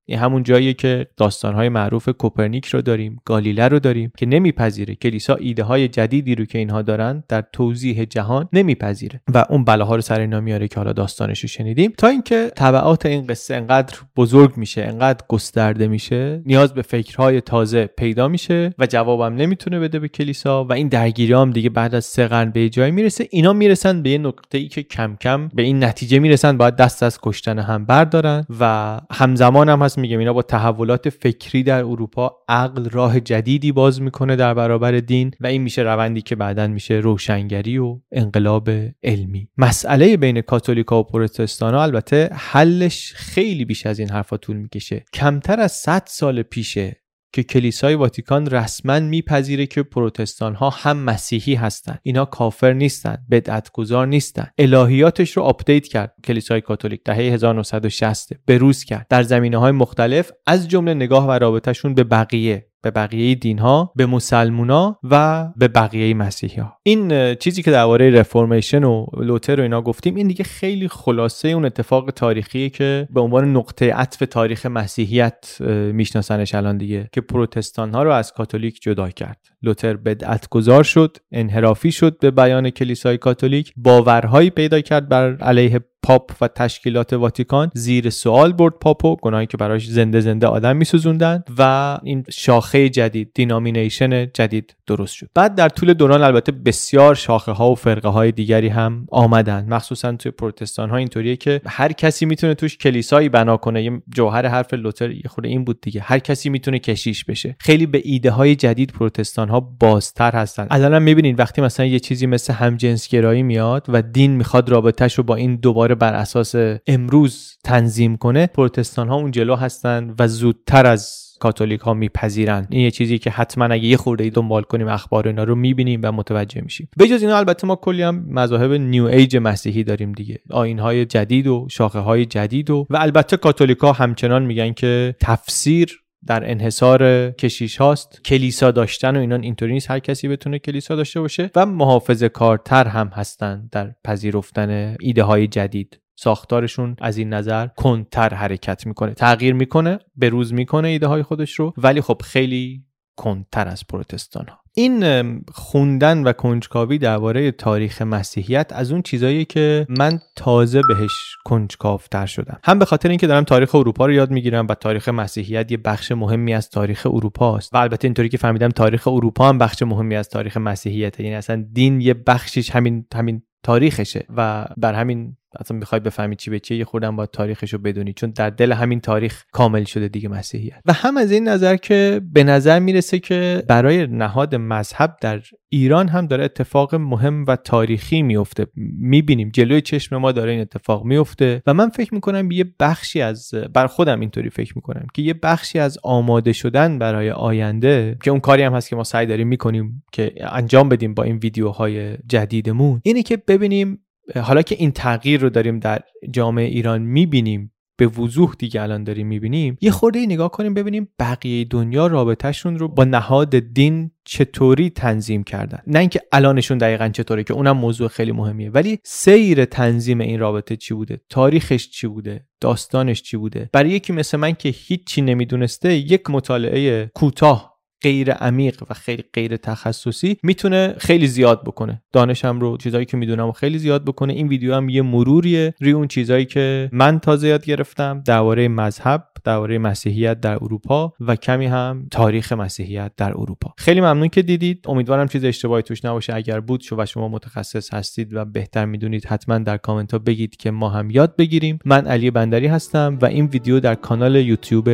این 0.07 0.19
همون 0.19 0.43
جاییه 0.43 0.75
که 0.75 1.07
داستانهای 1.17 1.69
معروف 1.69 2.09
کوپرنیک 2.09 2.67
رو 2.67 2.83
داریم 2.83 3.21
گالیله 3.25 3.69
رو 3.69 3.79
داریم 3.79 4.13
که 4.17 4.27
نمیپذیره. 4.27 4.95
کلیسا 4.95 5.35
ایده 5.35 5.63
های 5.63 5.89
جدیدی 5.89 6.35
رو 6.35 6.45
که 6.45 6.59
اینها 6.59 6.83
دارن 6.83 7.25
در 7.29 7.45
توضیح 7.53 8.05
جهان 8.05 8.49
نمیپذیره. 8.53 9.21
و 9.35 9.45
اون 9.51 9.65
بلاها 9.65 9.95
رو 9.95 10.01
سر 10.01 10.21
اینا 10.21 10.41
میاره 10.41 10.69
که 10.69 10.77
حالا 10.77 10.93
داستانش 10.93 11.41
رو 11.41 11.49
شنیدیم. 11.49 11.93
تا 11.99 12.09
اینکه 12.09 12.51
تبعات 12.57 13.07
این 13.07 13.27
قصه 13.27 13.55
انقدر 13.55 13.97
بزرگ 14.17 14.57
میشه 14.57 14.83
انقدر 14.83 15.25
گسترده 15.29 15.89
میشه 15.89 16.43
نیاز 16.47 16.75
به 16.75 16.83
فکرهای 16.83 17.41
تازه 17.41 17.87
پیدا 17.87 18.29
میشه 18.29 18.75
و 18.79 18.87
جوابم 18.87 19.35
نمی‌تونه 19.37 19.81
بده 19.81 19.99
به 19.99 20.09
کلیسا 20.09 20.65
و 20.65 20.73
این 20.73 20.89
درگیری 20.89 21.33
هم 21.33 21.51
دیگه 21.51 21.71
بعد 21.71 21.95
از 21.95 22.05
سه 22.05 22.29
قرن 22.29 22.51
به 22.51 22.69
جای 22.69 22.91
می‌رسه. 22.91 23.29
اینا 23.31 23.53
می‌رسن 23.53 24.03
به 24.03 24.11
یه 24.11 24.19
نقطه 24.19 24.59
ای 24.59 24.69
که 24.69 24.83
کم 24.83 25.17
کم 25.21 25.49
به 25.49 25.63
این 25.63 25.85
نتیجه 25.85 26.19
می‌رسن 26.19 26.57
باید 26.57 26.77
دست 26.77 27.03
از 27.03 27.19
کشتن 27.23 27.59
هم 27.59 27.85
بردارن 27.85 28.47
و 28.61 29.01
همزمان 29.13 29.69
هم 29.69 29.83
میگم 29.99 30.19
اینا 30.19 30.33
با 30.33 30.43
تحولات 30.43 31.09
فکری 31.09 31.63
در 31.63 31.85
اروپا 31.85 32.37
عقل 32.49 32.91
راه 32.91 33.21
جدیدی 33.21 33.73
باز 33.73 34.03
می‌کنه 34.03 34.37
در 34.37 34.55
برابر 34.55 34.93
دین 34.93 35.31
و 35.41 35.47
این 35.47 35.63
میشه 35.63 35.83
روندی 35.83 36.23
که 36.23 36.37
بعدا 36.37 36.67
میشه 36.67 36.95
روشنگری 36.95 37.79
و 37.79 38.01
انقلاب 38.13 38.71
علمی. 39.03 39.49
مسئله 39.59 40.17
بین 40.17 40.41
کاتولیکا 40.41 41.01
و 41.01 41.03
پروتستانا 41.03 41.83
البته 41.83 42.31
حلش 42.33 43.13
خیلی 43.15 43.65
بیش 43.65 43.87
از 43.87 43.99
این 43.99 44.11
حرفا 44.11 44.37
طول 44.37 44.57
می‌کشه. 44.57 45.05
کمتر 45.13 45.61
از 45.61 45.73
100 45.73 46.03
سال 46.07 46.43
پیشه 46.43 47.04
که 47.35 47.43
کلیسای 47.43 47.95
واتیکان 47.95 48.47
رسما 48.47 49.01
میپذیره 49.01 49.67
که 49.67 49.83
پروتستان 49.83 50.55
ها 50.55 50.71
هم 50.71 50.97
مسیحی 50.97 51.55
هستند. 51.55 52.01
اینا 52.03 52.25
کافر 52.25 52.73
نیستن 52.73 53.19
بدعتگذار 53.31 54.07
نیستن 54.07 54.47
الهیاتش 54.59 55.37
رو 55.37 55.43
update 55.43 55.87
کرد. 55.87 56.15
کلیسای 56.25 56.61
کاتولیک 56.61 57.01
دهه 57.05 57.17
1960 57.17 58.33
بروز 58.47 58.85
کرد. 58.85 59.07
در 59.11 59.23
زمینه 59.23 59.57
های 59.57 59.73
مختلف 59.73 60.33
از 60.47 60.69
جمله 60.69 60.95
نگاه 60.95 61.29
و 61.29 61.31
رابطهشون 61.31 61.95
به 61.95 62.05
بقیه. 62.05 62.67
به 62.85 62.91
بقیه 62.91 63.35
دین 63.35 63.59
ها 63.59 63.93
به 63.97 64.07
مسلمونا 64.07 64.99
و 65.03 65.49
به 65.57 65.69
بقیه 65.69 66.15
مسیحی 66.15 66.61
ها 66.61 66.79
این 66.83 67.35
چیزی 67.35 67.63
که 67.63 67.71
درباره 67.71 68.11
رفورمیشن 68.11 68.85
و 68.85 69.07
لوتر 69.17 69.61
و 69.61 69.63
اینا 69.63 69.83
گفتیم 69.83 70.15
این 70.15 70.29
دیگه 70.29 70.45
خیلی 70.45 70.89
خلاصه 70.89 71.49
اون 71.49 71.65
اتفاق 71.65 72.11
تاریخی 72.11 72.71
که 72.71 73.09
به 73.11 73.21
عنوان 73.21 73.57
نقطه 73.57 73.93
عطف 73.95 74.23
تاریخ 74.31 74.67
مسیحیت 74.67 75.57
میشناسنش 75.93 76.55
الان 76.55 76.79
دیگه 76.79 77.09
که 77.13 77.21
پروتستان 77.21 77.95
ها 77.95 78.03
رو 78.03 78.11
از 78.13 78.33
کاتولیک 78.33 78.83
جدا 78.83 79.11
کرد. 79.11 79.39
لوتر 79.63 79.97
بدعت 79.97 80.49
گذار 80.49 80.83
شد 80.83 81.17
انحرافی 81.33 81.93
شد 81.93 82.19
به 82.19 82.31
بیان 82.31 82.71
کلیسای 82.71 83.19
کاتولیک 83.19 83.73
باورهایی 83.77 84.51
پیدا 84.51 84.81
کرد 84.81 85.09
بر 85.09 85.37
علیه 85.37 85.81
پاپ 86.05 86.33
و 86.41 86.49
تشکیلات 86.49 87.13
واتیکان 87.13 87.71
زیر 87.75 88.11
سوال 88.11 88.53
برد 88.53 88.75
پاپو 88.81 89.17
گناهی 89.17 89.47
که 89.47 89.57
براش 89.57 89.87
زنده 89.87 90.21
زنده 90.21 90.47
آدم 90.47 90.77
میسوزوندن 90.77 91.45
و 91.59 91.99
این 92.03 92.25
شاخه 92.31 92.89
جدید 92.89 93.31
دینامینیشن 93.35 94.27
جدید 94.27 94.77
درست 94.87 95.15
شد. 95.15 95.29
بعد 95.35 95.55
در 95.55 95.69
طول 95.69 95.95
دوران 95.95 96.23
البته 96.23 96.53
بسیار 96.53 97.15
شاخه 97.15 97.53
ها 97.53 97.71
و 97.71 97.75
فرقه 97.75 98.09
های 98.09 98.33
دیگری 98.33 98.69
هم 98.69 99.07
آمدن. 99.11 99.67
مخصوصا 99.69 100.13
توی 100.13 100.33
پروتستان 100.33 100.91
ها 100.91 100.97
اینطوریه 100.97 101.37
که 101.37 101.61
هر 101.67 101.93
کسی 101.93 102.27
می‌تونه 102.27 102.55
توش 102.55 102.79
کلیسایی 102.79 103.29
بنا 103.29 103.57
کنه. 103.57 103.83
یه 103.83 104.03
جوهر 104.15 104.47
حرف 104.47 104.75
لوتر 104.75 105.11
یه 105.11 105.23
خورده 105.27 105.49
این 105.49 105.65
بود 105.65 105.81
دیگه. 105.81 106.01
هر 106.01 106.19
کسی 106.19 106.49
می‌تونه 106.51 106.79
کشیش 106.79 107.25
بشه. 107.25 107.57
خیلی 107.61 107.87
به 107.87 108.01
ایده 108.05 108.31
های 108.31 108.57
جدید 108.57 108.91
پروتستان 108.91 109.49
ها 109.49 109.61
بازتر 109.61 110.33
هستن. 110.33 110.67
الان 110.71 111.03
می‌بینید 111.03 111.41
وقتی 111.41 111.63
مثلا 111.63 111.87
یه 111.87 111.99
چیزی 111.99 112.27
مثل 112.27 112.53
همجنسگرایی 112.53 113.43
میاد 113.43 113.87
و 113.89 114.03
دین 114.03 114.31
می‌خواد 114.31 114.69
رابطهش 114.69 115.15
رو 115.15 115.25
با 115.25 115.35
این 115.35 115.57
دوباره 115.57 115.94
بر 115.95 116.15
اساس 116.15 116.55
امروز 116.87 117.59
تنظیم 117.65 118.17
کنه 118.17 118.47
پروتستان 118.47 119.09
ها 119.09 119.15
اون 119.15 119.31
جلو 119.31 119.57
هستن 119.57 120.15
و 120.19 120.29
زودتر 120.29 120.87
از 120.87 121.25
کاتولیک 121.41 121.81
ها 121.81 121.95
میپذیرن. 121.95 122.67
این 122.71 122.81
یه 122.81 122.91
چیزی 122.91 123.19
که 123.19 123.31
حتما 123.31 123.65
اگه 123.65 123.85
یه 123.85 123.97
خورده 123.97 124.25
ای 124.25 124.31
دنبال 124.31 124.63
کنیم 124.63 124.89
اخبار 124.89 125.29
اینا 125.29 125.45
رو 125.45 125.55
می‌بینیم 125.55 126.01
و 126.05 126.13
متوجه 126.13 126.61
میشیم. 126.61 126.89
به 126.97 127.09
جز 127.09 127.23
اینا 127.23 127.37
البته 127.37 127.67
ما 127.67 127.77
کلی 127.77 128.03
هم 128.03 128.25
مذاهب 128.29 128.73
نیو 128.73 129.05
ایج 129.05 129.37
مسیحی 129.37 129.85
داریم 129.85 130.13
دیگه. 130.13 130.39
آین 130.51 130.79
های 130.79 131.05
جدید 131.07 131.47
و 131.47 131.67
شاخه 131.71 131.99
های 131.99 132.27
جدید 132.27 132.71
و 132.71 132.87
و 132.91 132.97
البته 132.97 133.37
کاتولیکا 133.37 133.93
همچنان 133.93 134.43
میگن 134.43 134.73
که 134.73 135.17
تفسیر 135.21 136.04
در 136.27 136.51
انحصار 136.51 137.31
کشیش 137.31 137.77
هاست. 137.77 138.21
کلیسا 138.25 138.71
داشتن 138.71 139.17
و 139.17 139.21
اینا 139.21 139.37
اینطوری 139.37 139.73
نیست. 139.73 139.91
هر 139.91 139.99
کسی 139.99 140.29
بتونه 140.29 140.59
کلیسا 140.59 140.97
داشته 140.97 141.21
باشه 141.21 141.51
و 141.57 141.67
محافظه 141.67 142.29
کارتر 142.29 142.89
هم 142.89 143.09
هستن 143.09 143.69
در 143.73 143.95
پذیرفتن 144.05 144.97
ایده 145.01 145.23
های 145.23 145.47
جدید. 145.47 146.01
ساختارشون 146.17 146.97
از 147.01 147.19
این 147.19 147.29
نظر 147.29 147.67
کنتر 147.67 148.35
حرکت 148.35 148.87
می‌کنه. 148.87 149.15
تغییر 149.15 149.55
می‌کنه 149.55 149.99
به 150.17 150.29
روز 150.29 150.53
می‌کنه 150.53 150.89
ایده 150.89 151.07
های 151.07 151.23
خودش 151.23 151.55
رو 151.55 151.73
ولی 151.77 152.01
خب 152.01 152.23
خیلی 152.25 152.85
کنتر 153.17 153.69
از 153.69 153.87
پروتستان 153.87 154.47
ها 154.49 154.64
این 154.77 155.45
خوندن 155.53 156.23
و 156.25 156.33
کنجکاوی 156.33 156.99
درباره 156.99 157.51
تاریخ 157.51 158.03
مسیحیت 158.03 158.73
از 158.75 158.93
اون 158.93 159.03
چیزایی 159.03 159.45
که 159.45 159.87
من 159.89 160.21
تازه 160.37 160.81
بهش 160.89 161.37
کنجکاوتر 161.45 162.27
شدم. 162.27 162.59
هم 162.65 162.79
به 162.79 162.85
خاطر 162.85 163.09
اینکه 163.09 163.27
دارم 163.27 163.45
تاریخ 163.45 163.75
اروپا 163.75 164.07
رو 164.07 164.13
یاد 164.13 164.31
می‌گیرم 164.31 164.67
و 164.69 164.75
تاریخ 164.75 165.09
مسیحیت 165.09 165.73
یه 165.73 165.77
بخش 165.77 166.13
مهمی 166.13 166.55
از 166.55 166.71
تاریخ 166.71 167.07
اروپا 167.07 167.57
است. 167.57 167.75
و 167.75 167.77
البته 167.77 168.07
اینطوری 168.09 168.29
که 168.29 168.39
فهمیدم 168.39 168.69
تاریخ 168.69 169.09
اروپا 169.09 169.49
هم 169.49 169.59
بخش 169.59 169.83
مهمی 169.83 170.17
از 170.17 170.29
تاریخ 170.29 170.57
مسیحیت 170.57 171.21
یعنی 171.21 171.35
اصلا 171.35 171.65
دین 171.73 172.01
یه 172.01 172.15
بخشش 172.15 172.71
همین 172.71 173.07
همین 173.15 173.43
تاریخشه 173.63 174.27
و 174.37 174.67
بر 174.77 174.95
همین 174.95 175.37
اصلا 175.61 175.77
می‌خوای 175.77 176.01
بفهمی 176.01 176.37
چی 176.37 176.51
به 176.51 176.61
چیه 176.61 176.79
یه 176.79 176.85
خوردم 176.85 177.17
با 177.17 177.27
تاریخش 177.27 177.73
رو 177.73 177.79
بدونی 177.79 178.13
چون 178.13 178.31
در 178.31 178.51
دل 178.51 178.73
همین 178.73 179.01
تاریخ 179.01 179.45
کامل 179.53 179.85
شده 179.85 180.09
دیگه 180.09 180.29
مسیحیت. 180.29 180.81
و 180.87 180.93
هم 180.93 181.17
از 181.17 181.33
این 181.33 181.49
نظر 181.49 181.77
که 181.77 182.21
به 182.33 182.45
نظر 182.45 182.79
می‌رسه 182.79 183.19
که 183.19 183.63
برای 183.69 184.07
نهاد 184.07 184.55
مذهب 184.55 185.17
در 185.21 185.41
ایران 185.69 186.09
هم 186.09 186.27
داره 186.27 186.45
اتفاق 186.45 186.95
مهم 186.95 187.45
و 187.47 187.57
تاریخی 187.57 188.23
میفته 188.23 188.67
می‌بینیم 188.99 189.51
جلوی 189.51 189.81
چشم 189.81 190.17
ما 190.17 190.33
داره 190.33 190.51
این 190.53 190.61
اتفاق 190.61 191.05
میفته 191.05 191.63
و 191.67 191.75
من 191.75 191.89
فکر 191.89 192.15
می‌کنم 192.15 192.51
یه 192.51 192.65
بخشی 192.81 193.21
از 193.21 193.51
بر 193.75 193.87
خودم 193.87 194.21
اینطوری 194.21 194.51
فکر 194.51 194.73
می‌کنم 194.77 195.07
که 195.15 195.23
یه 195.23 195.35
بخشی 195.35 195.79
از 195.79 195.99
آماده 196.03 196.53
شدن 196.53 196.99
برای 196.99 197.31
آینده 197.31 198.17
که 198.23 198.31
اون 198.31 198.41
کاری 198.41 198.63
هم 198.63 198.75
هست 198.75 198.89
که 198.89 198.97
ما 198.97 199.05
سعی 199.05 199.27
داریم 199.27 199.49
می‌کنیم 199.49 200.05
که 200.13 200.33
انجام 200.41 200.89
بدیم 200.89 201.15
با 201.15 201.23
این 201.23 201.37
ویدیوهای 201.37 202.17
جدیدمون 202.29 203.01
اینه 203.05 203.23
که 203.23 203.37
ببینیم 203.37 203.99
حالا 204.43 204.63
که 204.63 204.75
این 204.75 204.93
تغییر 204.93 205.41
رو 205.41 205.51
داریم 205.51 205.79
در 205.79 206.01
جامعه 206.31 206.65
ایران 206.65 207.03
می‌بینیم 207.03 207.71
به 207.97 208.07
وضوح 208.07 208.55
دیگه 208.59 208.83
الان 208.83 209.05
داریم 209.05 209.27
می‌بینیم 209.27 209.79
یه 209.81 209.91
خورده 209.91 210.27
نگاه 210.27 210.51
کنیم 210.51 210.75
ببینیم 210.75 211.09
بقیه 211.19 211.65
دنیا 211.65 212.07
رابطهشون 212.07 212.79
رو 212.79 212.89
با 212.89 213.05
نهاد 213.05 213.59
دین 213.59 214.11
چطوری 214.25 214.91
تنظیم 214.91 215.45
کردن. 215.45 215.79
نه 215.87 215.99
اینکه 215.99 216.21
الانشون 216.33 216.79
دقیقا 216.79 217.09
چطوره 217.09 217.45
که 217.45 217.55
اونم 217.55 217.77
موضوع 217.77 218.09
خیلی 218.09 218.33
مهمیه 218.33 218.71
ولی 218.71 218.99
سیر 219.05 219.65
تنظیم 219.65 220.21
این 220.21 220.39
رابطه 220.39 220.77
چی 220.77 220.95
بوده؟ 220.95 221.21
تاریخش 221.31 221.89
چی 221.89 222.07
بوده؟ 222.07 222.47
داستانش 222.61 223.23
چی 223.23 223.37
بوده؟ 223.37 223.71
برای 223.73 223.91
یکی 223.91 224.13
مثل 224.13 224.37
من 224.39 224.53
که 224.53 224.69
هیچی 224.69 225.23
نمی‌دونسته 225.23 225.95
یک 225.95 226.31
مطالعه 226.31 227.11
کوتاه 227.15 227.74
غیر 228.05 228.33
عمیق 228.33 228.83
و 228.91 228.95
خیلی 228.95 229.25
غیر 229.33 229.57
تخصصی 229.57 230.37
می‌تونه 230.43 230.95
خیلی 230.99 231.27
زیاد 231.27 231.65
بکنه. 231.65 232.03
دانشم 232.13 232.61
رو 232.61 232.77
چیزایی 232.77 233.05
که 233.05 233.17
می‌دونم 233.17 233.53
خیلی 233.53 233.79
زیاد 233.79 234.05
بکنه. 234.05 234.33
این 234.33 234.49
ویدیو 234.49 234.75
هم 234.75 234.89
یه 234.89 235.03
مروریه 235.03 235.75
روی 235.81 235.93
اون 235.93 236.09
چیزایی 236.09 236.45
که 236.45 236.89
من 236.93 237.19
تازه 237.19 237.49
یاد 237.49 237.65
گرفتم 237.65 238.23
درباره 238.27 238.69
مذهب 238.69 239.25
درباره 239.45 239.79
مسیحیت 239.79 240.41
در 240.41 240.55
اروپا 240.55 241.13
و 241.21 241.37
کمی 241.37 241.67
هم 241.67 242.07
تاریخ 242.11 242.53
مسیحیت 242.53 243.13
در 243.17 243.31
اروپا. 243.31 243.75
خیلی 243.79 244.01
ممنون 244.01 244.29
که 244.29 244.43
دیدید. 244.43 244.85
امیدوارم 244.89 245.29
چیز 245.29 245.45
اشتباهی 245.45 245.83
توش 245.83 246.05
نباشه. 246.05 246.35
اگر 246.35 246.61
بود 246.61 246.81
شو 246.81 246.97
و 246.99 247.07
شما 247.07 247.29
متخصص 247.29 247.95
هستید 247.95 248.35
و 248.35 248.45
بهتر 248.45 248.85
می‌دونید 248.85 249.27
حتما 249.27 249.59
در 249.59 249.77
کامنت 249.77 250.13
ها 250.13 250.19
بگید 250.19 250.57
که 250.57 250.71
ما 250.71 250.89
هم 250.89 251.11
یاد 251.11 251.37
بگیریم. 251.37 251.79
من 251.85 252.07
علی 252.07 252.31
بندری 252.31 252.67
هستم 252.67 253.19
و 253.23 253.27
این 253.27 253.47
ویدیو 253.47 253.81
در 253.81 253.95
کانال 253.95 254.37
یوتیوب 254.37 254.89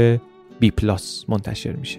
بی 0.61 0.71
پلاس 0.71 1.25
منتشر 1.29 1.73
میشه. 1.73 1.99